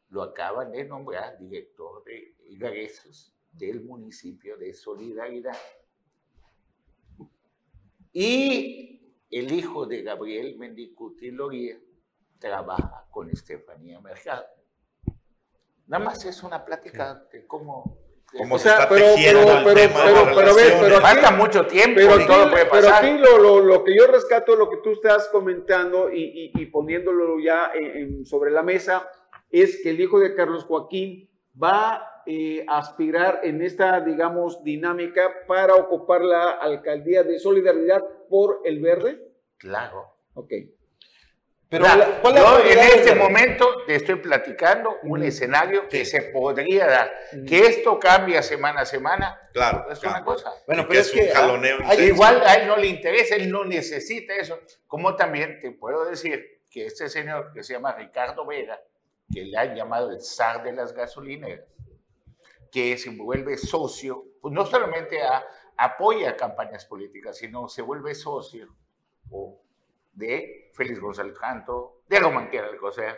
lo 0.09 0.23
acaban 0.23 0.71
de 0.71 0.85
nombrar 0.85 1.37
director 1.37 2.03
de 2.03 2.33
ingresos 2.49 3.31
del 3.51 3.83
municipio 3.83 4.57
de 4.57 4.73
Solidaridad. 4.73 5.55
Y 8.11 9.13
el 9.29 9.51
hijo 9.51 9.85
de 9.85 10.01
Gabriel 10.01 10.57
Mendicuti 10.57 11.29
Loría 11.29 11.79
trabaja 12.39 13.05
con 13.11 13.29
Estefanía 13.29 14.01
Mercado. 14.01 14.56
Nada 15.87 16.03
más 16.03 16.25
es 16.25 16.43
una 16.43 16.63
plática 16.65 17.23
de 17.31 17.45
cómo 17.47 18.07
como 18.37 18.59
se 18.59 18.67
está 18.67 18.89
pero, 18.89 19.05
pero, 19.15 19.39
pero, 19.63 20.35
pero, 20.35 20.53
pero, 20.81 20.99
falta 20.99 21.31
mucho 21.31 21.65
tiempo 21.65 21.95
pero 21.95 22.19
y 22.19 22.27
todo 22.27 22.51
puede 22.51 22.65
pasar. 22.65 23.01
Pero 23.01 23.15
aquí 23.15 23.37
lo, 23.41 23.61
lo, 23.61 23.83
que 23.85 23.95
yo 23.95 24.05
rescato 24.05 24.55
lo 24.55 24.69
que 24.69 24.77
tú 24.83 24.91
estás 24.91 25.29
comentando 25.29 26.11
y, 26.11 26.51
y, 26.53 26.65
poniéndolo 26.65 27.39
ya 27.39 27.71
sobre 28.25 28.51
la 28.51 28.63
mesa 28.63 29.09
es 29.49 29.81
que 29.81 29.91
el 29.91 30.01
hijo 30.01 30.19
de 30.19 30.35
Carlos 30.35 30.65
Joaquín 30.65 31.29
va 31.61 32.23
eh, 32.25 32.65
a 32.67 32.79
aspirar 32.79 33.39
en 33.43 33.61
esta, 33.61 34.01
digamos, 34.01 34.61
dinámica 34.61 35.31
para 35.47 35.75
ocupar 35.75 36.21
la 36.21 36.51
alcaldía 36.51 37.23
de 37.23 37.39
Solidaridad 37.39 38.03
por 38.29 38.59
el 38.65 38.81
Verde. 38.81 39.21
Claro. 39.57 40.03
Ok. 40.33 40.51
Pero 41.69 41.85
yo 42.23 42.59
en 42.59 42.79
este 42.79 43.13
momento 43.15 43.83
te 43.85 43.95
estoy 43.95 44.15
platicando 44.15 44.99
un 45.03 45.21
escenario 45.23 45.89
que 45.89 46.05
se 46.05 46.21
podría 46.21 46.87
dar. 46.87 47.13
Que 47.45 47.59
esto 47.65 47.99
cambia 47.99 48.41
semana 48.41 48.81
a 48.81 48.85
semana, 48.85 49.49
claro, 49.51 49.91
es 49.91 50.01
una 50.01 50.23
cosa. 50.23 50.53
Bueno, 50.65 50.85
pero 50.87 51.01
es, 51.01 51.11
que 51.11 51.31
ah, 51.33 51.95
igual 51.95 52.41
a 52.45 52.55
él 52.55 52.67
no 52.67 52.77
le 52.77 52.87
interesa, 52.87 53.35
él 53.35 53.51
no 53.51 53.65
necesita 53.65 54.33
eso. 54.35 54.59
Como 54.87 55.15
también 55.17 55.59
te 55.59 55.71
puedo 55.71 56.05
decir 56.05 56.61
que 56.71 56.85
este 56.85 57.09
señor 57.09 57.51
que 57.53 57.63
se 57.63 57.73
llama 57.73 57.93
Ricardo 57.93 58.45
Vega, 58.45 58.79
que 59.33 59.43
le 59.43 59.57
han 59.57 59.75
llamado 59.75 60.11
el 60.11 60.21
zar 60.21 60.63
de 60.63 60.71
las 60.71 60.93
gasolineras, 60.93 61.65
que 62.71 62.97
se 62.97 63.09
vuelve 63.09 63.57
socio, 63.57 64.23
pues 64.41 64.53
no 64.53 64.65
solamente 64.65 65.19
apoya 65.75 66.37
campañas 66.37 66.85
políticas, 66.85 67.37
sino 67.37 67.67
se 67.67 67.81
vuelve 67.81 68.15
socio 68.15 68.73
o 69.29 69.61
de 70.17 70.71
Félix 70.73 70.99
González 70.99 71.37
Canto, 71.37 72.01
de 72.09 72.19
Román 72.19 72.49
José, 72.79 73.15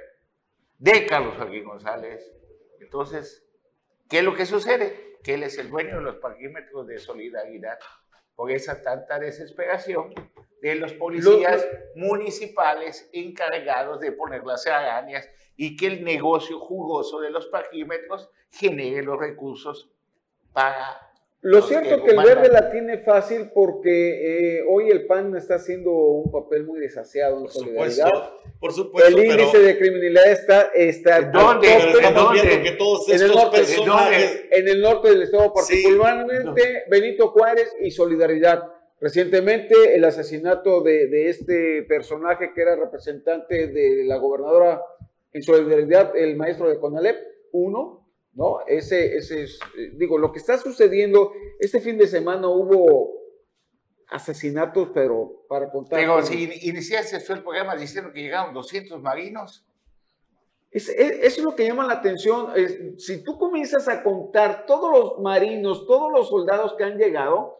de 0.78 1.06
Carlos 1.06 1.36
Joaquín 1.38 1.64
González. 1.64 2.32
Entonces, 2.80 3.46
¿qué 4.10 4.20
es 4.20 4.24
lo 4.24 4.36
que 4.36 4.46
sucede? 4.46 5.18
Que 5.24 5.36
él 5.36 5.44
es 5.44 5.58
el 5.58 5.70
dueño 5.70 5.96
de 5.96 6.02
los 6.02 6.18
parquímetros 6.18 6.88
de 6.88 7.00
solidaridad 7.00 7.80
por 8.36 8.52
esa 8.52 8.82
tanta 8.82 9.18
desesperación 9.18 10.14
de 10.62 10.76
los 10.76 10.94
policías 10.94 11.66
municipales 11.96 13.10
encargados 13.14 14.02
de 14.02 14.12
poner 14.12 14.46
las 14.46 14.68
arañas 14.68 15.30
y 15.56 15.78
que 15.78 15.88
el 15.88 16.04
negocio 16.04 16.60
jugoso 16.60 17.22
de 17.22 17.30
los 17.30 17.48
parquímetros 17.48 18.30
genere 18.50 19.04
los 19.04 19.20
recursos 19.20 19.90
para 20.52 21.09
lo 21.42 21.62
cierto 21.62 21.96
es 21.96 22.02
que 22.02 22.12
el 22.12 22.18
verde 22.18 22.50
la 22.50 22.70
tiene 22.70 22.98
fácil 22.98 23.52
porque 23.54 24.58
eh, 24.58 24.66
hoy 24.68 24.90
el 24.90 25.06
PAN 25.06 25.36
está 25.38 25.56
haciendo 25.56 25.92
un 25.92 26.32
papel 26.32 26.66
muy 26.66 26.82
desasiado 26.82 27.38
en 27.38 27.44
por 27.44 27.52
solidaridad. 27.52 28.08
Supuesto, 28.08 28.40
por 28.60 28.74
supuesto. 28.74 29.18
El 29.18 29.26
índice 29.26 29.60
de 29.60 29.78
criminalidad 29.78 30.30
está, 30.30 30.62
está 30.76 31.22
¿Dónde? 31.22 31.68
estamos 31.74 32.34
viendo 32.34 32.64
que 32.64 32.72
todos 32.72 33.08
estos 33.08 33.22
en 33.22 33.30
el 33.30 33.36
norte, 33.38 33.58
personajes... 33.58 34.46
En 34.52 34.68
el 34.68 34.82
norte 34.82 35.10
del 35.10 35.22
estado, 35.22 35.54
particularmente 35.54 36.84
Benito 36.90 37.30
Juárez 37.30 37.74
y 37.80 37.92
Solidaridad. 37.92 38.64
Recientemente 39.00 39.96
el 39.96 40.04
asesinato 40.04 40.82
de, 40.82 41.08
de, 41.08 41.30
este 41.30 41.84
personaje 41.84 42.52
que 42.54 42.62
era 42.62 42.76
representante 42.76 43.68
de 43.68 44.04
la 44.04 44.18
gobernadora 44.18 44.82
en 45.32 45.42
Solidaridad, 45.42 46.18
el 46.18 46.36
maestro 46.36 46.68
de 46.68 46.80
Conalep, 46.80 47.18
uno, 47.54 48.09
¿no? 48.34 48.60
Ese, 48.68 49.18
ese 49.18 49.44
es, 49.44 49.60
eh, 49.78 49.92
digo, 49.96 50.18
lo 50.18 50.32
que 50.32 50.40
está 50.40 50.58
sucediendo, 50.58 51.34
este 51.60 51.82
fin 51.82 51.98
de 51.98 52.08
semana 52.08 52.48
hubo 52.48 53.20
asesinatos, 54.08 54.90
pero 54.94 55.46
para 55.48 55.70
contar... 55.70 56.00
Pero 56.00 56.22
si 56.22 56.50
iniciaste 56.64 57.18
el 57.34 57.44
programa 57.44 57.76
diciendo 57.76 58.12
que 58.12 58.22
llegaron 58.22 58.54
200 58.54 59.02
marinos. 59.02 59.66
Es, 60.72 60.90
eso 60.90 61.40
es 61.40 61.44
lo 61.44 61.56
que 61.56 61.66
llama 61.66 61.86
la 61.86 61.94
atención. 61.94 62.52
si 62.98 63.24
tú 63.24 63.38
comienzas 63.38 63.88
a 63.88 64.04
contar 64.04 64.66
todos 64.66 64.92
los 64.92 65.20
marinos, 65.20 65.86
todos 65.88 66.12
los 66.12 66.30
soldados 66.30 66.76
que 66.76 66.84
han 66.84 66.98
llegado, 66.98 67.60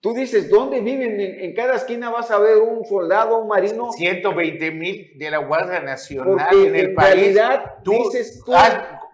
Tú 0.00 0.14
dices, 0.14 0.48
¿dónde 0.48 0.80
viven? 0.80 1.20
En, 1.20 1.54
cada 1.54 1.74
esquina 1.74 2.08
vas 2.10 2.30
a 2.30 2.38
ver 2.38 2.58
un 2.58 2.84
soldado, 2.84 3.38
un 3.38 3.48
marino. 3.48 3.90
120 3.92 4.70
mil 4.70 5.12
de 5.16 5.30
la 5.30 5.38
Guardia 5.38 5.80
Nacional 5.80 6.54
en 6.54 6.76
el 6.76 6.94
país. 6.94 7.14
realidad, 7.14 7.74
tú, 7.82 7.92
dices 7.92 8.40
tú, 8.44 8.52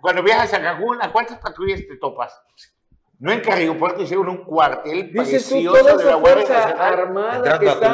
cuando 0.03 0.23
viajas 0.23 0.53
a 0.53 0.61
Cancún, 0.61 0.99
¿a 1.01 1.11
cuántas 1.11 1.39
patrullas 1.39 1.81
te 1.89 1.97
topas? 1.97 2.39
No 3.19 3.33
en 3.33 3.41
Carrillo 3.41 3.79
Puerto 3.79 4.03
hicieron 4.03 4.29
un 4.29 4.45
cuartel 4.45 5.11
Dices 5.11 5.49
tú, 5.49 5.65
toda 5.65 5.93
esa 5.95 6.19
fuerza 6.19 6.65
armada 6.65 7.59
que 7.59 7.67
está... 7.67 7.93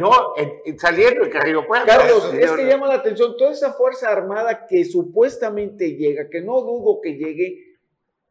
no, 0.00 0.34
saliendo 0.78 1.24
de 1.24 1.30
Carrillo 1.30 1.64
Puerto. 1.66 1.86
Carlos, 1.86 2.34
es 2.34 2.50
que 2.50 2.66
llama 2.66 2.88
la 2.88 2.94
atención, 2.94 3.36
toda 3.36 3.52
esa 3.52 3.72
fuerza 3.74 4.10
armada 4.10 4.66
que 4.66 4.84
supuestamente 4.84 5.94
llega, 5.94 6.28
que 6.28 6.40
no 6.40 6.60
dudo 6.62 7.00
que 7.00 7.12
llegue, 7.12 7.73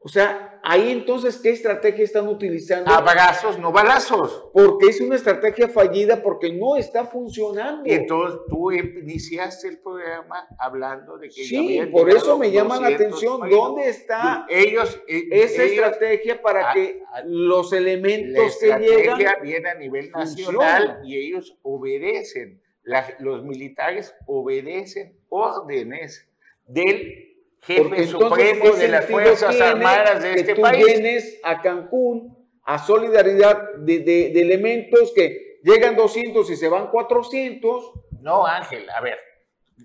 o 0.05 0.09
sea, 0.09 0.59
ahí 0.63 0.91
entonces, 0.91 1.37
¿qué 1.37 1.51
estrategia 1.51 2.03
están 2.03 2.27
utilizando? 2.27 2.91
Abrazos, 2.91 3.57
no 3.57 3.71
balazos. 3.71 4.49
Porque 4.51 4.87
es 4.87 4.99
una 4.99 5.15
estrategia 5.15 5.69
fallida 5.69 6.21
porque 6.21 6.51
no 6.51 6.75
está 6.75 7.05
funcionando. 7.05 7.83
Y 7.85 7.93
entonces 7.93 8.41
tú 8.49 8.69
iniciaste 8.73 9.69
el 9.69 9.79
programa 9.79 10.45
hablando 10.59 11.17
de 11.17 11.29
que... 11.29 11.45
Sí, 11.45 11.79
por 11.89 12.09
eso 12.09 12.37
me 12.37 12.51
llama 12.51 12.81
la 12.81 12.89
atención 12.89 13.49
dónde 13.49 13.87
está 13.87 14.45
ellos, 14.49 15.01
eh, 15.07 15.23
esa 15.31 15.63
estrategia 15.63 16.41
para 16.41 16.73
que 16.73 17.01
los 17.23 17.71
elementos 17.71 18.57
que 18.59 18.65
llegan... 18.65 18.81
La 18.81 18.87
estrategia 18.87 19.35
viene 19.41 19.69
a 19.69 19.75
nivel 19.75 20.11
nacional 20.11 20.99
y 21.05 21.15
ellos 21.15 21.57
obedecen, 21.61 22.61
los 23.19 23.45
militares 23.45 24.13
obedecen 24.25 25.17
órdenes 25.29 26.27
del 26.67 27.32
jefe 27.63 28.07
supremo 28.07 28.71
de 28.71 28.87
las 28.87 29.05
Fuerzas 29.05 29.59
Armadas 29.59 30.21
de 30.21 30.33
este 30.33 30.55
tú 30.55 30.61
país. 30.61 30.85
vienes 30.85 31.39
a 31.43 31.61
Cancún 31.61 32.37
a 32.65 32.77
solidaridad 32.79 33.73
de, 33.75 33.99
de, 33.99 34.41
elementos 34.41 35.11
que 35.13 35.59
llegan 35.63 35.95
200 35.95 36.49
y 36.49 36.55
se 36.55 36.69
van 36.69 36.87
400. 36.89 37.91
No, 38.21 38.45
Ángel, 38.45 38.89
a 38.89 39.01
ver, 39.01 39.17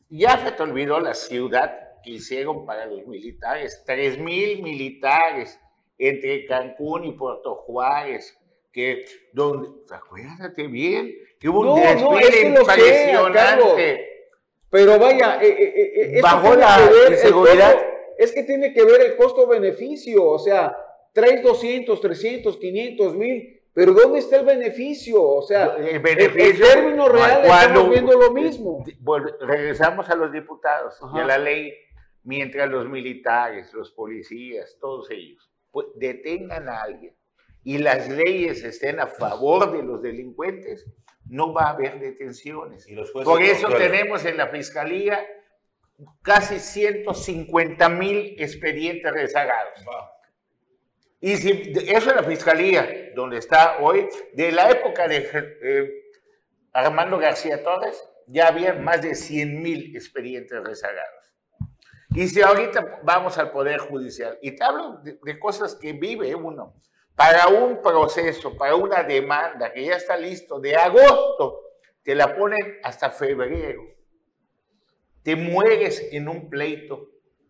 ya 0.08 0.38
se 0.44 0.52
te 0.52 0.62
olvidó 0.62 1.00
la 1.00 1.14
ciudad 1.14 1.72
que 2.02 2.10
hicieron 2.10 2.64
para 2.64 2.86
los 2.86 3.06
militares, 3.06 3.82
3 3.84 4.18
mil 4.18 4.62
militares 4.62 5.58
entre 5.98 6.46
Cancún 6.46 7.04
y 7.04 7.12
Puerto 7.12 7.56
Juárez, 7.56 8.38
que 8.72 9.04
donde, 9.32 9.70
acuérdate 9.90 10.68
bien, 10.68 11.12
que 11.40 11.48
hubo 11.48 11.74
un 11.74 11.80
desfile 11.80 12.48
impresionante. 12.48 14.17
Pero 14.70 14.98
vaya, 14.98 15.42
eh, 15.42 15.48
eh, 15.48 16.18
eh 16.18 16.20
bajo 16.20 16.54
la 16.54 16.78
seguridad. 17.16 17.74
es 18.18 18.32
que 18.32 18.42
tiene 18.42 18.72
que 18.72 18.84
ver 18.84 19.00
el 19.00 19.16
costo-beneficio, 19.16 20.24
o 20.24 20.38
sea, 20.38 20.76
traes 21.12 21.42
200, 21.42 22.00
300, 22.00 22.56
500 22.56 23.14
mil, 23.14 23.62
pero 23.72 23.92
¿dónde 23.92 24.18
está 24.18 24.38
el 24.38 24.44
beneficio? 24.44 25.22
O 25.22 25.42
sea, 25.42 25.76
el 25.76 26.00
beneficio, 26.00 26.44
en 26.44 26.60
términos 26.60 27.12
reales 27.12 27.50
estamos 27.50 27.90
viendo 27.90 28.12
lo 28.18 28.32
mismo. 28.32 28.84
regresamos 29.40 30.10
a 30.10 30.16
los 30.16 30.32
diputados 30.32 30.98
y 31.14 31.18
a 31.18 31.24
la 31.24 31.38
ley, 31.38 31.72
mientras 32.24 32.68
los 32.68 32.88
militares, 32.88 33.72
los 33.72 33.92
policías, 33.92 34.76
todos 34.80 35.10
ellos, 35.10 35.48
pues, 35.70 35.86
detengan 35.94 36.68
a 36.68 36.82
alguien 36.82 37.17
y 37.68 37.76
las 37.76 38.08
leyes 38.08 38.64
estén 38.64 38.98
a 38.98 39.08
favor 39.08 39.70
de 39.72 39.82
los 39.82 40.00
delincuentes, 40.00 40.86
no 41.26 41.52
va 41.52 41.64
a 41.64 41.70
haber 41.72 42.00
detenciones. 42.00 42.86
Por 43.12 43.42
eso 43.42 43.68
tenemos 43.68 44.24
en 44.24 44.38
la 44.38 44.48
Fiscalía 44.48 45.20
casi 46.22 46.60
150 46.60 47.90
mil 47.90 48.36
expedientes 48.38 49.12
rezagados. 49.12 49.84
Y 51.20 51.36
si 51.36 51.50
eso 51.88 52.08
es 52.08 52.16
la 52.16 52.22
Fiscalía, 52.22 53.10
donde 53.14 53.36
está 53.36 53.76
hoy, 53.80 54.08
de 54.32 54.50
la 54.50 54.70
época 54.70 55.06
de 55.06 55.28
eh, 55.62 55.90
Armando 56.72 57.18
García 57.18 57.62
Torres, 57.62 58.02
ya 58.28 58.48
había 58.48 58.72
más 58.72 59.02
de 59.02 59.14
100 59.14 59.62
mil 59.62 59.94
expedientes 59.94 60.58
rezagados. 60.64 61.34
Y 62.14 62.28
si 62.28 62.40
ahorita 62.40 63.02
vamos 63.02 63.36
al 63.36 63.50
Poder 63.50 63.76
Judicial, 63.76 64.38
y 64.40 64.52
te 64.52 64.64
hablo 64.64 65.02
de 65.02 65.38
cosas 65.38 65.74
que 65.74 65.92
vive 65.92 66.34
uno, 66.34 66.74
para 67.18 67.48
un 67.48 67.82
proceso, 67.82 68.56
para 68.56 68.76
una 68.76 69.02
demanda 69.02 69.72
que 69.72 69.84
ya 69.84 69.96
está 69.96 70.16
listo 70.16 70.60
de 70.60 70.76
agosto, 70.76 71.62
te 72.04 72.14
la 72.14 72.36
ponen 72.36 72.78
hasta 72.84 73.10
febrero. 73.10 73.82
Te 75.24 75.34
mueres 75.34 76.10
en 76.12 76.28
un 76.28 76.48
pleito 76.48 77.08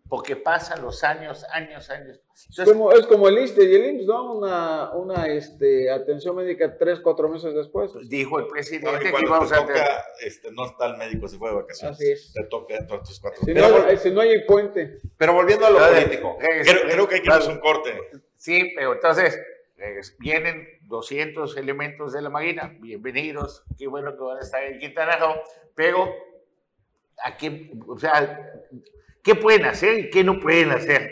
porque 0.09 0.37
pasan 0.37 0.81
los 0.81 1.05
años, 1.05 1.45
años, 1.53 1.91
años. 1.91 2.19
como, 2.65 2.93
es 2.93 3.05
como 3.05 3.29
el 3.29 3.41
ISTE 3.41 3.63
y 3.63 3.75
el 3.75 3.85
IMSS, 3.91 4.07
¿no? 4.07 4.39
Una, 4.39 4.91
una 4.95 5.27
este, 5.27 5.91
atención 5.91 6.35
médica 6.35 6.79
tres, 6.79 7.01
cuatro 7.01 7.29
meses 7.29 7.53
después. 7.53 7.93
Dijo 8.09 8.39
el 8.39 8.47
presidente 8.47 9.13
que 9.13 9.21
íbamos 9.21 9.53
a 9.53 9.67
tener... 9.67 9.83
este, 10.25 10.51
no 10.51 10.65
está 10.65 10.87
el 10.87 10.97
médico, 10.97 11.29
se 11.29 11.37
fue 11.37 11.51
de 11.51 11.57
vacaciones. 11.57 11.95
Así 11.95 12.11
es. 12.11 12.33
Te 12.33 12.45
toca 12.45 12.73
dentro 12.73 12.97
de 12.97 13.03
estos 13.03 13.21
cuatro 13.21 13.43
si 13.45 13.53
No, 13.53 13.99
si 13.99 14.11
no 14.13 14.23
hay 14.23 14.47
puente. 14.47 14.99
Pero 15.19 15.35
volviendo 15.35 15.67
a 15.67 15.71
lo 15.71 15.79
político. 15.79 16.39
creo, 16.39 17.07
que 17.07 17.17
hay 17.17 17.23
que 17.23 17.31
hacer 17.31 17.53
un 17.53 17.61
corte. 17.61 17.95
Sí, 18.35 18.73
pero 18.75 18.95
entonces 18.95 19.39
vienen 20.19 20.67
200 20.83 21.57
elementos 21.57 22.13
de 22.13 22.23
la 22.23 22.31
Marina, 22.31 22.77
bienvenidos, 22.81 23.65
qué 23.77 23.87
bueno 23.87 24.17
que 24.17 24.23
van 24.23 24.39
a 24.39 24.41
estar 24.41 24.63
en 24.63 24.79
Quintana 24.79 25.17
Roo, 25.17 25.35
pero 25.75 26.13
aquí, 27.25 27.71
o 27.87 27.99
sea, 27.99 28.63
¿Qué 29.29 29.35
pueden 29.35 29.67
hacer 29.67 29.99
y 29.99 30.09
qué 30.09 30.25
no 30.25 30.41
pueden 30.41 30.71
hacer? 30.71 31.11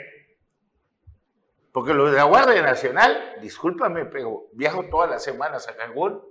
Porque 1.70 1.92
lo 1.92 2.10
de 2.10 2.16
la 2.16 2.24
Guardia 2.24 2.62
Nacional, 2.62 3.36
discúlpame, 3.42 4.06
pero 4.06 4.48
viajo 4.52 4.88
todas 4.88 5.10
las 5.10 5.22
semanas 5.22 5.68
a 5.68 5.76
Cancún 5.76 6.22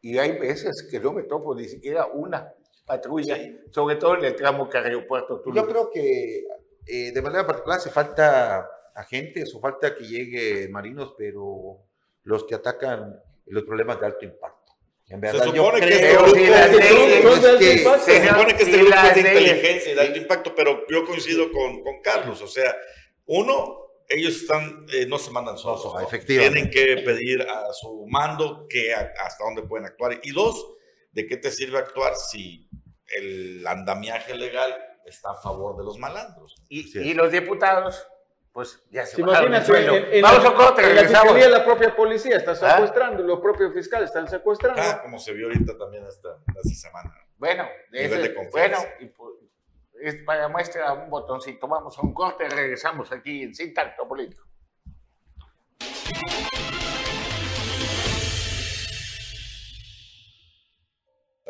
y 0.00 0.16
hay 0.18 0.38
veces 0.38 0.86
que 0.88 1.00
no 1.00 1.12
me 1.12 1.24
topo 1.24 1.56
ni 1.56 1.64
siquiera 1.64 2.06
una 2.06 2.54
patrulla, 2.86 3.36
sobre 3.70 3.96
todo 3.96 4.14
en 4.16 4.26
el 4.26 4.36
tramo 4.36 4.68
que 4.68 4.78
aeropuerto 4.78 5.42
Yo 5.52 5.66
creo 5.66 5.90
que 5.90 6.44
eh, 6.86 7.10
de 7.12 7.22
manera 7.22 7.44
particular 7.44 7.78
hace 7.78 7.90
falta 7.90 8.70
agentes 8.98 9.54
o 9.54 9.60
falta 9.60 9.94
que 9.96 10.04
llegue 10.04 10.68
marinos, 10.68 11.14
pero 11.16 11.78
los 12.24 12.44
que 12.44 12.54
atacan 12.54 13.22
los 13.46 13.64
problemas 13.64 14.00
de 14.00 14.06
alto 14.06 14.24
impacto. 14.24 14.72
En 15.06 15.20
verdad, 15.20 15.44
se 15.44 15.56
supone 15.56 15.80
que 15.80 15.94
este 15.94 16.12
grupo, 16.12 16.34
se 17.98 18.28
supone 18.28 18.56
que 18.56 18.62
este 18.62 18.76
grupo 18.76 18.96
es 18.96 19.14
de 19.14 19.20
inteligencia 19.20 19.92
y 19.92 19.94
de 19.94 20.00
alto 20.00 20.18
impacto, 20.18 20.54
pero 20.54 20.86
yo 20.88 21.06
coincido 21.06 21.50
con, 21.50 21.82
con 21.82 22.02
Carlos. 22.02 22.42
O 22.42 22.46
sea, 22.46 22.76
uno, 23.24 23.86
ellos 24.08 24.42
están, 24.42 24.84
eh, 24.92 25.06
no 25.06 25.18
se 25.18 25.30
mandan 25.30 25.56
solos. 25.56 25.94
Tienen 26.26 26.68
que 26.68 26.98
pedir 27.06 27.40
a 27.42 27.72
su 27.72 28.06
mando 28.06 28.66
que 28.68 28.92
hasta 28.94 29.44
dónde 29.44 29.62
pueden 29.62 29.86
actuar. 29.86 30.20
Y 30.22 30.32
dos, 30.32 30.74
¿de 31.12 31.26
qué 31.26 31.38
te 31.38 31.50
sirve 31.50 31.78
actuar 31.78 32.14
si 32.16 32.68
el 33.16 33.66
andamiaje 33.66 34.34
legal 34.34 34.76
está 35.06 35.30
a 35.30 35.36
favor 35.36 35.78
de 35.78 35.84
los 35.84 35.96
malandros? 35.98 36.54
Y, 36.68 36.98
y 36.98 37.14
los 37.14 37.32
diputados 37.32 38.06
pues 38.58 38.82
ya 38.90 39.06
se 39.06 39.20
Imagínate, 39.20 40.16
en, 40.18 40.20
Vamos 40.20 40.44
a 40.44 40.52
corte, 40.52 40.82
en 40.82 41.12
la 41.12 41.48
la 41.48 41.64
propia 41.64 41.94
policía 41.94 42.38
está 42.38 42.50
¿Ah? 42.50 42.72
secuestrando, 42.72 43.22
los 43.22 43.38
propios 43.38 43.72
fiscales 43.72 44.08
están 44.08 44.26
secuestrando. 44.26 44.82
Ah, 44.82 45.00
como 45.00 45.16
se 45.20 45.32
vio 45.32 45.46
ahorita 45.46 45.78
también 45.78 46.04
esta, 46.04 46.38
esta 46.60 46.88
semana. 46.88 47.14
Bueno, 47.36 47.68
ese, 47.92 48.34
bueno, 48.50 48.78
y, 48.98 49.06
pues, 49.06 49.30
es 50.02 50.16
para 50.24 50.48
muestra 50.48 50.92
un 50.92 51.08
botoncito. 51.08 51.68
Vamos 51.68 51.96
a 52.00 52.02
un 52.02 52.12
corte 52.12 52.48
regresamos 52.48 53.12
aquí 53.12 53.44
en 53.44 53.54
Sin 53.54 53.72
Tacto 53.72 54.08
Político. 54.08 54.42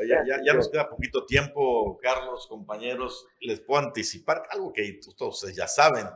Ya, 0.07 0.23
ya, 0.27 0.37
ya, 0.45 0.53
nos 0.53 0.69
queda 0.69 0.91
poquito 0.91 1.25
tiempo, 1.25 1.99
Carlos, 2.03 2.47
compañeros. 2.47 3.27
Les 3.41 3.61
puedo 3.61 3.81
anticipar 3.81 4.43
algo 4.51 4.75
que 4.75 5.01
todos 5.17 5.37
ustedes 5.37 5.57
ya 5.57 5.67
saben. 5.67 6.07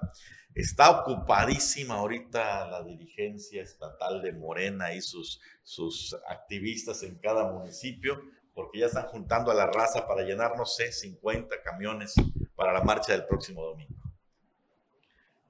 Está 0.54 0.90
ocupadísima 0.90 1.94
ahorita 1.94 2.66
la 2.66 2.82
dirigencia 2.82 3.62
estatal 3.62 4.20
de 4.20 4.32
Morena 4.32 4.92
y 4.92 5.00
sus, 5.00 5.40
sus 5.62 6.14
activistas 6.28 7.02
en 7.02 7.18
cada 7.18 7.50
municipio, 7.50 8.20
porque 8.54 8.80
ya 8.80 8.86
están 8.86 9.06
juntando 9.06 9.50
a 9.50 9.54
la 9.54 9.66
raza 9.66 10.06
para 10.06 10.22
llenar, 10.22 10.56
no 10.56 10.66
sé, 10.66 10.92
50 10.92 11.62
camiones 11.62 12.14
para 12.54 12.72
la 12.72 12.82
marcha 12.82 13.12
del 13.12 13.24
próximo 13.24 13.64
domingo. 13.64 13.94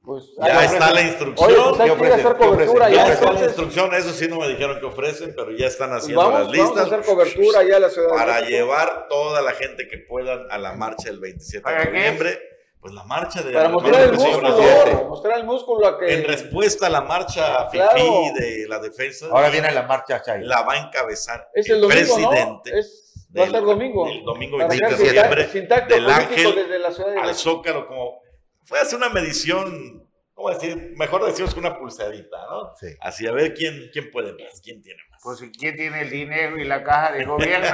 Pues, 0.05 0.25
ya 0.37 0.65
está 0.65 0.93
la 0.93 1.03
instrucción. 1.03 1.79
ya, 1.79 3.13
está 3.13 3.33
la 3.33 3.45
instrucción, 3.45 3.95
eso 3.95 4.11
sí 4.11 4.27
no 4.29 4.41
me 4.41 4.49
dijeron 4.49 4.81
que 4.81 4.87
ofrecen, 4.87 5.33
pero 5.37 5.53
ya 5.53 5.67
están 5.67 5.91
pues 5.91 6.03
haciendo 6.03 6.31
las 6.31 6.49
listas. 6.49 6.71
Vamos 6.71 6.93
a 6.93 6.97
hacer 6.97 7.05
cobertura 7.05 7.63
ya 7.63 7.79
la 7.79 7.89
ciudad. 7.89 8.09
Para 8.11 8.41
llevar 8.41 9.07
toda 9.09 9.43
la 9.43 9.53
gente 9.53 9.87
que 9.89 9.99
puedan 9.99 10.51
a 10.51 10.59
la 10.59 10.75
marcha 10.75 11.09
del 11.09 11.21
27 11.21 11.71
de 11.71 11.85
noviembre 11.85 12.52
pues 12.83 12.95
la 12.95 13.05
marcha 13.05 13.43
de... 13.43 13.53
Para 13.53 13.68
mostrar 13.68 14.03
el 14.03 14.12
músculo, 14.12 15.09
mostrar 15.09 15.39
el 15.39 15.45
músculo 15.45 15.99
que... 15.99 16.14
En 16.14 16.24
respuesta 16.24 16.89
a 16.89 16.91
la 16.91 17.03
marcha 17.03 17.70
FIFI 17.70 18.33
de 18.35 18.66
la 18.68 18.80
defensa. 18.80 19.28
Ahora 19.30 19.51
viene 19.51 19.70
la 19.70 19.85
marcha 19.85 20.20
Chay. 20.20 20.43
La 20.43 20.62
va 20.62 20.72
a 20.72 20.89
encabezar 20.89 21.49
es 21.55 21.68
el, 21.68 21.80
domingo, 21.80 22.16
presidente. 22.16 22.72
¿no? 22.72 22.78
Es, 22.78 23.28
va 23.39 23.45
a 23.45 23.51
ser 23.51 23.62
domingo. 23.62 24.09
El 24.09 24.24
domingo 24.24 24.59
27 24.59 24.91
de 24.91 24.97
septiembre 24.97 25.95
del 25.95 26.11
Ángel 26.11 26.55
desde 26.57 26.78
la 26.80 26.91
ciudad 26.91 27.12
de 27.12 27.20
al 27.20 27.35
Zócalo, 27.37 27.87
como... 27.87 28.20
Fue 28.64 28.80
a 28.80 28.83
hacer 28.83 28.99
una 28.99 29.11
medición 29.11 30.09
¿cómo 30.35 30.51
decir? 30.51 30.95
Mejor 30.97 31.24
decimos 31.24 31.55
que 31.55 31.61
una 31.61 31.78
pulsadita, 31.78 32.37
¿no? 32.51 32.74
Sí. 32.76 32.89
Así 33.01 33.26
a 33.26 33.33
ver 33.33 33.55
quién, 33.55 33.91
quién 33.93 34.11
puede 34.11 34.33
más, 34.33 34.61
quién 34.61 34.83
tiene 34.83 35.01
más. 35.11 35.20
Pues 35.22 35.43
quién 35.59 35.76
tiene 35.76 36.03
el 36.03 36.11
dinero 36.11 36.59
y 36.59 36.64
la 36.64 36.83
caja 36.83 37.12
de 37.12 37.24
gobierno 37.24 37.68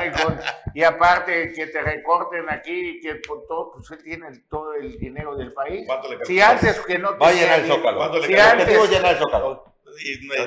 y, 0.75 0.83
aparte 0.83 1.53
que 1.55 1.67
te 1.69 1.81
recorten 1.83 2.49
aquí 2.51 2.99
y 2.99 3.01
que 3.01 3.17
por 3.17 3.47
todo, 3.47 3.73
pues 3.73 3.91
él 3.91 4.03
tiene 4.05 4.27
todo 4.51 4.75
el 4.75 4.99
dinero 4.99 5.35
del 5.37 5.53
país. 5.53 5.85
¿Cuánto 5.87 6.13
le 6.13 6.25
Si 6.25 6.41
antes 6.41 6.79
que 6.81 6.99
no 6.99 7.17
tenía... 7.17 7.47
Va 7.47 7.53
a 7.53 7.57
el 7.57 7.67
Zócalo. 7.67 7.99
¿Cuánto 7.99 8.19
le 8.19 8.27
si 8.27 8.37
antes, 8.37 8.91
llenar 8.91 9.13
el 9.13 9.19
Zócalo. 9.19 9.65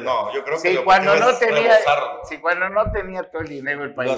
No, 0.01 0.33
yo 0.33 0.43
creo 0.43 0.61
que 0.61 0.75
si 0.75 0.83
cuando 0.83 1.15
no 1.15 1.37
tenía, 1.37 1.77
si 2.23 2.37
cuando 2.39 2.69
no 2.69 2.91
tenía 2.91 3.23
todo 3.23 3.41
el 3.41 3.49
dinero 3.49 3.81
del 3.81 3.93
país, 3.93 4.17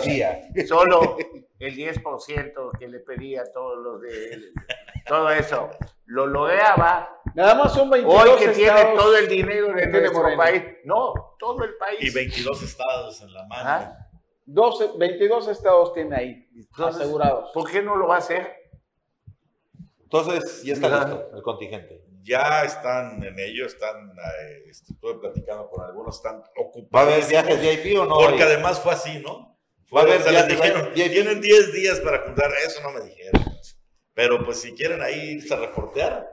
solo 0.68 1.18
el 1.60 1.76
10% 1.76 2.78
que 2.78 2.88
le 2.88 3.00
pedía 3.00 3.42
a 3.42 3.52
todos 3.52 3.78
los 3.80 4.02
de 4.02 4.52
todo 5.06 5.30
eso, 5.32 5.70
lo 6.06 6.28
lograba. 6.28 7.22
Nada 7.36 7.56
más 7.56 7.74
son 7.74 7.90
22 7.90 8.24
Hoy 8.24 8.40
que 8.40 8.50
tiene 8.50 8.84
todo 8.96 9.18
el 9.18 9.28
dinero 9.28 9.74
de 9.74 9.88
nuestro 9.88 10.38
país. 10.38 10.64
No, 10.86 11.36
todo 11.40 11.64
el 11.64 11.76
país. 11.76 12.00
Y 12.02 12.10
22 12.10 12.64
estados 12.64 13.22
en 13.22 13.34
la 13.34 13.46
mano. 13.48 13.94
12, 14.46 14.92
22 14.98 15.48
estados 15.48 15.94
tiene 15.94 16.16
ahí 16.16 16.50
asegurados. 16.78 17.52
¿Por 17.54 17.70
qué 17.72 17.82
no 17.82 17.96
lo 17.96 18.08
va 18.08 18.16
a 18.16 18.20
hacer? 18.20 18.64
Entonces, 20.02 20.64
ya 20.64 20.74
está 20.74 20.90
listo 20.90 21.36
el 21.36 21.42
contingente. 21.42 22.04
Ya 22.24 22.64
están 22.64 23.22
en 23.24 23.38
ello, 23.38 23.66
están, 23.66 24.12
eh, 24.12 24.64
estuve 24.70 25.20
platicando 25.20 25.70
con 25.70 25.86
algunos, 25.86 26.16
están 26.16 26.42
ocupados. 26.56 27.10
¿Va 27.10 27.12
a 27.12 27.16
haber 27.16 27.28
viajes 27.28 27.62
VIP 27.62 28.00
o 28.00 28.06
no? 28.06 28.18
Porque 28.18 28.44
además 28.44 28.80
fue 28.80 28.94
así, 28.94 29.20
¿no? 29.20 29.60
Fue, 29.88 30.02
a 30.02 30.06
ver, 30.06 30.24
ya 30.24 30.44
dijeron, 30.44 30.94
tienen 30.94 31.42
10 31.42 31.74
días 31.74 32.00
para 32.00 32.22
juntar, 32.22 32.50
eso 32.66 32.82
no 32.82 32.92
me 32.92 33.02
dijeron. 33.02 33.44
Pero 34.14 34.44
pues 34.46 34.62
si 34.62 34.74
quieren 34.74 35.02
ahí 35.02 35.32
irse 35.32 35.54
a 35.54 35.58
reportear, 35.58 36.28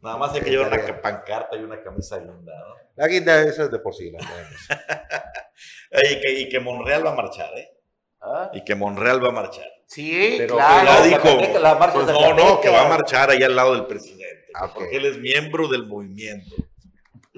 nada 0.00 0.16
más 0.16 0.34
hay 0.34 0.40
que 0.40 0.50
llevar 0.50 0.72
una 0.72 1.00
pancarta 1.00 1.56
y 1.56 1.60
una 1.60 1.80
camisa 1.82 2.18
guinda, 2.18 2.52
¿no? 2.58 2.74
La 2.96 3.06
guinda 3.06 3.42
esa 3.42 3.64
es 3.64 3.70
de 3.70 3.78
por 3.78 3.94
sí, 3.94 4.10
la 4.10 4.18
y, 6.10 6.20
que, 6.20 6.32
y 6.32 6.48
que 6.48 6.60
Monreal 6.60 7.06
va 7.06 7.12
a 7.12 7.14
marchar, 7.14 7.56
¿eh? 7.56 7.78
¿Ah? 8.20 8.50
Y 8.52 8.64
que 8.64 8.74
Monreal 8.74 9.24
va 9.24 9.28
a 9.28 9.32
marchar. 9.32 9.66
Sí, 9.86 10.36
pero 10.38 10.56
claro. 10.56 10.86
Ya 10.86 11.02
dijo, 11.02 11.58
la 11.58 11.74
marcha 11.74 11.94
pues 11.94 12.06
no, 12.06 12.34
no, 12.34 12.60
que 12.60 12.68
va 12.68 12.86
a 12.86 12.88
marchar 12.88 13.30
ahí 13.30 13.42
al 13.42 13.54
lado 13.54 13.74
del 13.74 13.86
presidente, 13.86 14.41
ah, 14.54 14.72
porque 14.74 14.96
él 14.96 15.06
es 15.06 15.18
miembro 15.18 15.68
del 15.68 15.86
movimiento. 15.86 16.54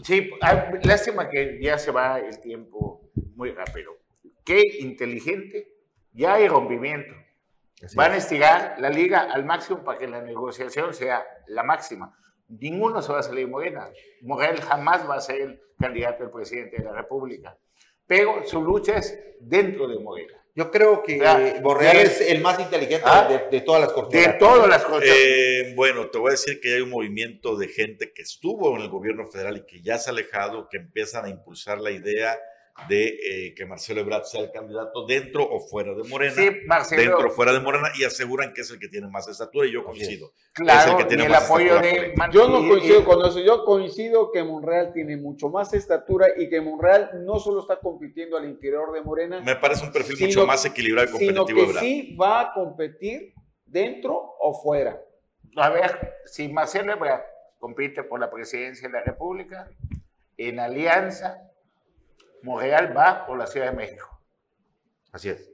Sí, 0.02 0.30
ah, 0.42 0.70
lástima 0.82 1.28
que 1.28 1.58
ya 1.60 1.78
se 1.78 1.90
va 1.90 2.18
el 2.18 2.40
tiempo 2.40 3.10
muy 3.36 3.50
rápido. 3.52 3.96
Qué 4.44 4.60
inteligente, 4.80 5.72
ya 6.12 6.34
hay 6.34 6.48
rompimiento. 6.48 7.14
Van 7.94 8.12
a 8.12 8.16
estirar 8.16 8.76
la 8.78 8.88
liga 8.88 9.20
al 9.32 9.44
máximo 9.44 9.84
para 9.84 9.98
que 9.98 10.06
la 10.06 10.22
negociación 10.22 10.94
sea 10.94 11.24
la 11.48 11.62
máxima. 11.62 12.16
Ninguno 12.48 13.02
se 13.02 13.12
va 13.12 13.20
a 13.20 13.22
salir 13.22 13.48
Morena. 13.48 13.88
Morel 14.22 14.60
jamás 14.60 15.08
va 15.08 15.16
a 15.16 15.20
ser 15.20 15.40
el 15.40 15.60
candidato 15.78 16.24
al 16.24 16.30
presidente 16.30 16.78
de 16.78 16.84
la 16.84 16.92
República. 16.92 17.56
Pero 18.06 18.44
su 18.46 18.62
lucha 18.62 18.96
es 18.98 19.18
dentro 19.40 19.88
de 19.88 19.98
Morena. 19.98 20.43
Yo 20.56 20.70
creo 20.70 21.02
que 21.02 21.20
o 21.20 21.80
es 21.80 22.20
el 22.20 22.40
más 22.40 22.60
inteligente 22.60 23.04
¿Ah? 23.04 23.28
de, 23.50 23.60
todas 23.62 23.80
las 23.80 23.92
cortes. 23.92 24.24
De 24.24 24.32
todas 24.34 24.68
las 24.68 24.84
cortes. 24.84 25.10
Eh, 25.12 25.72
bueno, 25.74 26.08
te 26.10 26.18
voy 26.18 26.28
a 26.28 26.32
decir 26.32 26.60
que 26.60 26.74
hay 26.74 26.80
un 26.80 26.90
movimiento 26.90 27.56
de 27.56 27.66
gente 27.66 28.12
que 28.12 28.22
estuvo 28.22 28.76
en 28.76 28.82
el 28.82 28.88
gobierno 28.88 29.26
federal 29.26 29.56
y 29.56 29.66
que 29.66 29.82
ya 29.82 29.98
se 29.98 30.10
ha 30.10 30.12
alejado, 30.12 30.68
que 30.70 30.76
empiezan 30.76 31.24
a 31.24 31.28
impulsar 31.28 31.80
la 31.80 31.90
idea 31.90 32.38
de 32.88 33.06
eh, 33.06 33.54
que 33.54 33.66
Marcelo 33.66 34.00
Ebrard 34.00 34.24
sea 34.24 34.40
el 34.40 34.50
candidato 34.50 35.06
dentro 35.06 35.48
o 35.48 35.60
fuera 35.60 35.94
de 35.94 36.02
Morena. 36.04 36.34
Sí, 36.34 36.50
Marcelo. 36.66 37.02
Dentro 37.02 37.28
o 37.28 37.30
fuera 37.30 37.52
de 37.52 37.60
Morena 37.60 37.88
y 37.96 38.04
aseguran 38.04 38.52
que 38.52 38.62
es 38.62 38.70
el 38.70 38.78
que 38.78 38.88
tiene 38.88 39.08
más 39.08 39.28
estatura 39.28 39.66
y 39.66 39.72
yo 39.72 39.84
coincido. 39.84 40.32
Claro, 40.52 40.80
es 40.80 40.86
el 40.86 40.96
que 40.96 41.04
tiene 41.04 41.28
más 41.28 41.44
apoyo 41.44 41.80
de 41.80 42.14
Yo 42.32 42.48
no 42.48 42.68
coincido 42.68 43.04
con 43.04 43.24
eso, 43.24 43.40
yo 43.40 43.64
coincido 43.64 44.32
que 44.32 44.42
Monreal 44.42 44.92
tiene 44.92 45.16
mucho 45.16 45.48
más 45.48 45.72
estatura 45.72 46.26
y 46.36 46.48
que 46.48 46.60
Monreal 46.60 47.24
no 47.24 47.38
solo 47.38 47.60
está 47.60 47.78
compitiendo 47.78 48.36
al 48.36 48.44
interior 48.44 48.92
de 48.92 49.02
Morena. 49.02 49.40
Me 49.40 49.56
parece 49.56 49.84
un 49.84 49.92
perfil 49.92 50.16
mucho 50.26 50.46
más 50.46 50.64
equilibrado 50.64 51.08
y 51.08 51.12
competitivo. 51.12 51.60
Sino 51.60 51.72
que 51.72 51.78
sí 51.78 52.16
va 52.20 52.40
a 52.40 52.52
competir 52.52 53.34
dentro 53.64 54.34
o 54.40 54.52
fuera. 54.60 55.00
A 55.56 55.70
ver, 55.70 56.16
si 56.26 56.48
Marcelo 56.48 56.92
Ebrard 56.92 57.22
compite 57.60 58.02
por 58.02 58.18
la 58.18 58.30
presidencia 58.30 58.88
de 58.88 58.92
la 58.92 59.02
República, 59.02 59.70
en 60.36 60.58
alianza 60.58 61.53
Monreal 62.44 62.96
va 62.96 63.26
por 63.26 63.38
la 63.38 63.46
Ciudad 63.46 63.70
de 63.70 63.76
México. 63.76 64.20
Así 65.12 65.30
es. 65.30 65.50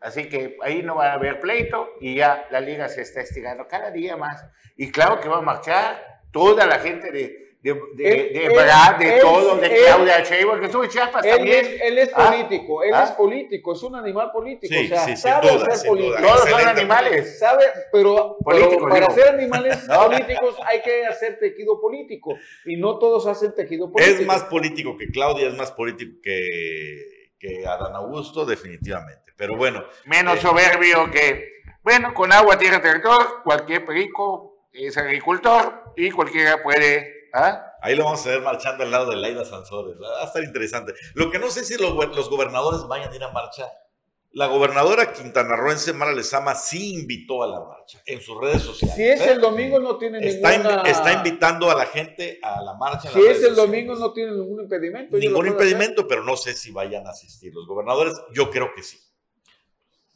Así 0.00 0.28
que 0.28 0.56
ahí 0.62 0.82
no 0.82 0.96
va 0.96 1.10
a 1.10 1.14
haber 1.14 1.40
pleito 1.40 1.88
y 2.00 2.16
ya 2.16 2.46
la 2.50 2.60
liga 2.60 2.88
se 2.88 3.02
está 3.02 3.22
estirando 3.22 3.66
cada 3.66 3.90
día 3.90 4.16
más. 4.16 4.44
Y 4.76 4.92
claro 4.92 5.20
que 5.20 5.28
va 5.28 5.38
a 5.38 5.42
marchar 5.42 6.20
toda 6.30 6.66
la 6.66 6.78
gente 6.78 7.10
de, 7.10 7.45
de, 7.66 8.04
de, 8.04 8.30
de 8.30 8.48
Brad, 8.48 8.96
de 8.96 9.18
todo, 9.20 9.56
de 9.56 9.68
Claudia 9.68 10.22
Sheinbaum, 10.22 10.60
que 10.60 10.66
estuvo 10.66 10.86
Chiapas 10.86 11.24
él 11.24 11.36
también. 11.36 11.64
Es, 11.64 11.80
él 11.82 11.98
es 11.98 12.10
¿Ah? 12.14 12.30
político, 12.30 12.82
él 12.84 12.94
¿Ah? 12.94 13.04
es 13.04 13.10
político, 13.12 13.72
es 13.72 13.82
un 13.82 13.96
animal 13.96 14.30
político, 14.30 14.72
sí, 14.72 14.84
o 14.84 14.88
sea, 14.88 15.04
sí, 15.04 15.16
sabe 15.16 15.50
duda, 15.50 15.74
ser 15.74 15.88
político. 15.88 16.16
Todos 16.22 16.48
son 16.48 16.68
animales. 16.68 17.38
Sabe, 17.38 17.64
pero, 17.90 18.36
pero 18.48 18.88
para 18.88 19.10
ser 19.10 19.28
animales 19.28 19.78
políticos 19.88 20.56
hay 20.64 20.80
que 20.82 21.06
hacer 21.06 21.38
tejido 21.38 21.80
político 21.80 22.38
y 22.64 22.76
no 22.76 22.98
todos 22.98 23.26
hacen 23.26 23.52
tejido 23.54 23.90
político. 23.90 24.20
Es 24.20 24.26
más 24.26 24.44
político 24.44 24.96
que 24.96 25.08
Claudia, 25.08 25.48
es 25.48 25.56
más 25.56 25.72
político 25.72 26.20
que, 26.22 27.30
que 27.38 27.66
Adán 27.66 27.96
Augusto, 27.96 28.44
definitivamente. 28.44 29.32
Pero 29.36 29.56
bueno. 29.56 29.84
Menos 30.04 30.38
eh, 30.38 30.42
soberbio 30.42 31.10
que, 31.10 31.62
bueno, 31.82 32.14
con 32.14 32.32
agua, 32.32 32.56
tierra, 32.58 32.80
territorio, 32.80 33.42
cualquier 33.42 33.84
perico 33.84 34.68
es 34.72 34.96
agricultor 34.96 35.92
y 35.96 36.10
cualquiera 36.10 36.62
puede 36.62 37.15
¿Ah? 37.36 37.76
Ahí 37.82 37.94
lo 37.94 38.04
vamos 38.04 38.26
a 38.26 38.30
ver 38.30 38.40
marchando 38.40 38.82
al 38.82 38.90
lado 38.90 39.10
de 39.10 39.16
Laida 39.16 39.44
Sansores. 39.44 39.96
Va 40.00 40.22
a 40.22 40.24
estar 40.24 40.42
interesante. 40.42 40.94
Lo 41.12 41.30
que 41.30 41.38
no 41.38 41.50
sé 41.50 41.64
si 41.64 41.76
los, 41.76 41.94
los 41.94 42.30
gobernadores 42.30 42.82
vayan 42.88 43.12
a 43.12 43.14
ir 43.14 43.22
a 43.22 43.30
marchar. 43.30 43.68
La 44.32 44.46
gobernadora 44.46 45.12
quintanarroense 45.12 45.92
Mara 45.92 46.12
Lezama 46.12 46.54
sí 46.54 46.94
invitó 46.94 47.42
a 47.42 47.46
la 47.46 47.60
marcha 47.60 48.02
en 48.06 48.20
sus 48.22 48.40
redes 48.40 48.62
sociales. 48.62 48.96
Si 48.96 49.06
es 49.06 49.20
el 49.20 49.40
domingo 49.40 49.78
no 49.78 49.98
tiene 49.98 50.26
está 50.26 50.56
ninguna... 50.56 50.82
está 50.82 51.12
invitando 51.12 51.70
a 51.70 51.74
la 51.74 51.86
gente 51.86 52.38
a 52.42 52.62
la 52.62 52.74
marcha. 52.74 53.10
Si 53.10 53.20
es 53.20 53.42
el 53.42 53.54
domingo 53.54 53.94
no 53.94 54.12
tiene 54.12 54.32
ningún 54.32 54.62
impedimento. 54.62 55.16
Ningún 55.16 55.46
impedimento, 55.46 56.08
pero 56.08 56.24
no 56.24 56.36
sé 56.36 56.54
si 56.54 56.70
vayan 56.70 57.06
a 57.06 57.10
asistir 57.10 57.54
los 57.54 57.66
gobernadores. 57.66 58.14
Yo 58.32 58.50
creo 58.50 58.72
que 58.74 58.82
sí. 58.82 58.98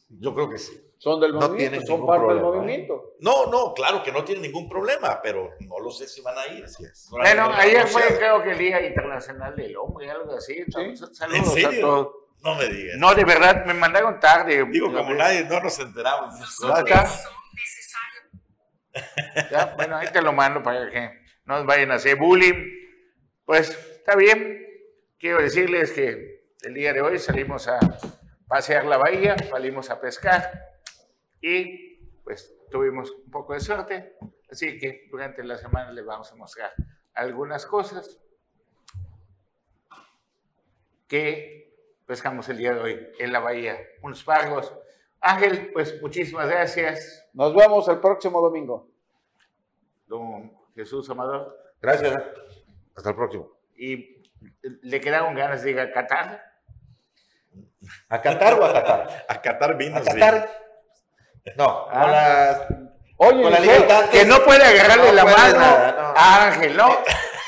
Yo 0.08 0.34
creo 0.34 0.48
que 0.48 0.58
sí 0.58 0.89
son 1.00 1.18
del 1.18 1.32
movimiento, 1.32 1.80
son 1.86 2.06
parte 2.06 2.26
del 2.26 2.36
¿eh? 2.36 2.42
movimiento. 2.42 3.14
No, 3.20 3.46
no, 3.46 3.72
claro 3.72 4.02
que 4.02 4.12
no 4.12 4.22
tienen 4.22 4.42
ningún 4.42 4.68
problema, 4.68 5.18
pero 5.22 5.54
no 5.60 5.78
lo 5.80 5.90
sé 5.90 6.06
si 6.06 6.20
van 6.20 6.36
a 6.36 6.46
ir. 6.52 6.62
Así 6.62 6.84
es. 6.84 7.08
Bueno, 7.10 7.50
ayer 7.54 7.86
fue 7.86 8.02
creo 8.18 8.42
que 8.42 8.50
el 8.50 8.58
Día 8.58 8.86
Internacional 8.86 9.56
del 9.56 9.74
Hombre, 9.78 10.10
algo 10.10 10.34
así. 10.34 10.62
Saludos 10.70 11.56
¿En 11.56 11.66
a 11.66 11.80
todos. 11.80 12.08
No 12.42 12.54
me 12.54 12.66
digas. 12.66 12.98
No, 12.98 13.14
de 13.14 13.24
verdad, 13.24 13.64
me 13.64 13.72
mandaron 13.72 14.20
tarde. 14.20 14.62
Digo, 14.66 14.92
como 14.92 15.14
nadie, 15.14 15.44
no 15.44 15.58
nos 15.60 15.78
enteramos. 15.78 16.34
No. 16.60 16.74
Ya, 19.50 19.72
bueno, 19.76 19.96
ahí 19.96 20.08
te 20.12 20.20
lo 20.20 20.34
mando 20.34 20.62
para 20.62 20.90
que 20.90 21.12
no 21.46 21.56
nos 21.56 21.64
vayan 21.64 21.92
a 21.92 21.94
hacer 21.94 22.16
bullying. 22.16 22.66
Pues 23.46 23.70
está 23.70 24.16
bien. 24.16 24.66
Quiero 25.18 25.40
decirles 25.40 25.92
que 25.92 26.42
el 26.60 26.74
día 26.74 26.92
de 26.92 27.00
hoy 27.00 27.18
salimos 27.18 27.68
a 27.68 27.78
pasear 28.46 28.84
la 28.84 28.98
bahía, 28.98 29.36
salimos 29.48 29.88
a 29.88 29.98
pescar 29.98 30.69
y 31.40 31.96
pues 32.24 32.54
tuvimos 32.70 33.10
un 33.10 33.30
poco 33.30 33.54
de 33.54 33.60
suerte, 33.60 34.16
así 34.50 34.78
que 34.78 35.08
durante 35.10 35.42
la 35.44 35.56
semana 35.56 35.92
les 35.92 36.04
vamos 36.04 36.30
a 36.32 36.36
mostrar 36.36 36.72
algunas 37.14 37.66
cosas 37.66 38.20
que 41.08 41.74
pescamos 42.06 42.48
el 42.48 42.58
día 42.58 42.74
de 42.74 42.80
hoy 42.80 43.08
en 43.18 43.32
la 43.32 43.40
bahía, 43.40 43.78
unos 44.02 44.22
pargos. 44.24 44.72
Ángel, 45.20 45.70
pues 45.72 46.00
muchísimas 46.00 46.48
gracias. 46.48 47.28
Nos 47.34 47.54
vemos 47.54 47.86
el 47.88 47.98
próximo 47.98 48.40
domingo. 48.40 48.88
Don 50.06 50.52
Jesús 50.74 51.10
Amador. 51.10 51.56
Gracias. 51.80 52.22
Hasta 52.96 53.10
el 53.10 53.16
próximo. 53.16 53.50
¿Y 53.76 54.22
le 54.82 55.00
quedaron 55.00 55.34
ganas 55.34 55.62
de 55.62 55.70
ir 55.72 55.80
a 55.80 55.92
Qatar? 55.92 56.42
¿A 58.08 58.20
Qatar 58.20 58.54
o 58.54 58.64
a 58.64 58.72
Qatar? 58.72 59.26
A 59.28 59.42
Qatar 59.42 59.76
vino. 59.76 59.96
A 59.96 60.02
Qatar. 60.02 60.48
No, 61.56 61.86
ah. 61.90 62.66
Oye, 63.22 63.42
con 63.42 63.52
la 63.52 63.60
libertad 63.60 64.08
que 64.08 64.24
no 64.24 64.42
puede 64.44 64.64
agarrarle 64.64 65.12
la 65.12 65.24
mano 65.24 65.64
a 66.16 66.46
Ángel, 66.46 66.76
¿no? 66.76 66.96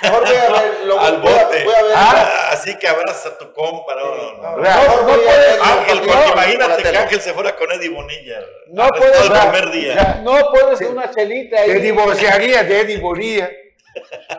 Mejor 0.02 0.26
voy 0.26 0.36
a 0.36 0.60
ver, 0.60 0.80
lo 0.84 1.00
Al 1.00 1.16
bote. 1.20 1.64
Voy 1.64 1.74
a 1.74 1.82
ver, 1.82 1.92
ah, 1.94 2.48
así 2.50 2.76
que 2.76 2.88
abraza 2.88 3.30
a 3.30 3.38
tu 3.38 3.52
compa. 3.52 3.94
No, 3.94 4.16
no, 4.16 4.32
no. 4.42 4.56
no, 4.56 4.68
Ángel, 4.68 6.00
porque 6.00 6.28
imagínate 6.32 6.82
que 6.82 6.96
Ángel 6.98 7.20
se 7.20 7.32
fuera 7.32 7.56
con 7.56 7.70
Eddie 7.70 7.88
Bonilla. 7.88 8.40
No 8.68 8.88
puedes. 8.88 9.20
El 9.24 9.32
primer 9.32 9.70
día. 9.70 10.20
No 10.22 10.36
puedes 10.50 10.80
una 10.82 11.10
chelita 11.10 11.60
ahí. 11.60 11.68
Te 11.68 11.80
divorciaría 11.80 12.64
de 12.64 12.80
Eddie 12.80 12.98
Bonilla. 12.98 13.50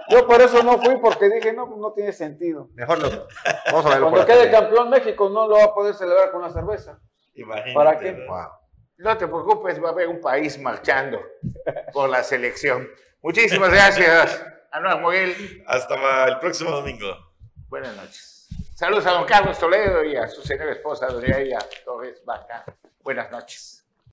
Yo 0.10 0.28
por 0.28 0.42
eso 0.42 0.64
no 0.64 0.80
fui, 0.80 0.98
porque 0.98 1.30
dije, 1.30 1.54
no, 1.54 1.68
no 1.78 1.94
tiene 1.94 2.12
sentido. 2.12 2.70
Mejor 2.74 3.00
no. 3.00 3.10
Vamos 3.68 3.86
a 3.86 3.90
verlo. 3.90 4.10
Cuando 4.10 4.26
quede 4.26 4.52
campeón 4.52 4.90
México, 4.90 5.30
no 5.30 5.48
lo 5.48 5.56
va 5.56 5.66
a 5.66 5.74
poder 5.74 5.94
celebrar 5.94 6.32
con 6.32 6.44
una 6.44 6.52
cerveza. 6.52 7.00
Imagínate. 7.36 7.74
¿Para 7.74 8.00
qué? 8.00 8.12
Wow. 8.28 8.63
No 8.98 9.18
te 9.18 9.28
preocupes, 9.28 9.82
va 9.84 9.90
a 9.90 9.92
haber 9.92 10.08
un 10.08 10.22
país 10.22 10.58
marchando 10.60 11.22
por 11.92 12.10
la 12.10 12.24
selección. 12.24 12.88
Muchísimas 13.22 13.72
gracias, 13.72 14.46
Anuel 14.72 15.02
Moguel. 15.02 15.64
Hasta 15.68 16.28
el 16.28 16.40
próximo 16.40 16.72
domingo. 16.72 17.16
Buenas 17.70 17.96
noches. 17.96 18.48
Saludos 18.76 19.06
a 19.06 19.12
don 19.12 19.26
Carlos 19.26 19.58
Toledo 19.58 20.04
y 20.04 20.16
a 20.16 20.28
su 20.28 20.42
señora 20.42 20.72
esposa, 20.72 21.08
doña 21.08 21.38
Ella 21.38 21.60
Torres 21.86 22.24
Vaca. 22.26 22.66
Buenas 23.02 23.32
noches. 23.32 23.83